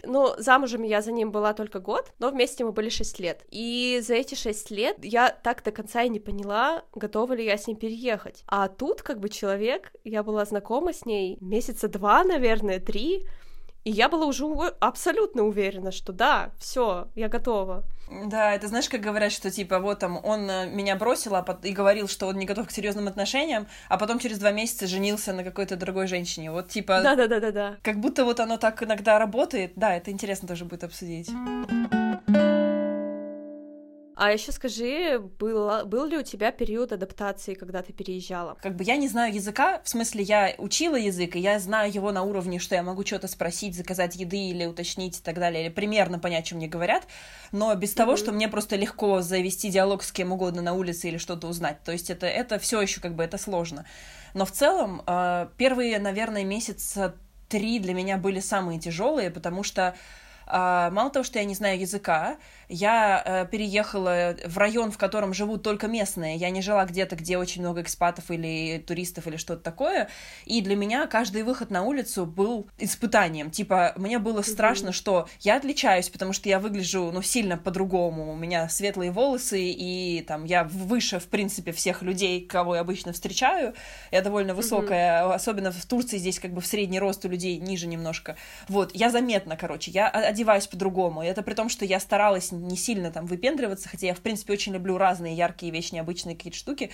Ну, 0.02 0.33
замужем 0.38 0.82
я 0.82 1.02
за 1.02 1.12
ним 1.12 1.30
была 1.30 1.52
только 1.54 1.80
год, 1.80 2.12
но 2.18 2.30
вместе 2.30 2.64
мы 2.64 2.72
были 2.72 2.88
6 2.88 3.20
лет. 3.20 3.44
И 3.50 4.00
за 4.02 4.14
эти 4.14 4.34
6 4.34 4.70
лет 4.70 4.96
я 5.02 5.30
так 5.30 5.62
до 5.62 5.70
конца 5.70 6.02
и 6.02 6.08
не 6.08 6.20
поняла, 6.20 6.84
готова 6.94 7.32
ли 7.32 7.44
я 7.44 7.56
с 7.56 7.66
ним 7.66 7.76
переехать. 7.76 8.44
А 8.46 8.68
тут 8.68 9.02
как 9.02 9.20
бы 9.20 9.28
человек, 9.28 9.92
я 10.04 10.22
была 10.22 10.44
знакома 10.44 10.92
с 10.92 11.04
ней 11.04 11.38
месяца 11.40 11.88
два, 11.88 12.24
наверное, 12.24 12.80
три, 12.80 13.26
и 13.84 13.90
я 13.90 14.08
была 14.08 14.26
уже 14.26 14.44
абсолютно 14.80 15.42
уверена, 15.42 15.92
что 15.92 16.12
да, 16.12 16.50
все, 16.58 17.08
я 17.14 17.28
готова. 17.28 17.84
Да, 18.26 18.54
это 18.54 18.68
знаешь, 18.68 18.88
как 18.88 19.00
говорят, 19.00 19.32
что 19.32 19.50
типа 19.50 19.78
вот 19.78 19.98
там 19.98 20.20
он 20.22 20.48
э, 20.50 20.66
меня 20.66 20.96
бросил 20.96 21.34
а 21.34 21.58
и 21.62 21.72
говорил, 21.72 22.06
что 22.06 22.26
он 22.26 22.36
не 22.36 22.46
готов 22.46 22.68
к 22.68 22.70
серьезным 22.70 23.08
отношениям, 23.08 23.66
а 23.88 23.96
потом 23.96 24.18
через 24.18 24.38
два 24.38 24.52
месяца 24.52 24.86
женился 24.86 25.32
на 25.32 25.42
какой-то 25.42 25.76
другой 25.76 26.06
женщине. 26.06 26.50
Вот 26.50 26.68
типа. 26.68 27.00
Да, 27.02 27.14
да, 27.14 27.26
да, 27.26 27.40
да, 27.40 27.50
да. 27.50 27.76
Как 27.82 28.00
будто 28.00 28.24
вот 28.24 28.40
оно 28.40 28.56
так 28.56 28.82
иногда 28.82 29.18
работает. 29.18 29.72
Да, 29.76 29.94
это 29.94 30.10
интересно 30.10 30.48
тоже 30.48 30.64
будет 30.64 30.84
обсудить. 30.84 31.30
А 34.16 34.32
еще 34.32 34.52
скажи, 34.52 35.18
был, 35.18 35.84
был 35.86 36.04
ли 36.06 36.16
у 36.16 36.22
тебя 36.22 36.52
период 36.52 36.92
адаптации, 36.92 37.54
когда 37.54 37.82
ты 37.82 37.92
переезжала? 37.92 38.56
Как 38.62 38.76
бы 38.76 38.84
я 38.84 38.96
не 38.96 39.08
знаю 39.08 39.34
языка, 39.34 39.80
в 39.82 39.88
смысле 39.88 40.22
я 40.22 40.54
учила 40.58 40.94
язык, 40.94 41.34
и 41.34 41.40
я 41.40 41.58
знаю 41.58 41.92
его 41.92 42.12
на 42.12 42.22
уровне, 42.22 42.60
что 42.60 42.76
я 42.76 42.82
могу 42.82 43.04
что-то 43.04 43.26
спросить, 43.26 43.74
заказать 43.74 44.14
еды 44.14 44.36
или 44.36 44.66
уточнить 44.66 45.18
и 45.18 45.22
так 45.22 45.34
далее, 45.34 45.64
или 45.64 45.72
примерно 45.72 46.20
понять, 46.20 46.46
что 46.46 46.54
мне 46.54 46.68
говорят, 46.68 47.06
но 47.50 47.74
без 47.74 47.92
mm-hmm. 47.92 47.96
того, 47.96 48.16
что 48.16 48.30
мне 48.30 48.48
просто 48.48 48.76
легко 48.76 49.20
завести 49.20 49.68
диалог 49.70 50.04
с 50.04 50.12
кем 50.12 50.32
угодно 50.32 50.62
на 50.62 50.74
улице 50.74 51.08
или 51.08 51.18
что-то 51.18 51.48
узнать. 51.48 51.82
То 51.82 51.90
есть 51.90 52.08
это, 52.08 52.26
это 52.26 52.58
все 52.60 52.80
еще 52.80 53.00
как 53.00 53.16
бы 53.16 53.24
это 53.24 53.36
сложно. 53.36 53.84
Но 54.32 54.44
в 54.44 54.52
целом 54.52 55.02
э, 55.06 55.48
первые, 55.56 55.98
наверное, 55.98 56.44
месяца 56.44 57.16
три 57.48 57.78
для 57.80 57.94
меня 57.94 58.16
были 58.16 58.40
самые 58.40 58.78
тяжелые, 58.78 59.30
потому 59.30 59.62
что 59.62 59.96
мало 60.46 61.10
того, 61.10 61.24
что 61.24 61.38
я 61.38 61.44
не 61.44 61.54
знаю 61.54 61.80
языка, 61.80 62.36
я 62.68 63.22
э, 63.24 63.46
переехала 63.50 64.36
в 64.44 64.58
район, 64.58 64.90
в 64.90 64.98
котором 64.98 65.34
живут 65.34 65.62
только 65.62 65.86
местные. 65.86 66.36
Я 66.36 66.50
не 66.50 66.62
жила 66.62 66.84
где-то, 66.84 67.16
где 67.16 67.38
очень 67.38 67.62
много 67.62 67.82
экспатов 67.82 68.30
или 68.30 68.82
туристов 68.86 69.26
или 69.26 69.36
что-то 69.36 69.62
такое. 69.62 70.08
И 70.44 70.60
для 70.60 70.76
меня 70.76 71.06
каждый 71.06 71.42
выход 71.42 71.70
на 71.70 71.82
улицу 71.82 72.26
был 72.26 72.68
испытанием. 72.78 73.50
Типа, 73.50 73.92
мне 73.96 74.18
было 74.18 74.42
страшно, 74.42 74.92
что 74.92 75.28
я 75.40 75.56
отличаюсь, 75.56 76.08
потому 76.08 76.32
что 76.32 76.48
я 76.48 76.58
выгляжу, 76.58 77.10
ну, 77.12 77.22
сильно 77.22 77.56
по-другому. 77.56 78.32
У 78.32 78.36
меня 78.36 78.68
светлые 78.68 79.10
волосы, 79.10 79.60
и 79.60 80.22
там 80.26 80.44
я 80.44 80.64
выше, 80.64 81.18
в 81.18 81.26
принципе, 81.26 81.72
всех 81.72 82.02
людей, 82.02 82.44
кого 82.44 82.76
я 82.76 82.80
обычно 82.80 83.12
встречаю. 83.12 83.74
Я 84.10 84.22
довольно 84.22 84.54
высокая, 84.54 85.32
особенно 85.32 85.70
в 85.70 85.84
Турции 85.86 86.18
здесь 86.18 86.40
как 86.40 86.52
бы 86.52 86.60
в 86.60 86.66
средний 86.66 86.98
рост 86.98 87.24
у 87.24 87.28
людей 87.28 87.58
ниже 87.58 87.86
немножко. 87.86 88.36
Вот, 88.68 88.94
я 88.94 89.10
заметна, 89.10 89.56
короче, 89.56 89.90
я 89.90 90.10
одеваюсь 90.34 90.66
по-другому. 90.66 91.22
Это 91.22 91.42
при 91.42 91.54
том, 91.54 91.68
что 91.68 91.84
я 91.84 91.98
старалась 92.00 92.52
не 92.52 92.76
сильно 92.76 93.10
там 93.10 93.26
выпендриваться, 93.26 93.88
хотя 93.88 94.08
я, 94.08 94.14
в 94.14 94.20
принципе, 94.20 94.52
очень 94.52 94.74
люблю 94.74 94.98
разные 94.98 95.34
яркие 95.34 95.72
вещи, 95.72 95.94
необычные 95.94 96.36
какие-то 96.36 96.58
штуки. 96.58 96.90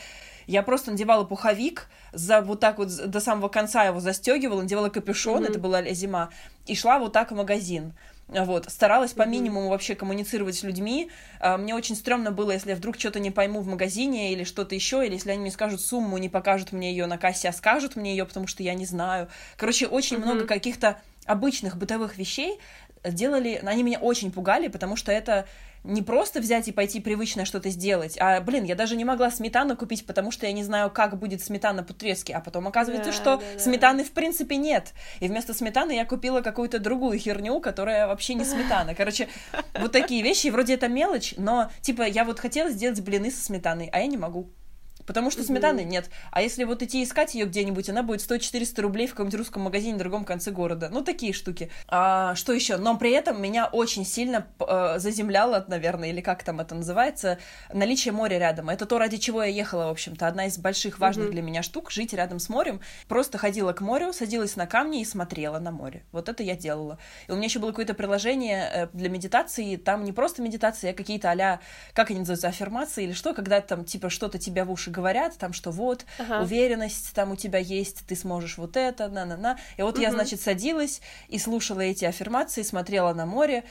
Я 0.46 0.62
просто 0.62 0.90
надевала 0.90 1.24
пуховик, 1.24 1.88
за 2.12 2.40
вот 2.40 2.60
так 2.60 2.78
вот 2.78 2.88
до 2.88 3.20
самого 3.20 3.48
конца 3.48 3.84
его 3.84 4.00
застегивала, 4.00 4.62
надевала 4.62 4.88
капюшон, 4.88 5.44
mm-hmm. 5.44 5.50
это 5.50 5.58
была 5.58 5.82
зима, 5.92 6.30
и 6.66 6.74
шла 6.74 6.98
вот 6.98 7.12
так 7.12 7.32
в 7.32 7.34
магазин. 7.34 7.94
Вот, 8.28 8.70
старалась 8.70 9.12
по 9.12 9.26
минимуму 9.26 9.70
вообще 9.70 9.96
коммуницировать 9.96 10.54
с 10.54 10.62
людьми. 10.62 11.10
А, 11.40 11.56
мне 11.56 11.74
очень 11.74 11.96
стрёмно 11.96 12.30
было, 12.30 12.52
если 12.52 12.70
я 12.70 12.76
вдруг 12.76 12.96
что-то 12.96 13.18
не 13.18 13.32
пойму 13.32 13.60
в 13.60 13.66
магазине 13.66 14.32
или 14.32 14.44
что-то 14.44 14.76
еще, 14.76 15.04
или 15.04 15.14
если 15.14 15.32
они 15.32 15.40
мне 15.40 15.50
скажут 15.50 15.80
сумму, 15.80 16.16
не 16.18 16.28
покажут 16.28 16.70
мне 16.70 16.92
ее 16.92 17.06
на 17.06 17.18
кассе, 17.18 17.48
а 17.48 17.52
скажут 17.52 17.96
мне 17.96 18.12
ее, 18.12 18.24
потому 18.24 18.46
что 18.46 18.62
я 18.62 18.74
не 18.74 18.86
знаю. 18.86 19.28
Короче, 19.56 19.88
очень 19.88 20.18
mm-hmm. 20.18 20.24
много 20.24 20.46
каких-то 20.46 21.00
обычных 21.26 21.76
бытовых 21.76 22.18
вещей, 22.18 22.58
делали, 23.04 23.60
они 23.64 23.82
меня 23.82 23.98
очень 23.98 24.32
пугали, 24.32 24.68
потому 24.68 24.96
что 24.96 25.12
это 25.12 25.46
не 25.82 26.02
просто 26.02 26.40
взять 26.40 26.68
и 26.68 26.72
пойти 26.72 27.00
привычно 27.00 27.44
что-то 27.44 27.70
сделать, 27.70 28.16
а, 28.20 28.40
блин, 28.40 28.64
я 28.64 28.74
даже 28.74 28.96
не 28.96 29.04
могла 29.04 29.30
сметану 29.30 29.76
купить, 29.76 30.06
потому 30.06 30.30
что 30.30 30.46
я 30.46 30.52
не 30.52 30.62
знаю, 30.62 30.90
как 30.90 31.18
будет 31.18 31.42
сметана 31.42 31.82
по-турецки, 31.82 32.32
а 32.32 32.40
потом 32.40 32.68
оказывается, 32.68 33.10
да, 33.10 33.16
что 33.16 33.36
да, 33.36 33.42
да. 33.54 33.58
сметаны 33.58 34.04
в 34.04 34.12
принципе 34.12 34.56
нет, 34.56 34.92
и 35.20 35.28
вместо 35.28 35.54
сметаны 35.54 35.92
я 35.92 36.04
купила 36.04 36.42
какую-то 36.42 36.78
другую 36.78 37.18
херню, 37.18 37.60
которая 37.60 38.06
вообще 38.06 38.34
не 38.34 38.44
сметана. 38.44 38.94
Короче, 38.94 39.28
вот 39.78 39.92
такие 39.92 40.22
вещи, 40.22 40.48
вроде 40.48 40.74
это 40.74 40.88
мелочь, 40.88 41.34
но, 41.38 41.70
типа, 41.80 42.02
я 42.02 42.24
вот 42.24 42.38
хотела 42.38 42.70
сделать 42.70 43.00
блины 43.00 43.30
со 43.30 43.42
сметаной, 43.42 43.88
а 43.92 44.00
я 44.00 44.06
не 44.06 44.18
могу 44.18 44.50
потому 45.10 45.32
что 45.32 45.42
сметаны 45.42 45.82
нет. 45.82 46.08
А 46.30 46.40
если 46.40 46.62
вот 46.62 46.84
идти 46.84 47.02
искать 47.02 47.34
ее 47.34 47.46
где-нибудь, 47.46 47.90
она 47.90 48.04
будет 48.04 48.20
стоить 48.20 48.42
100-400 48.42 48.80
рублей 48.80 49.08
в 49.08 49.10
каком-нибудь 49.10 49.40
русском 49.40 49.62
магазине 49.62 49.96
в 49.96 49.98
другом 49.98 50.24
конце 50.24 50.52
города. 50.52 50.88
Ну, 50.88 51.02
такие 51.02 51.32
штуки. 51.32 51.68
А, 51.88 52.36
что 52.36 52.52
еще? 52.52 52.76
Но 52.76 52.96
при 52.96 53.10
этом 53.10 53.42
меня 53.42 53.66
очень 53.66 54.06
сильно 54.06 54.46
э, 54.60 55.00
заземляло, 55.00 55.64
наверное, 55.66 56.10
или 56.10 56.20
как 56.20 56.44
там 56.44 56.60
это 56.60 56.76
называется, 56.76 57.38
наличие 57.72 58.12
моря 58.12 58.38
рядом. 58.38 58.70
Это 58.70 58.86
то, 58.86 58.98
ради 58.98 59.16
чего 59.16 59.42
я 59.42 59.50
ехала, 59.50 59.86
в 59.86 59.90
общем-то. 59.90 60.28
Одна 60.28 60.46
из 60.46 60.58
больших 60.58 61.00
важных 61.00 61.26
mm-hmm. 61.26 61.32
для 61.32 61.42
меня 61.42 61.62
штук— 61.64 61.90
жить 61.90 62.12
рядом 62.12 62.38
с 62.38 62.48
морем. 62.48 62.80
Просто 63.08 63.36
ходила 63.36 63.72
к 63.72 63.80
морю, 63.80 64.12
садилась 64.12 64.54
на 64.54 64.68
камни 64.68 65.00
и 65.00 65.04
смотрела 65.04 65.58
на 65.58 65.72
море. 65.72 66.04
Вот 66.12 66.28
это 66.28 66.44
я 66.44 66.54
делала. 66.54 67.00
И 67.26 67.32
у 67.32 67.34
меня 67.34 67.46
еще 67.46 67.58
было 67.58 67.70
какое-то 67.70 67.94
приложение 67.94 68.70
э, 68.72 68.86
для 68.92 69.08
медитации. 69.08 69.74
Там 69.74 70.04
не 70.04 70.12
просто 70.12 70.40
медитация, 70.40 70.92
а 70.92 70.94
какие-то 70.94 71.32
а 71.32 71.58
как 71.94 72.10
они 72.10 72.20
называются, 72.20 72.46
аффирмации 72.46 73.02
или 73.02 73.12
что, 73.12 73.34
когда 73.34 73.60
там 73.60 73.84
типа 73.84 74.08
что-то 74.08 74.38
тебя 74.38 74.64
в 74.64 74.70
уши 74.70 74.92
говорят, 75.00 75.36
там 75.38 75.52
что 75.52 75.70
вот, 75.70 76.06
ага. 76.18 76.42
уверенность 76.42 77.12
там 77.14 77.32
у 77.32 77.36
тебя 77.36 77.58
есть, 77.58 78.06
ты 78.06 78.14
сможешь 78.14 78.58
вот 78.58 78.76
это, 78.76 79.08
на-на-на. 79.08 79.58
И 79.76 79.82
вот 79.82 79.94
угу. 79.94 80.02
я, 80.02 80.12
значит, 80.12 80.40
садилась 80.40 81.00
и 81.28 81.38
слушала 81.38 81.80
эти 81.80 82.04
аффирмации, 82.04 82.62
смотрела 82.62 83.12
на 83.12 83.26
море, 83.26 83.64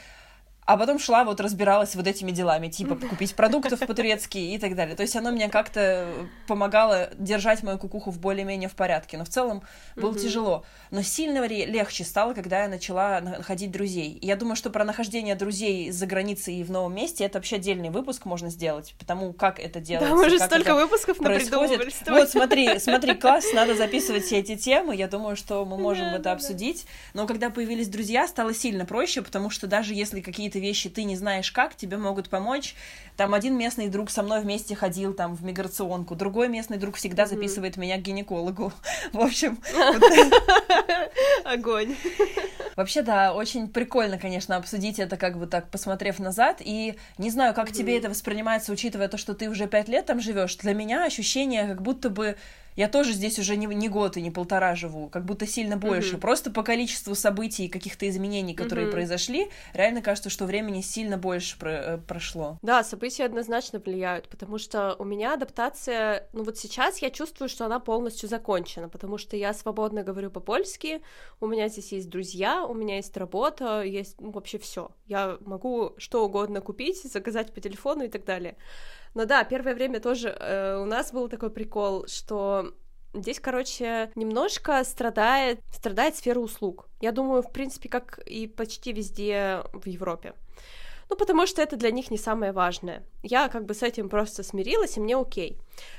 а 0.70 0.76
потом 0.76 1.00
шла, 1.00 1.24
вот 1.24 1.40
разбиралась 1.40 1.96
вот 1.96 2.06
этими 2.06 2.30
делами, 2.30 2.68
типа 2.68 2.94
купить 2.94 3.34
продуктов 3.34 3.80
по-турецки 3.80 4.38
и 4.38 4.56
так 4.56 4.76
далее. 4.76 4.94
То 4.94 5.02
есть 5.02 5.16
оно 5.16 5.32
мне 5.32 5.48
как-то 5.48 6.06
помогало 6.46 7.10
держать 7.18 7.64
мою 7.64 7.76
кукуху 7.76 8.12
в 8.12 8.20
более-менее 8.20 8.68
в 8.68 8.76
порядке. 8.76 9.18
Но 9.18 9.24
в 9.24 9.28
целом 9.28 9.64
было 9.96 10.12
mm-hmm. 10.12 10.20
тяжело. 10.20 10.64
Но 10.92 11.02
сильно 11.02 11.44
легче 11.44 12.04
стало, 12.04 12.34
когда 12.34 12.62
я 12.62 12.68
начала 12.68 13.20
находить 13.20 13.72
друзей. 13.72 14.12
И 14.12 14.26
я 14.28 14.36
думаю, 14.36 14.54
что 14.54 14.70
про 14.70 14.84
нахождение 14.84 15.34
друзей 15.34 15.90
за 15.90 16.06
границей 16.06 16.54
и 16.54 16.62
в 16.62 16.70
новом 16.70 16.94
месте 16.94 17.24
это 17.24 17.38
вообще 17.38 17.56
отдельный 17.56 17.90
выпуск 17.90 18.24
можно 18.24 18.48
сделать, 18.48 18.94
потому 18.96 19.32
как 19.32 19.58
это 19.58 19.80
делается. 19.80 20.14
Да, 20.14 20.22
мы 20.22 20.30
же 20.30 20.38
столько 20.38 20.76
выпусков 20.76 21.16
происходит. 21.16 22.00
Вот, 22.06 22.30
смотри, 22.30 22.78
смотри, 22.78 23.14
класс, 23.14 23.46
надо 23.54 23.74
записывать 23.74 24.24
все 24.24 24.38
эти 24.38 24.54
темы. 24.54 24.94
Я 24.94 25.08
думаю, 25.08 25.34
что 25.34 25.64
мы 25.64 25.76
можем 25.76 26.04
да, 26.04 26.12
это 26.12 26.22
да, 26.22 26.32
обсудить. 26.32 26.86
Но 27.12 27.26
когда 27.26 27.50
появились 27.50 27.88
друзья, 27.88 28.28
стало 28.28 28.54
сильно 28.54 28.86
проще, 28.86 29.22
потому 29.22 29.50
что 29.50 29.66
даже 29.66 29.94
если 29.94 30.20
какие-то 30.20 30.59
вещи 30.60 30.88
ты 30.88 31.04
не 31.04 31.16
знаешь 31.16 31.50
как, 31.50 31.74
тебе 31.74 31.96
могут 31.96 32.28
помочь. 32.28 32.74
Там 33.16 33.34
один 33.34 33.56
местный 33.58 33.88
друг 33.88 34.10
со 34.10 34.22
мной 34.22 34.40
вместе 34.40 34.74
ходил 34.74 35.12
там 35.12 35.34
в 35.34 35.44
миграционку, 35.44 36.14
другой 36.14 36.48
местный 36.48 36.78
друг 36.78 36.96
всегда 36.96 37.26
записывает 37.26 37.76
меня 37.76 37.98
к 37.98 38.02
гинекологу. 38.02 38.72
В 39.12 39.20
общем... 39.20 39.60
Огонь. 41.44 41.96
Вообще, 42.76 43.02
да, 43.02 43.34
очень 43.34 43.68
прикольно, 43.68 44.18
конечно, 44.18 44.56
обсудить 44.56 44.98
это, 44.98 45.16
как 45.16 45.38
бы 45.38 45.46
так, 45.46 45.68
посмотрев 45.68 46.18
назад. 46.18 46.58
И 46.60 46.96
не 47.18 47.30
знаю, 47.30 47.52
как 47.52 47.72
тебе 47.72 47.98
это 47.98 48.08
воспринимается, 48.08 48.72
учитывая 48.72 49.08
то, 49.08 49.18
что 49.18 49.34
ты 49.34 49.50
уже 49.50 49.66
пять 49.66 49.88
лет 49.88 50.06
там 50.06 50.20
живешь. 50.20 50.56
Для 50.56 50.72
меня 50.72 51.04
ощущение, 51.04 51.66
как 51.66 51.82
будто 51.82 52.08
бы 52.08 52.36
я 52.80 52.88
тоже 52.88 53.12
здесь 53.12 53.38
уже 53.38 53.56
не, 53.56 53.66
не 53.66 53.90
год 53.90 54.16
и 54.16 54.22
не 54.22 54.30
полтора 54.30 54.74
живу, 54.74 55.10
как 55.10 55.26
будто 55.26 55.46
сильно 55.46 55.76
больше. 55.76 56.16
Mm-hmm. 56.16 56.20
Просто 56.20 56.50
по 56.50 56.62
количеству 56.62 57.14
событий 57.14 57.66
и 57.66 57.68
каких-то 57.68 58.08
изменений, 58.08 58.54
которые 58.54 58.88
mm-hmm. 58.88 58.92
произошли, 58.92 59.50
реально 59.74 60.00
кажется, 60.00 60.30
что 60.30 60.46
времени 60.46 60.80
сильно 60.80 61.18
больше 61.18 61.58
про- 61.58 61.70
э, 61.70 61.98
прошло. 61.98 62.58
Да, 62.62 62.82
события 62.82 63.26
однозначно 63.26 63.80
влияют, 63.80 64.30
потому 64.30 64.56
что 64.56 64.96
у 64.98 65.04
меня 65.04 65.34
адаптация, 65.34 66.26
ну 66.32 66.42
вот 66.42 66.56
сейчас 66.56 67.02
я 67.02 67.10
чувствую, 67.10 67.50
что 67.50 67.66
она 67.66 67.80
полностью 67.80 68.30
закончена, 68.30 68.88
потому 68.88 69.18
что 69.18 69.36
я 69.36 69.52
свободно 69.52 70.02
говорю 70.02 70.30
по-польски, 70.30 71.02
у 71.38 71.46
меня 71.48 71.68
здесь 71.68 71.92
есть 71.92 72.08
друзья, 72.08 72.64
у 72.64 72.72
меня 72.72 72.96
есть 72.96 73.14
работа, 73.18 73.82
есть 73.82 74.18
ну, 74.18 74.30
вообще 74.30 74.58
все. 74.58 74.90
Я 75.04 75.36
могу 75.44 75.92
что 75.98 76.24
угодно 76.24 76.62
купить, 76.62 77.02
заказать 77.02 77.52
по 77.52 77.60
телефону 77.60 78.04
и 78.04 78.08
так 78.08 78.24
далее. 78.24 78.56
Но 79.14 79.24
да, 79.24 79.44
первое 79.44 79.74
время 79.74 80.00
тоже 80.00 80.28
э, 80.28 80.78
у 80.80 80.84
нас 80.84 81.12
был 81.12 81.28
такой 81.28 81.50
прикол, 81.50 82.06
что 82.06 82.74
Здесь, 83.12 83.40
короче, 83.40 84.12
немножко 84.14 84.84
страдает, 84.84 85.60
страдает 85.72 86.14
сфера 86.14 86.38
услуг. 86.38 86.88
Я 87.00 87.10
думаю, 87.10 87.42
в 87.42 87.50
принципе, 87.50 87.88
как 87.88 88.20
и 88.20 88.46
почти 88.46 88.92
везде 88.92 89.64
в 89.72 89.88
Европе. 89.88 90.34
Ну, 91.08 91.16
потому 91.16 91.44
что 91.46 91.60
это 91.60 91.76
для 91.76 91.90
них 91.90 92.12
не 92.12 92.18
самое 92.18 92.52
важное. 92.52 93.02
Я 93.24 93.48
как 93.48 93.66
бы 93.66 93.74
с 93.74 93.82
этим 93.82 94.08
просто 94.08 94.44
смирилась, 94.44 94.96
и 94.96 95.00
мне 95.00 95.16
окей. 95.16 95.58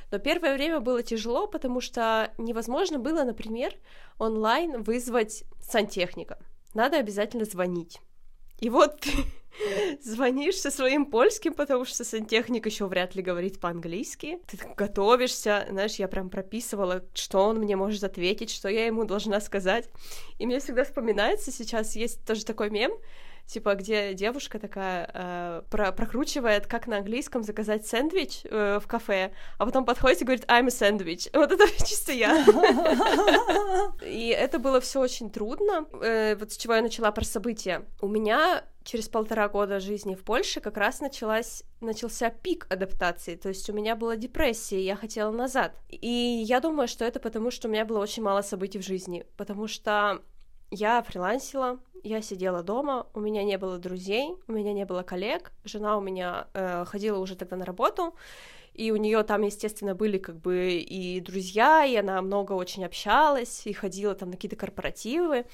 Но 0.10 0.20
первое 0.20 0.54
время 0.54 0.80
было 0.80 1.04
тяжело, 1.04 1.48
потому 1.48 1.82
что 1.82 2.32
невозможно 2.38 2.98
было, 2.98 3.26
например, 3.26 3.74
онлайн 4.18 4.82
вызвать 4.82 5.44
сантехника. 5.60 6.40
Надо 6.74 6.98
обязательно 6.98 7.44
звонить. 7.44 8.00
И 8.60 8.70
вот 8.70 9.06
звонишь 10.02 10.56
со 10.56 10.72
своим 10.72 11.06
польским, 11.06 11.54
потому 11.54 11.86
что 11.86 12.04
сантехник 12.04 12.66
еще 12.66 12.86
вряд 12.88 13.16
ли 13.16 13.22
говорит 13.22 13.60
по-английски. 13.60 14.40
Ты 14.48 14.58
готовишься, 14.76 15.68
знаешь, 15.70 15.96
я 15.96 16.08
прям 16.08 16.30
прописывала, 16.30 17.04
что 17.14 17.40
он 17.40 17.60
мне 17.60 17.76
может 17.76 18.04
ответить, 18.04 18.52
что 18.52 18.70
я 18.70 18.86
ему 18.86 19.06
должна 19.06 19.40
сказать. 19.42 19.90
И 20.40 20.46
мне 20.46 20.60
всегда 20.60 20.84
вспоминается 20.84 21.52
сейчас, 21.52 21.96
есть 21.96 22.24
тоже 22.26 22.46
такой 22.46 22.70
мем, 22.70 22.92
типа, 23.46 23.76
где 23.76 24.14
девушка 24.14 24.60
такая 24.60 25.10
э, 25.14 25.62
про 25.70 25.92
прокручивает, 25.92 26.68
как 26.68 26.88
на 26.88 26.98
английском 26.98 27.44
заказать 27.44 27.86
сэндвич 27.86 28.42
э, 28.46 28.80
в 28.82 28.88
кафе, 28.88 29.32
а 29.58 29.66
потом 29.66 29.86
подходит 29.86 30.22
и 30.22 30.26
говорит 30.26 30.46
I'm 30.46 30.66
a 30.66 30.68
sandwich. 30.68 31.30
Вот 31.42 31.52
это 31.52 31.68
чисто 31.86 32.12
я. 32.12 32.46
И 34.06 34.28
это 34.28 34.60
было 34.60 34.80
все 34.80 35.02
очень 35.02 35.30
трудно. 35.32 35.86
Э, 36.02 36.36
вот 36.36 36.52
с 36.54 36.58
чего 36.58 36.76
я 36.76 36.82
начала 36.82 37.12
про 37.12 37.26
события. 37.26 37.84
У 38.00 38.08
меня 38.08 38.64
через 38.84 39.08
полтора 39.10 39.48
года 39.48 39.80
жизни 39.80 40.16
в 40.16 40.24
Польше 40.24 40.60
как 40.60 40.78
раз 40.78 41.02
началась, 41.02 41.64
начался 41.82 42.30
пик 42.30 42.68
адаптации, 42.70 43.36
то 43.36 43.50
есть 43.50 43.70
у 43.70 43.74
меня 43.74 43.96
была 43.96 44.16
депрессия, 44.16 44.80
и 44.80 44.86
я 44.86 44.96
хотела 44.96 45.32
назад. 45.32 45.76
И 45.90 46.08
я 46.46 46.60
думаю, 46.60 46.88
что 46.88 47.06
это 47.06 47.20
потому, 47.20 47.52
что 47.52 47.68
у 47.68 47.72
меня 47.72 47.86
было 47.86 48.00
очень 48.00 48.24
мало 48.24 48.42
событий 48.42 48.80
в 48.80 48.86
жизни, 48.86 49.26
потому 49.38 49.68
что 49.68 50.22
я 50.72 51.02
фрилансила, 51.04 51.80
я 52.04 52.22
сидела 52.22 52.64
дома, 52.64 53.08
у 53.14 53.20
меня 53.20 53.44
не 53.44 53.58
было 53.58 53.78
друзей, 53.78 54.36
у 54.48 54.52
меня 54.54 54.74
не 54.74 54.86
было 54.86 55.04
коллег, 55.04 55.52
жена 55.64 55.98
у 55.98 56.02
меня 56.02 56.48
э, 56.54 56.86
ходила 56.86 57.20
уже 57.20 57.36
тогда 57.36 57.58
на 57.58 57.66
работу, 57.66 58.16
и 58.74 58.92
у 58.92 58.96
нее 58.96 59.22
там, 59.24 59.42
естественно, 59.42 59.96
были 59.96 60.18
как 60.18 60.38
бы 60.38 60.74
и 60.74 61.20
друзья, 61.20 61.86
и 61.86 61.96
она 61.96 62.22
много 62.22 62.54
очень 62.54 62.86
общалась, 62.86 63.68
и 63.68 63.74
ходила 63.74 64.16
там 64.16 64.30
на 64.30 64.36
какие-то 64.36 64.56
корпоративы, 64.56 65.46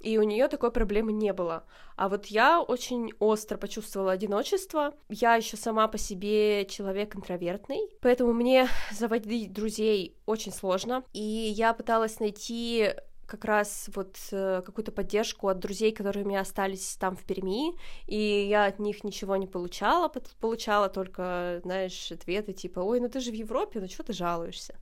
и 0.00 0.18
у 0.18 0.22
нее 0.22 0.48
такой 0.48 0.70
проблемы 0.70 1.12
не 1.12 1.32
было. 1.32 1.64
А 1.96 2.08
вот 2.08 2.26
я 2.26 2.60
очень 2.60 3.12
остро 3.18 3.56
почувствовала 3.56 4.12
одиночество. 4.12 4.94
Я 5.08 5.36
еще 5.36 5.56
сама 5.56 5.88
по 5.88 5.98
себе 5.98 6.66
человек 6.66 7.16
интровертный, 7.16 7.80
поэтому 8.00 8.32
мне 8.32 8.68
заводить 8.92 9.52
друзей 9.52 10.16
очень 10.26 10.52
сложно. 10.52 11.04
И 11.12 11.20
я 11.20 11.72
пыталась 11.72 12.20
найти 12.20 12.94
как 13.26 13.44
раз 13.44 13.90
вот 13.94 14.16
э, 14.30 14.62
какую-то 14.64 14.92
поддержку 14.92 15.48
от 15.48 15.58
друзей, 15.58 15.92
которые 15.92 16.24
у 16.24 16.28
меня 16.28 16.40
остались 16.40 16.96
там 16.96 17.16
в 17.16 17.24
Перми, 17.24 17.76
и 18.06 18.46
я 18.48 18.66
от 18.66 18.78
них 18.78 19.02
ничего 19.04 19.36
не 19.36 19.48
получала, 19.48 20.10
получала 20.40 20.88
только, 20.88 21.60
знаешь, 21.64 22.12
ответы 22.12 22.52
типа, 22.52 22.80
ой, 22.80 23.00
ну 23.00 23.08
ты 23.08 23.20
же 23.20 23.32
в 23.32 23.34
Европе, 23.34 23.80
ну 23.80 23.88
что 23.88 24.04
ты 24.04 24.12
жалуешься? 24.12 24.76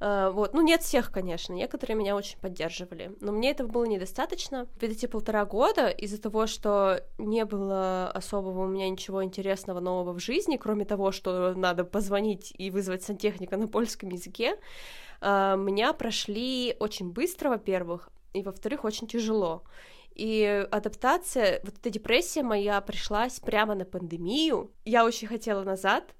Uh, 0.00 0.32
вот, 0.32 0.54
ну 0.54 0.62
нет 0.62 0.82
всех, 0.82 1.12
конечно, 1.12 1.52
некоторые 1.52 1.96
меня 1.96 2.16
очень 2.16 2.38
поддерживали, 2.38 3.12
но 3.20 3.32
мне 3.32 3.50
этого 3.50 3.68
было 3.68 3.84
недостаточно. 3.84 4.66
В 4.76 4.82
эти 4.82 5.06
полтора 5.06 5.44
года 5.44 5.88
из-за 5.88 6.20
того, 6.20 6.46
что 6.46 7.04
не 7.16 7.44
было 7.44 8.10
особого 8.10 8.64
у 8.64 8.66
меня 8.66 8.88
ничего 8.88 9.22
интересного 9.22 9.80
нового 9.80 10.12
в 10.12 10.18
жизни, 10.18 10.56
кроме 10.56 10.84
того, 10.84 11.12
что 11.12 11.54
надо 11.54 11.84
позвонить 11.84 12.52
и 12.58 12.70
вызвать 12.70 13.02
сантехника 13.02 13.56
на 13.56 13.68
польском 13.68 14.08
языке, 14.08 14.58
uh, 15.20 15.56
меня 15.56 15.92
прошли 15.92 16.76
очень 16.80 17.12
быстро, 17.12 17.50
во-первых, 17.50 18.10
и 18.32 18.42
во-вторых, 18.42 18.84
очень 18.84 19.06
тяжело. 19.06 19.62
И 20.14 20.66
адаптация, 20.70 21.60
вот 21.64 21.74
эта 21.78 21.90
депрессия 21.90 22.42
моя 22.42 22.80
пришлась 22.80 23.40
прямо 23.40 23.74
на 23.74 23.84
пандемию. 23.84 24.70
Я 24.84 25.04
очень 25.04 25.26
хотела 25.26 25.64
назад, 25.64 26.14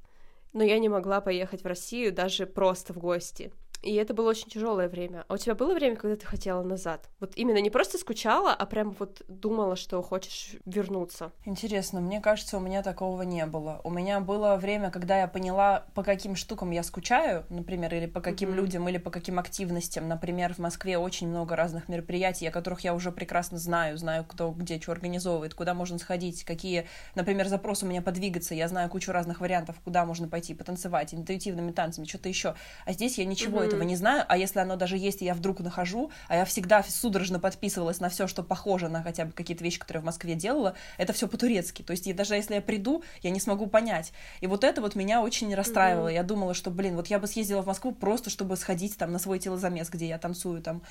но 0.53 0.65
я 0.65 0.79
не 0.79 0.89
могла 0.89 1.21
поехать 1.21 1.63
в 1.63 1.67
Россию 1.67 2.13
даже 2.13 2.47
просто 2.47 2.93
в 2.93 2.99
гости. 2.99 3.53
И 3.85 3.95
это 3.95 4.15
было 4.15 4.31
очень 4.31 4.49
тяжелое 4.49 4.89
время. 4.89 5.25
А 5.29 5.35
у 5.35 5.37
тебя 5.37 5.55
было 5.55 5.75
время, 5.75 5.97
когда 5.97 6.17
ты 6.17 6.25
хотела 6.25 6.63
назад? 6.63 7.09
Вот 7.21 7.33
именно 7.37 7.59
не 7.59 7.69
просто 7.69 7.99
скучала, 7.99 8.53
а 8.55 8.65
прям 8.65 8.97
вот 8.99 9.23
думала, 9.29 9.77
что 9.77 10.01
хочешь 10.03 10.57
вернуться. 10.65 11.33
Интересно, 11.45 12.01
мне 12.01 12.21
кажется, 12.21 12.57
у 12.57 12.61
меня 12.61 12.83
такого 12.83 13.23
не 13.23 13.45
было. 13.45 13.83
У 13.85 13.91
меня 13.91 14.21
было 14.21 14.57
время, 14.57 14.91
когда 14.91 15.21
я 15.21 15.29
поняла, 15.29 15.87
по 15.95 16.03
каким 16.03 16.35
штукам 16.35 16.71
я 16.71 16.83
скучаю, 16.83 17.45
например, 17.51 17.95
или 17.95 18.07
по 18.07 18.23
каким 18.23 18.51
mm-hmm. 18.51 18.57
людям, 18.57 18.89
или 18.89 18.97
по 18.97 19.11
каким 19.11 19.39
активностям. 19.39 20.09
Например, 20.09 20.55
в 20.55 20.59
Москве 20.59 20.97
очень 20.97 21.29
много 21.29 21.55
разных 21.55 21.89
мероприятий, 21.89 22.47
о 22.47 22.51
которых 22.51 22.81
я 22.81 22.95
уже 22.95 23.13
прекрасно 23.13 23.59
знаю, 23.59 23.99
знаю, 23.99 24.25
кто 24.25 24.51
где 24.51 24.81
что 24.81 24.93
организовывает, 24.93 25.55
куда 25.55 25.75
можно 25.75 25.99
сходить, 25.99 26.45
какие, 26.45 26.89
например, 27.15 27.49
запросы 27.49 27.85
у 27.85 27.89
меня 27.89 28.01
подвигаться. 28.01 28.55
Я 28.55 28.69
знаю 28.69 28.89
кучу 28.89 29.13
разных 29.13 29.41
вариантов, 29.41 29.77
куда 29.85 30.07
можно 30.07 30.27
пойти 30.27 30.55
потанцевать, 30.55 31.13
интуитивными 31.13 31.73
танцами, 31.73 32.07
что-то 32.07 32.31
еще. 32.31 32.55
А 32.87 32.93
здесь 32.93 33.19
я 33.19 33.27
ничего 33.27 33.63
mm-hmm 33.63 33.74
этого 33.74 33.74
не 33.83 33.97
знаю, 33.97 34.25
а 34.29 34.37
если 34.37 34.61
оно 34.61 34.77
даже 34.77 34.97
есть, 34.97 35.23
и 35.23 35.25
я 35.25 35.35
вдруг 35.35 35.61
нахожу, 35.61 36.11
а 36.29 36.37
я 36.37 36.45
всегда 36.45 36.83
судорожно 36.83 37.41
подписывалась 37.41 38.01
на 38.01 38.09
все, 38.09 38.27
что 38.27 38.43
похоже 38.43 38.89
на 38.89 39.03
хотя 39.03 39.25
бы 39.25 39.33
какие-то 39.33 39.65
вещи, 39.65 39.79
которые 39.79 40.01
я 40.01 40.03
в 40.03 40.07
Москве 40.07 40.35
делала, 40.35 40.75
это 40.99 41.13
все 41.13 41.29
по-турецки. 41.29 41.83
То 41.83 41.93
есть 41.93 42.15
даже 42.15 42.35
если 42.35 42.55
я 42.55 42.63
приду, 42.63 43.03
я 43.23 43.31
не 43.31 43.41
смогу 43.41 43.67
понять. 43.67 44.13
И 44.41 44.47
вот 44.47 44.65
это 44.65 44.81
вот 44.81 44.95
меня 44.95 45.23
очень 45.23 45.55
расстраивало. 45.55 46.09
Mm-hmm. 46.09 46.15
Я 46.15 46.23
думала, 46.23 46.55
что, 46.55 46.71
блин, 46.71 46.97
вот 46.97 47.09
я 47.09 47.19
бы 47.19 47.27
съездила 47.27 47.63
в 47.63 47.67
Москву 47.67 47.93
просто, 47.93 48.31
чтобы 48.31 48.57
сходить 48.57 48.97
там 48.97 49.13
на 49.13 49.19
свой 49.19 49.39
телозамес, 49.39 49.89
где 49.91 50.07
я 50.07 50.19
танцую 50.19 50.63
там. 50.63 50.83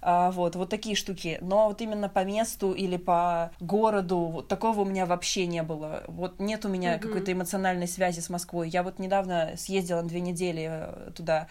А, 0.00 0.32
вот, 0.32 0.56
вот 0.56 0.68
такие 0.68 0.96
штуки. 0.96 1.38
Но 1.40 1.68
вот 1.68 1.80
именно 1.80 2.08
по 2.08 2.24
месту 2.24 2.72
или 2.72 2.96
по 2.96 3.52
городу, 3.60 4.18
вот 4.18 4.48
такого 4.48 4.80
у 4.80 4.84
меня 4.84 5.06
вообще 5.06 5.46
не 5.46 5.62
было. 5.62 6.02
Вот 6.08 6.40
нет 6.40 6.64
у 6.64 6.68
меня 6.68 6.96
mm-hmm. 6.96 7.00
какой-то 7.00 7.32
эмоциональной 7.32 7.86
связи 7.86 8.20
с 8.20 8.28
Москвой. 8.28 8.68
Я 8.68 8.82
вот 8.82 8.98
недавно 8.98 9.52
съездила 9.56 10.02
на 10.02 10.08
две 10.08 10.20
недели 10.20 10.68
э, 10.68 11.10
туда 11.14 11.46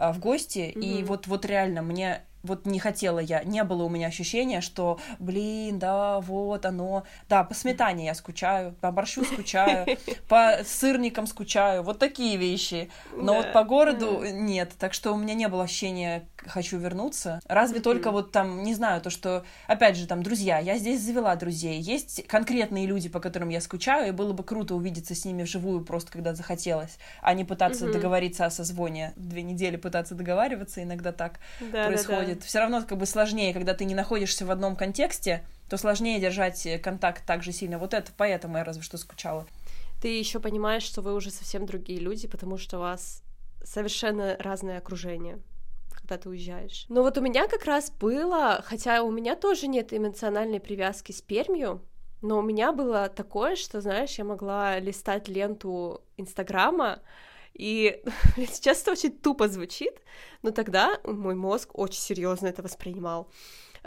в 0.00 0.18
гости, 0.18 0.72
mm-hmm. 0.74 1.00
и 1.00 1.02
вот, 1.02 1.26
вот 1.26 1.44
реально 1.44 1.82
мне 1.82 2.22
вот 2.42 2.66
не 2.66 2.78
хотела 2.78 3.18
я, 3.18 3.42
не 3.44 3.64
было 3.64 3.84
у 3.84 3.88
меня 3.88 4.08
ощущения, 4.08 4.60
что, 4.60 4.98
блин, 5.18 5.78
да, 5.78 6.20
вот 6.20 6.64
оно, 6.66 7.04
да, 7.28 7.44
по 7.44 7.54
сметане 7.54 8.06
я 8.06 8.14
скучаю, 8.14 8.74
по 8.80 8.90
борщу 8.90 9.24
скучаю, 9.24 9.86
по 10.28 10.58
сырникам 10.64 11.26
скучаю, 11.26 11.82
вот 11.82 11.98
такие 11.98 12.36
вещи, 12.36 12.90
но 13.14 13.34
вот 13.34 13.52
по 13.52 13.64
городу 13.64 14.22
нет, 14.24 14.72
так 14.78 14.94
что 14.94 15.12
у 15.12 15.16
меня 15.16 15.34
не 15.34 15.48
было 15.48 15.64
ощущения 15.64 16.26
хочу 16.46 16.78
вернуться, 16.78 17.40
разве 17.46 17.80
только 17.80 18.10
вот 18.10 18.32
там, 18.32 18.62
не 18.62 18.74
знаю, 18.74 19.00
то, 19.00 19.10
что, 19.10 19.44
опять 19.66 19.96
же, 19.96 20.06
там, 20.06 20.22
друзья, 20.22 20.58
я 20.58 20.78
здесь 20.78 21.02
завела 21.02 21.34
друзей, 21.36 21.80
есть 21.80 22.26
конкретные 22.26 22.86
люди, 22.86 23.08
по 23.08 23.20
которым 23.20 23.48
я 23.48 23.60
скучаю, 23.60 24.08
и 24.08 24.12
было 24.12 24.32
бы 24.32 24.44
круто 24.44 24.74
увидеться 24.74 25.14
с 25.14 25.24
ними 25.24 25.42
вживую 25.42 25.84
просто, 25.84 26.12
когда 26.12 26.34
захотелось, 26.34 26.98
а 27.22 27.34
не 27.34 27.44
пытаться 27.44 27.90
договориться 27.92 28.46
о 28.46 28.50
созвоне, 28.50 29.12
две 29.16 29.42
недели 29.42 29.76
пытаться 29.76 30.14
договариваться, 30.14 30.82
иногда 30.82 31.12
так 31.12 31.40
происходит, 31.70 32.27
происходит. 32.28 32.44
Все 32.44 32.58
равно 32.58 32.82
как 32.86 32.98
бы 32.98 33.06
сложнее, 33.06 33.52
когда 33.52 33.74
ты 33.74 33.84
не 33.84 33.94
находишься 33.94 34.46
в 34.46 34.50
одном 34.50 34.76
контексте, 34.76 35.44
то 35.68 35.76
сложнее 35.76 36.20
держать 36.20 36.66
контакт 36.82 37.24
так 37.26 37.42
же 37.42 37.52
сильно. 37.52 37.78
Вот 37.78 37.94
это 37.94 38.12
поэтому 38.16 38.58
я 38.58 38.64
разве 38.64 38.82
что 38.82 38.98
скучала. 38.98 39.46
Ты 40.00 40.18
еще 40.18 40.38
понимаешь, 40.38 40.84
что 40.84 41.02
вы 41.02 41.14
уже 41.14 41.30
совсем 41.30 41.66
другие 41.66 41.98
люди, 41.98 42.28
потому 42.28 42.58
что 42.58 42.78
у 42.78 42.80
вас 42.80 43.22
совершенно 43.64 44.36
разное 44.38 44.78
окружение 44.78 45.38
когда 46.00 46.16
ты 46.22 46.28
уезжаешь. 46.30 46.86
Но 46.88 47.02
вот 47.02 47.18
у 47.18 47.20
меня 47.20 47.48
как 47.48 47.64
раз 47.64 47.90
было, 47.90 48.62
хотя 48.64 49.02
у 49.02 49.10
меня 49.10 49.34
тоже 49.34 49.66
нет 49.66 49.92
эмоциональной 49.92 50.60
привязки 50.60 51.12
с 51.12 51.20
Пермью, 51.20 51.82
но 52.22 52.38
у 52.38 52.42
меня 52.42 52.72
было 52.72 53.08
такое, 53.08 53.56
что, 53.56 53.80
знаешь, 53.80 54.16
я 54.16 54.24
могла 54.24 54.78
листать 54.78 55.28
ленту 55.28 56.00
Инстаграма, 56.16 57.00
и 57.58 58.02
сейчас 58.36 58.82
это 58.82 58.92
очень 58.92 59.12
тупо 59.12 59.48
звучит, 59.48 59.94
но 60.42 60.50
тогда 60.50 60.98
мой 61.04 61.34
мозг 61.34 61.70
очень 61.74 62.00
серьезно 62.00 62.46
это 62.46 62.62
воспринимал. 62.62 63.30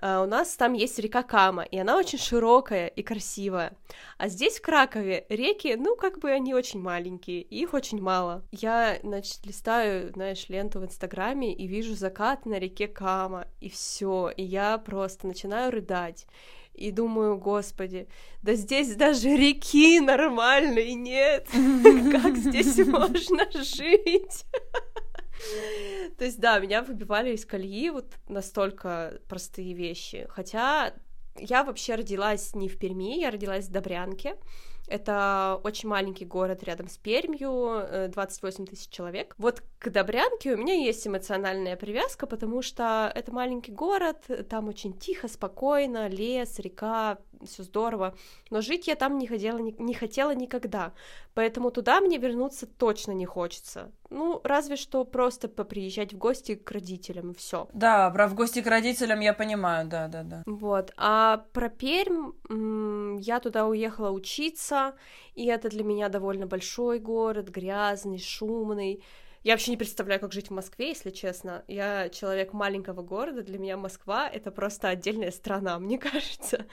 Uh, 0.01 0.23
у 0.23 0.25
нас 0.25 0.55
там 0.55 0.73
есть 0.73 0.97
река 0.99 1.21
Кама, 1.21 1.63
и 1.63 1.77
она 1.77 1.97
очень 1.97 2.17
широкая 2.17 2.87
и 2.87 3.03
красивая. 3.03 3.77
А 4.17 4.29
здесь, 4.29 4.57
в 4.57 4.61
Кракове, 4.61 5.25
реки, 5.29 5.75
ну, 5.77 5.95
как 5.95 6.19
бы 6.19 6.31
они 6.31 6.53
очень 6.53 6.81
маленькие, 6.81 7.41
их 7.41 7.73
очень 7.73 8.01
мало. 8.01 8.41
Я, 8.51 8.99
значит, 9.03 9.45
листаю, 9.45 10.11
знаешь, 10.13 10.47
ленту 10.47 10.79
в 10.79 10.85
Инстаграме 10.85 11.53
и 11.53 11.67
вижу 11.67 11.93
закат 11.93 12.45
на 12.45 12.57
реке 12.57 12.87
Кама, 12.87 13.47
и 13.59 13.69
все, 13.69 14.31
и 14.35 14.43
я 14.43 14.77
просто 14.77 15.27
начинаю 15.27 15.71
рыдать 15.71 16.25
и 16.73 16.91
думаю, 16.91 17.37
господи, 17.37 18.07
да 18.41 18.53
здесь 18.53 18.95
даже 18.95 19.29
реки 19.29 19.99
нормальной 19.99 20.93
нет, 20.93 21.47
как 22.11 22.37
здесь 22.37 22.77
можно 22.87 23.49
жить? 23.51 24.45
То 26.17 26.25
есть, 26.25 26.39
да, 26.39 26.59
меня 26.59 26.83
выбивали 26.83 27.33
из 27.33 27.45
колеи 27.45 27.89
вот 27.89 28.13
настолько 28.27 29.19
простые 29.27 29.73
вещи. 29.73 30.27
Хотя 30.29 30.93
я 31.37 31.63
вообще 31.63 31.95
родилась 31.95 32.55
не 32.55 32.67
в 32.67 32.77
Перми, 32.77 33.19
я 33.19 33.31
родилась 33.31 33.67
в 33.67 33.71
Добрянке. 33.71 34.37
Это 34.87 35.61
очень 35.63 35.87
маленький 35.87 36.25
город 36.25 36.63
рядом 36.63 36.89
с 36.89 36.97
Пермью, 36.97 38.09
28 38.09 38.63
э, 38.63 38.67
тысяч 38.67 38.89
человек. 38.89 39.35
Вот 39.37 39.63
к 39.79 39.89
Добрянке 39.89 40.53
у 40.53 40.57
меня 40.57 40.73
есть 40.73 41.07
эмоциональная 41.07 41.77
привязка, 41.77 42.27
потому 42.27 42.61
что 42.61 43.09
это 43.15 43.31
маленький 43.31 43.71
город, 43.71 44.17
там 44.49 44.67
очень 44.67 44.93
тихо, 44.93 45.29
спокойно, 45.29 46.09
лес, 46.09 46.59
река, 46.59 47.19
все 47.45 47.63
здорово, 47.63 48.15
но 48.49 48.61
жить 48.61 48.87
я 48.87 48.95
там 48.95 49.17
не 49.17 49.27
хотела, 49.27 49.57
не, 49.57 49.75
не 49.77 49.93
хотела 49.93 50.33
никогда, 50.35 50.93
поэтому 51.33 51.71
туда 51.71 52.01
мне 52.01 52.17
вернуться 52.17 52.67
точно 52.67 53.11
не 53.11 53.25
хочется. 53.25 53.91
Ну, 54.09 54.41
разве 54.43 54.75
что 54.75 55.05
просто 55.05 55.47
поприезжать 55.47 56.13
в 56.13 56.17
гости 56.17 56.55
к 56.55 56.69
родителям, 56.71 57.31
и 57.31 57.33
все. 57.35 57.67
Да, 57.73 58.09
про 58.09 58.27
в 58.27 58.35
гости 58.35 58.61
к 58.61 58.67
родителям 58.67 59.19
я 59.21 59.33
понимаю, 59.33 59.87
да, 59.87 60.07
да, 60.07 60.23
да. 60.23 60.43
Вот, 60.45 60.91
а 60.97 61.45
про 61.53 61.69
Пермь 61.69 62.31
я 63.21 63.39
туда 63.39 63.65
уехала 63.67 64.11
учиться, 64.11 64.95
и 65.35 65.45
это 65.45 65.69
для 65.69 65.83
меня 65.83 66.09
довольно 66.09 66.45
большой 66.45 66.99
город, 66.99 67.49
грязный, 67.49 68.19
шумный, 68.19 69.03
я 69.43 69.53
вообще 69.53 69.71
не 69.71 69.77
представляю, 69.77 70.21
как 70.21 70.33
жить 70.33 70.49
в 70.49 70.53
Москве, 70.53 70.89
если 70.89 71.09
честно. 71.09 71.63
Я 71.67 72.09
человек 72.09 72.53
маленького 72.53 73.01
города, 73.01 73.41
для 73.41 73.57
меня 73.57 73.77
Москва— 73.77 74.29
это 74.33 74.51
просто 74.51 74.89
отдельная 74.89 75.31
страна, 75.31 75.79
мне 75.79 75.97
кажется. 75.97 76.65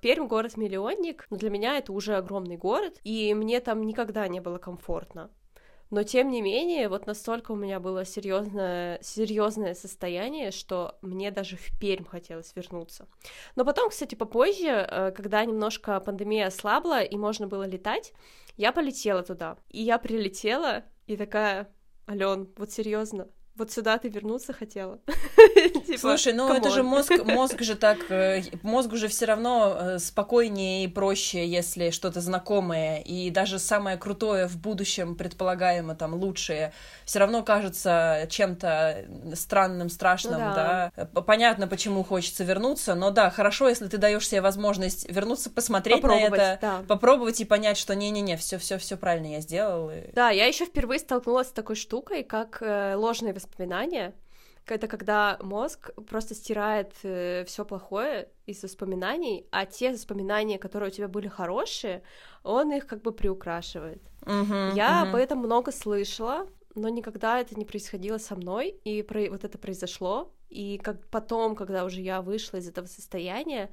Пермь— 0.00 0.26
город-миллионник, 0.28 1.26
но 1.30 1.36
для 1.36 1.50
меня 1.50 1.76
это 1.78 1.92
уже 1.92 2.16
огромный 2.16 2.56
город, 2.56 2.98
и 3.02 3.34
мне 3.34 3.60
там 3.60 3.82
никогда 3.82 4.28
не 4.28 4.40
было 4.40 4.58
комфортно. 4.58 5.30
Но 5.90 6.02
тем 6.02 6.30
не 6.30 6.40
менее, 6.40 6.88
вот 6.88 7.06
настолько 7.06 7.52
у 7.52 7.56
меня 7.56 7.78
было 7.78 8.04
серьезное, 8.04 8.98
серьезное 9.02 9.74
состояние, 9.74 10.50
что 10.50 10.98
мне 11.02 11.30
даже 11.30 11.56
в 11.56 11.78
Пермь 11.78 12.04
хотелось 12.04 12.52
вернуться. 12.56 13.06
Но 13.54 13.64
потом, 13.64 13.90
кстати, 13.90 14.14
попозже, 14.14 14.68
э, 14.68 15.12
когда 15.12 15.44
немножко 15.44 16.00
пандемия 16.00 16.46
ослабла 16.46 17.02
и 17.02 17.16
можно 17.16 17.46
было 17.46 17.64
летать, 17.64 18.12
я 18.56 18.72
полетела 18.72 19.22
туда. 19.22 19.58
И 19.68 19.82
я 19.82 19.98
прилетела 19.98 20.84
и 21.06 21.16
такая, 21.16 21.68
Ален, 22.06 22.48
вот 22.56 22.70
серьезно, 22.70 23.28
вот 23.56 23.70
сюда 23.70 23.98
ты 23.98 24.08
вернуться 24.08 24.52
хотела. 24.52 24.98
типа, 25.86 25.98
Слушай, 25.98 26.32
ну 26.32 26.52
это 26.52 26.70
же 26.70 26.82
мозг, 26.82 27.12
мозг 27.24 27.62
же 27.62 27.76
так, 27.76 28.10
э, 28.10 28.42
мозгу 28.62 28.96
же 28.96 29.08
все 29.08 29.26
равно 29.26 29.76
э, 29.78 29.98
спокойнее 29.98 30.84
и 30.84 30.88
проще, 30.88 31.46
если 31.46 31.90
что-то 31.90 32.20
знакомое, 32.20 32.98
и 32.98 33.30
даже 33.30 33.58
самое 33.58 33.96
крутое 33.96 34.48
в 34.48 34.56
будущем, 34.56 35.14
предполагаемо 35.14 35.94
там 35.94 36.14
лучшее, 36.14 36.72
все 37.04 37.20
равно 37.20 37.42
кажется 37.42 38.26
чем-то 38.28 39.06
странным, 39.34 39.88
страшным, 39.88 40.40
ну, 40.40 40.54
да. 40.54 40.92
да. 40.96 41.22
Понятно, 41.22 41.68
почему 41.68 42.02
хочется 42.02 42.42
вернуться, 42.42 42.94
но 42.94 43.10
да, 43.10 43.30
хорошо, 43.30 43.68
если 43.68 43.86
ты 43.86 43.98
даешь 43.98 44.28
себе 44.28 44.40
возможность 44.40 45.08
вернуться, 45.10 45.50
посмотреть 45.50 46.02
на 46.02 46.20
это, 46.20 46.58
да. 46.60 46.82
попробовать 46.88 47.40
и 47.40 47.44
понять, 47.44 47.76
что 47.76 47.94
не-не-не, 47.94 48.36
все, 48.36 48.58
все, 48.58 48.78
все 48.78 48.96
правильно 48.96 49.34
я 49.34 49.40
сделал. 49.40 49.90
И... 49.90 50.10
Да, 50.12 50.30
я 50.30 50.46
еще 50.46 50.64
впервые 50.64 50.98
столкнулась 50.98 51.48
с 51.48 51.52
такой 51.52 51.76
штукой, 51.76 52.24
как 52.24 52.58
э, 52.60 52.94
ложные 52.96 53.32
воспоминания. 53.44 54.14
Это 54.66 54.88
когда 54.88 55.38
мозг 55.42 55.90
просто 56.08 56.34
стирает 56.34 56.94
э, 57.02 57.44
все 57.46 57.64
плохое 57.64 58.28
из 58.46 58.62
воспоминаний, 58.62 59.46
а 59.50 59.66
те 59.66 59.92
воспоминания, 59.92 60.58
которые 60.58 60.88
у 60.88 60.92
тебя 60.92 61.08
были 61.08 61.28
хорошие, 61.28 62.02
он 62.42 62.72
их 62.72 62.86
как 62.86 63.02
бы 63.02 63.12
приукрашивает. 63.12 64.02
Uh-huh, 64.22 64.74
Я 64.74 65.02
uh-huh. 65.02 65.08
об 65.10 65.16
этом 65.16 65.38
много 65.40 65.70
слышала, 65.70 66.46
но 66.74 66.88
никогда 66.88 67.40
это 67.40 67.58
не 67.58 67.66
происходило 67.66 68.18
со 68.18 68.36
мной, 68.36 68.68
и 68.84 69.02
про... 69.02 69.28
вот 69.28 69.44
это 69.44 69.58
произошло. 69.58 70.32
И 70.48 70.78
как 70.78 71.06
потом, 71.08 71.56
когда 71.56 71.84
уже 71.84 72.00
я 72.00 72.22
вышла 72.22 72.56
из 72.56 72.68
этого 72.68 72.86
состояния, 72.86 73.70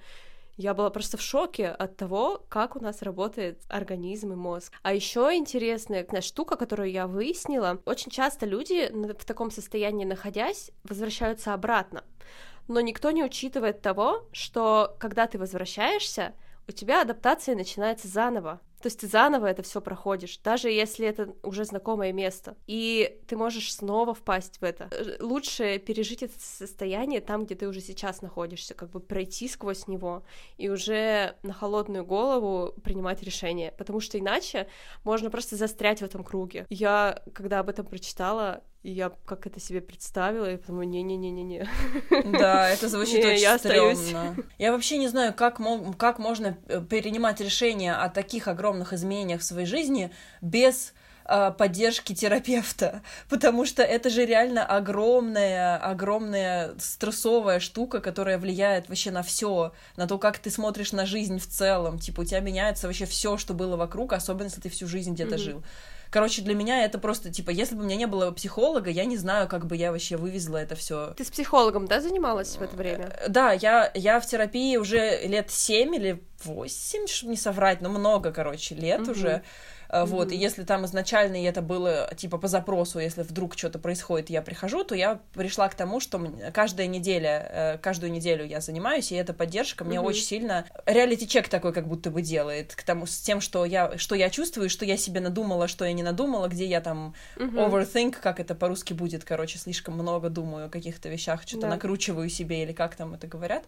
я 0.61 0.73
была 0.73 0.89
просто 0.91 1.17
в 1.17 1.21
шоке 1.21 1.67
от 1.67 1.97
того, 1.97 2.45
как 2.47 2.75
у 2.75 2.79
нас 2.79 3.01
работает 3.01 3.61
организм 3.67 4.33
и 4.33 4.35
мозг. 4.35 4.71
А 4.83 4.93
еще 4.93 5.35
интересная 5.35 6.05
штука, 6.21 6.55
которую 6.55 6.91
я 6.91 7.07
выяснила, 7.07 7.81
очень 7.85 8.11
часто 8.11 8.45
люди 8.45 8.91
в 8.91 9.25
таком 9.25 9.49
состоянии 9.49 10.05
находясь 10.05 10.71
возвращаются 10.83 11.53
обратно. 11.53 12.03
Но 12.67 12.79
никто 12.79 13.09
не 13.11 13.23
учитывает 13.23 13.81
того, 13.81 14.27
что 14.31 14.95
когда 14.99 15.25
ты 15.25 15.39
возвращаешься, 15.39 16.35
у 16.67 16.71
тебя 16.71 17.01
адаптация 17.01 17.55
начинается 17.55 18.07
заново. 18.07 18.61
То 18.81 18.87
есть 18.87 18.99
ты 18.99 19.07
заново 19.07 19.45
это 19.45 19.61
все 19.63 19.81
проходишь, 19.81 20.37
даже 20.39 20.69
если 20.69 21.07
это 21.07 21.33
уже 21.43 21.65
знакомое 21.65 22.11
место. 22.13 22.55
И 22.67 23.19
ты 23.27 23.37
можешь 23.37 23.73
снова 23.73 24.13
впасть 24.13 24.57
в 24.59 24.63
это. 24.63 24.89
Лучше 25.19 25.77
пережить 25.79 26.23
это 26.23 26.33
состояние 26.39 27.21
там, 27.21 27.45
где 27.45 27.55
ты 27.55 27.67
уже 27.67 27.81
сейчас 27.81 28.21
находишься, 28.21 28.73
как 28.73 28.89
бы 28.89 28.99
пройти 28.99 29.47
сквозь 29.47 29.87
него 29.87 30.23
и 30.57 30.69
уже 30.69 31.35
на 31.43 31.53
холодную 31.53 32.05
голову 32.05 32.73
принимать 32.83 33.23
решение. 33.23 33.71
Потому 33.77 33.99
что 33.99 34.17
иначе 34.17 34.67
можно 35.03 35.29
просто 35.29 35.55
застрять 35.55 35.99
в 35.99 36.05
этом 36.05 36.23
круге. 36.23 36.65
Я, 36.69 37.21
когда 37.33 37.59
об 37.59 37.69
этом 37.69 37.85
прочитала, 37.85 38.63
и 38.83 38.91
я 38.91 39.11
как 39.25 39.45
это 39.45 39.59
себе 39.59 39.79
представила, 39.79 40.51
и 40.51 40.57
подумала, 40.57 40.83
не-не-не-не-не. 40.83 41.67
Да, 42.31 42.67
это 42.69 42.89
звучит 42.89 43.23
очень 43.23 43.39
я 43.41 43.57
стрёмно. 43.59 44.35
Я 44.57 44.71
вообще 44.71 44.97
не 44.97 45.07
знаю, 45.07 45.33
как, 45.33 45.59
как 45.97 46.17
можно 46.17 46.57
э, 46.67 46.81
принимать 46.81 47.39
решения 47.41 47.93
о 47.93 48.09
таких 48.09 48.47
огромных 48.47 48.93
изменениях 48.93 49.41
в 49.41 49.43
своей 49.43 49.67
жизни 49.67 50.11
без 50.41 50.93
э, 51.25 51.51
поддержки 51.55 52.15
терапевта, 52.15 53.03
потому 53.29 53.65
что 53.65 53.83
это 53.83 54.09
же 54.09 54.25
реально 54.25 54.65
огромная, 54.65 55.77
огромная 55.77 56.73
стрессовая 56.79 57.59
штука, 57.59 57.99
которая 57.99 58.39
влияет 58.39 58.89
вообще 58.89 59.11
на 59.11 59.21
все, 59.21 59.73
на 59.95 60.07
то, 60.07 60.17
как 60.17 60.39
ты 60.39 60.49
смотришь 60.49 60.91
на 60.91 61.05
жизнь 61.05 61.37
в 61.37 61.47
целом. 61.47 61.99
Типа 61.99 62.21
у 62.21 62.25
тебя 62.25 62.39
меняется 62.39 62.87
вообще 62.87 63.05
все, 63.05 63.37
что 63.37 63.53
было 63.53 63.75
вокруг, 63.75 64.13
особенно 64.13 64.45
если 64.45 64.61
ты 64.61 64.69
всю 64.69 64.87
жизнь 64.87 65.13
где-то 65.13 65.35
mm-hmm. 65.35 65.37
жил. 65.37 65.63
Короче, 66.11 66.41
для 66.41 66.53
меня 66.53 66.83
это 66.83 66.99
просто, 66.99 67.31
типа, 67.31 67.51
если 67.51 67.73
бы 67.73 67.83
у 67.83 67.85
меня 67.85 67.95
не 67.95 68.05
было 68.05 68.31
психолога, 68.31 68.89
я 68.89 69.05
не 69.05 69.15
знаю, 69.15 69.47
как 69.47 69.65
бы 69.65 69.77
я 69.77 69.93
вообще 69.93 70.17
вывезла 70.17 70.57
это 70.57 70.75
все. 70.75 71.13
Ты 71.15 71.23
с 71.23 71.31
психологом, 71.31 71.87
да, 71.87 72.01
занималась 72.01 72.57
в 72.57 72.61
это 72.61 72.75
время? 72.75 73.15
Э, 73.21 73.29
да, 73.29 73.53
я, 73.53 73.89
я 73.93 74.19
в 74.19 74.25
терапии 74.25 74.75
уже 74.75 75.25
лет 75.25 75.49
семь 75.49 75.95
или 75.95 76.21
восемь, 76.43 77.07
чтобы 77.07 77.31
не 77.31 77.37
соврать, 77.37 77.79
но 77.79 77.89
много, 77.89 78.33
короче, 78.33 78.75
лет 78.75 79.01
mm-hmm. 79.01 79.11
уже. 79.11 79.43
Mm-hmm. 79.91 80.05
Вот, 80.05 80.31
и 80.31 80.37
если 80.37 80.63
там 80.63 80.85
изначально 80.85 81.35
это 81.45 81.61
было 81.61 82.09
типа 82.15 82.37
по 82.37 82.47
запросу, 82.47 82.99
если 82.99 83.23
вдруг 83.23 83.57
что-то 83.57 83.77
происходит, 83.77 84.29
я 84.29 84.41
прихожу, 84.41 84.83
то 84.85 84.95
я 84.95 85.19
пришла 85.33 85.67
к 85.67 85.75
тому, 85.75 85.99
что 85.99 86.31
каждая 86.53 86.87
неделя, 86.87 87.49
э, 87.51 87.77
каждую 87.77 88.11
неделю 88.11 88.45
я 88.45 88.61
занимаюсь, 88.61 89.11
и 89.11 89.15
эта 89.15 89.33
поддержка 89.33 89.83
мне 89.83 89.97
mm-hmm. 89.97 90.03
очень 90.03 90.23
сильно 90.23 90.65
реалити-чек 90.85 91.49
такой 91.49 91.73
как 91.73 91.87
будто 91.87 92.09
бы 92.09 92.21
делает 92.21 92.73
к 92.73 92.83
тому, 92.83 93.05
с 93.05 93.19
тем, 93.19 93.41
что 93.41 93.65
я, 93.65 93.97
что 93.97 94.15
я 94.15 94.29
чувствую, 94.29 94.69
что 94.69 94.85
я 94.85 94.95
себе 94.95 95.19
надумала, 95.19 95.67
что 95.67 95.83
я 95.83 95.91
не 95.91 96.03
надумала, 96.03 96.47
где 96.47 96.65
я 96.65 96.79
там 96.79 97.13
mm-hmm. 97.35 97.69
overthink, 97.69 98.15
как 98.21 98.39
это 98.39 98.55
по-русски 98.55 98.93
будет, 98.93 99.25
короче, 99.25 99.59
слишком 99.59 99.95
много 99.95 100.29
думаю 100.29 100.67
о 100.67 100.69
каких-то 100.69 101.09
вещах, 101.09 101.41
что-то 101.41 101.63
да. 101.63 101.69
накручиваю 101.69 102.29
себе 102.29 102.63
или 102.63 102.71
как 102.71 102.95
там 102.95 103.13
это 103.13 103.27
говорят. 103.27 103.65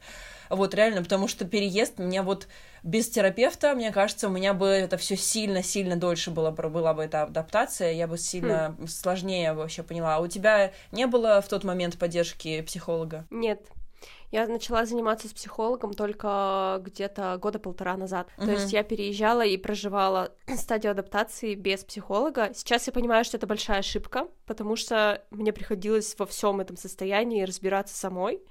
Вот, 0.49 0.73
реально, 0.73 1.03
потому 1.03 1.27
что 1.27 1.45
переезд 1.45 1.97
мне 1.97 2.21
вот 2.21 2.47
без 2.83 3.09
терапевта, 3.09 3.73
мне 3.75 3.91
кажется, 3.91 4.27
у 4.27 4.31
меня 4.31 4.53
бы 4.53 4.67
это 4.67 4.97
все 4.97 5.15
сильно-сильно 5.15 5.95
дольше 5.95 6.12
было, 6.31 6.51
была 6.51 6.93
бы 6.93 7.03
эта 7.03 7.23
адаптация, 7.23 7.91
я 7.91 8.07
бы 8.07 8.17
сильно 8.17 8.75
хм. 8.77 8.87
сложнее 8.87 9.53
вообще 9.53 9.83
поняла. 9.83 10.15
А 10.15 10.19
у 10.19 10.27
тебя 10.27 10.73
не 10.91 11.07
было 11.07 11.41
в 11.41 11.47
тот 11.47 11.63
момент 11.63 11.97
поддержки 11.97 12.61
психолога? 12.61 13.25
Нет. 13.29 13.61
Я 14.31 14.47
начала 14.47 14.83
заниматься 14.85 15.27
с 15.27 15.33
психологом 15.33 15.93
только 15.93 16.81
где-то 16.81 17.37
года 17.39 17.59
полтора 17.59 17.95
назад. 17.97 18.29
Uh-huh. 18.37 18.45
То 18.45 18.51
есть 18.53 18.73
я 18.73 18.81
переезжала 18.81 19.45
и 19.45 19.57
проживала 19.57 20.31
стадию 20.57 20.91
адаптации 20.91 21.53
без 21.53 21.83
психолога. 21.83 22.51
Сейчас 22.55 22.87
я 22.87 22.93
понимаю, 22.93 23.25
что 23.25 23.37
это 23.37 23.45
большая 23.45 23.79
ошибка, 23.79 24.27
потому 24.47 24.75
что 24.75 25.21
мне 25.29 25.53
приходилось 25.53 26.15
во 26.17 26.25
всем 26.25 26.59
этом 26.61 26.77
состоянии 26.77 27.43
разбираться 27.43 27.95
самой. 27.95 28.41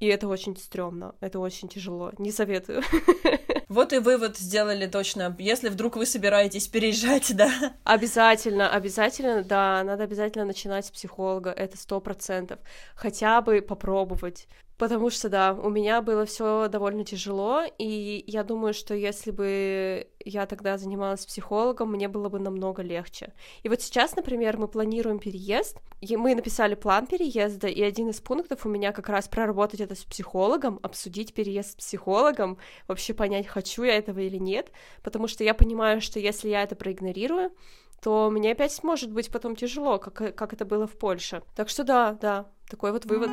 И 0.00 0.06
это 0.06 0.26
очень 0.26 0.56
стрёмно, 0.56 1.14
это 1.20 1.38
очень 1.38 1.68
тяжело. 1.68 2.10
Не 2.18 2.32
советую. 2.32 2.82
Вот 3.70 3.92
и 3.92 3.98
вывод 3.98 4.36
сделали 4.36 4.88
точно. 4.88 5.36
Если 5.38 5.68
вдруг 5.68 5.94
вы 5.94 6.04
собираетесь 6.04 6.66
переезжать, 6.66 7.32
да? 7.36 7.72
Обязательно, 7.84 8.68
обязательно, 8.68 9.44
да, 9.44 9.84
надо 9.84 10.02
обязательно 10.02 10.44
начинать 10.44 10.86
с 10.86 10.90
психолога, 10.90 11.50
это 11.50 11.78
сто 11.78 12.00
процентов. 12.00 12.58
Хотя 12.96 13.40
бы 13.40 13.62
попробовать. 13.62 14.48
Потому 14.80 15.10
что, 15.10 15.28
да, 15.28 15.52
у 15.52 15.68
меня 15.68 16.00
было 16.00 16.24
все 16.24 16.66
довольно 16.68 17.04
тяжело, 17.04 17.64
и 17.76 18.24
я 18.26 18.42
думаю, 18.42 18.72
что 18.72 18.94
если 18.94 19.30
бы 19.30 20.06
я 20.24 20.46
тогда 20.46 20.78
занималась 20.78 21.26
психологом, 21.26 21.92
мне 21.92 22.08
было 22.08 22.30
бы 22.30 22.38
намного 22.38 22.80
легче. 22.80 23.34
И 23.62 23.68
вот 23.68 23.82
сейчас, 23.82 24.16
например, 24.16 24.56
мы 24.56 24.68
планируем 24.68 25.18
переезд, 25.18 25.76
и 26.00 26.16
мы 26.16 26.34
написали 26.34 26.76
план 26.76 27.06
переезда, 27.06 27.66
и 27.66 27.82
один 27.82 28.08
из 28.08 28.22
пунктов 28.22 28.64
у 28.64 28.70
меня 28.70 28.92
как 28.92 29.10
раз 29.10 29.28
проработать 29.28 29.82
это 29.82 29.94
с 29.94 30.02
психологом, 30.04 30.80
обсудить 30.82 31.34
переезд 31.34 31.72
с 31.72 31.76
психологом, 31.76 32.56
вообще 32.88 33.12
понять, 33.12 33.48
хочу 33.48 33.82
я 33.82 33.98
этого 33.98 34.20
или 34.20 34.38
нет, 34.38 34.72
потому 35.02 35.28
что 35.28 35.44
я 35.44 35.52
понимаю, 35.52 36.00
что 36.00 36.18
если 36.18 36.48
я 36.48 36.62
это 36.62 36.74
проигнорирую, 36.74 37.52
то 38.00 38.30
мне 38.30 38.52
опять 38.52 38.82
может 38.82 39.12
быть 39.12 39.30
потом 39.30 39.56
тяжело, 39.56 39.98
как, 39.98 40.34
как 40.34 40.54
это 40.54 40.64
было 40.64 40.86
в 40.86 40.96
Польше. 40.96 41.42
Так 41.54 41.68
что 41.68 41.84
да, 41.84 42.14
да, 42.14 42.46
такой 42.70 42.92
вот 42.92 43.04
вывод. 43.04 43.28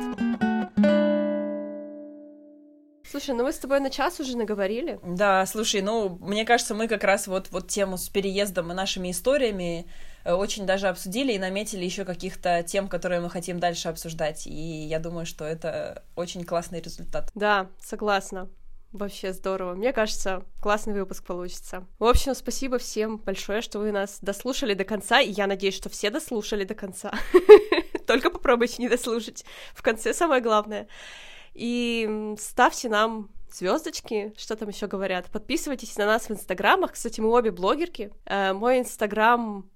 Слушай, 3.10 3.34
ну 3.34 3.44
мы 3.44 3.52
с 3.52 3.58
тобой 3.58 3.80
на 3.80 3.90
час 3.90 4.20
уже 4.20 4.36
наговорили. 4.36 5.00
Да, 5.02 5.46
слушай, 5.46 5.80
ну, 5.80 6.18
мне 6.20 6.44
кажется, 6.44 6.74
мы 6.74 6.88
как 6.88 7.04
раз 7.04 7.26
вот, 7.26 7.48
вот 7.50 7.68
тему 7.68 7.96
с 7.96 8.08
переездом 8.10 8.70
и 8.70 8.74
нашими 8.74 9.10
историями 9.10 9.86
э, 10.24 10.34
очень 10.34 10.66
даже 10.66 10.88
обсудили 10.88 11.32
и 11.32 11.38
наметили 11.38 11.84
еще 11.84 12.04
каких-то 12.04 12.62
тем, 12.62 12.86
которые 12.86 13.20
мы 13.20 13.30
хотим 13.30 13.60
дальше 13.60 13.88
обсуждать. 13.88 14.46
И 14.46 14.50
я 14.50 14.98
думаю, 14.98 15.24
что 15.24 15.46
это 15.46 16.04
очень 16.16 16.44
классный 16.44 16.82
результат. 16.82 17.30
Да, 17.34 17.68
согласна. 17.80 18.50
Вообще 18.92 19.32
здорово. 19.32 19.74
Мне 19.74 19.92
кажется, 19.94 20.42
классный 20.60 20.94
выпуск 20.94 21.24
получится. 21.24 21.86
В 21.98 22.04
общем, 22.04 22.34
спасибо 22.34 22.78
всем 22.78 23.18
большое, 23.18 23.62
что 23.62 23.78
вы 23.78 23.90
нас 23.90 24.18
дослушали 24.20 24.74
до 24.74 24.84
конца, 24.84 25.20
и 25.20 25.30
я 25.30 25.46
надеюсь, 25.46 25.76
что 25.76 25.88
все 25.88 26.10
дослушали 26.10 26.64
до 26.64 26.74
конца. 26.74 27.12
Только 28.06 28.30
попробуйте 28.30 28.82
не 28.82 28.88
дослушать. 28.88 29.44
В 29.74 29.82
конце 29.82 30.12
самое 30.12 30.42
главное. 30.42 30.88
И 31.58 32.34
ставьте 32.38 32.88
нам 32.88 33.30
звездочки, 33.52 34.32
что 34.36 34.54
там 34.54 34.68
еще 34.68 34.86
говорят. 34.86 35.26
Подписывайтесь 35.32 35.96
на 35.96 36.06
нас 36.06 36.28
в 36.28 36.30
инстаграмах. 36.30 36.92
Кстати, 36.92 37.20
мы 37.20 37.30
обе 37.30 37.50
блогерки. 37.50 38.12
Э, 38.26 38.52
мой 38.52 38.78
инстаграм... 38.78 39.68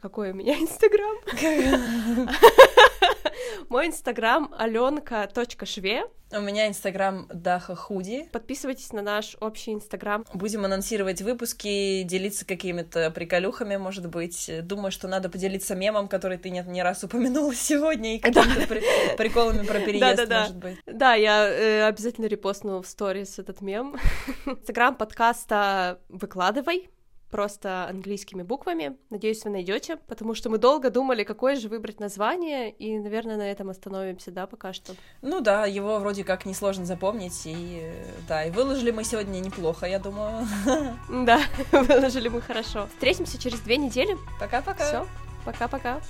Какой 0.00 0.30
у 0.30 0.34
меня 0.34 0.54
инстаграм? 0.58 1.16
Мой 3.68 3.86
инстаграм 3.86 4.52
аленка.шве. 4.56 6.04
У 6.30 6.40
меня 6.40 6.68
инстаграм 6.68 7.26
Даха 7.32 7.74
Худи. 7.74 8.28
Подписывайтесь 8.32 8.92
на 8.92 9.00
наш 9.00 9.36
общий 9.40 9.72
инстаграм. 9.72 10.26
Будем 10.34 10.66
анонсировать 10.66 11.22
выпуски, 11.22 12.02
делиться 12.02 12.44
какими-то 12.44 13.10
приколюхами, 13.10 13.76
может 13.76 14.08
быть. 14.08 14.50
Думаю, 14.62 14.92
что 14.92 15.08
надо 15.08 15.30
поделиться 15.30 15.74
мемом, 15.74 16.06
который 16.06 16.36
ты 16.36 16.50
не, 16.50 16.62
не 16.64 16.82
раз 16.82 17.02
упомянула 17.02 17.54
сегодня, 17.54 18.16
и 18.16 18.18
какими-то 18.18 18.66
при, 18.66 18.82
приколами 19.16 19.64
про 19.64 19.80
переезд, 19.80 20.28
может 20.28 20.56
быть. 20.56 20.76
Да, 20.84 21.14
я 21.14 21.48
э, 21.48 21.86
обязательно 21.86 22.26
репостну 22.26 22.82
в 22.82 22.86
сторис 22.86 23.38
этот 23.38 23.62
мем. 23.62 23.96
Инстаграм 24.46 24.94
подкаста 24.94 25.98
«Выкладывай», 26.10 26.90
просто 27.30 27.86
английскими 27.88 28.42
буквами. 28.42 28.96
Надеюсь, 29.10 29.44
вы 29.44 29.50
найдете, 29.50 29.96
потому 29.96 30.34
что 30.34 30.50
мы 30.50 30.58
долго 30.58 30.90
думали, 30.90 31.24
какое 31.24 31.56
же 31.56 31.68
выбрать 31.68 32.00
название, 32.00 32.70
и, 32.70 32.98
наверное, 32.98 33.36
на 33.36 33.50
этом 33.50 33.70
остановимся, 33.70 34.30
да, 34.30 34.46
пока 34.46 34.72
что. 34.72 34.94
Ну 35.22 35.40
да, 35.40 35.66
его 35.66 35.98
вроде 35.98 36.24
как 36.24 36.46
несложно 36.46 36.84
запомнить, 36.84 37.42
и 37.44 37.90
да, 38.28 38.44
и 38.44 38.50
выложили 38.50 38.90
мы 38.90 39.04
сегодня 39.04 39.40
неплохо, 39.40 39.86
я 39.86 39.98
думаю. 39.98 40.46
Да, 41.08 41.40
выложили 41.72 42.28
мы 42.28 42.40
хорошо. 42.40 42.86
Встретимся 42.86 43.38
через 43.38 43.60
две 43.60 43.76
недели. 43.76 44.16
Пока-пока. 44.40 44.84
Все, 44.84 45.06
пока-пока. 45.44 46.00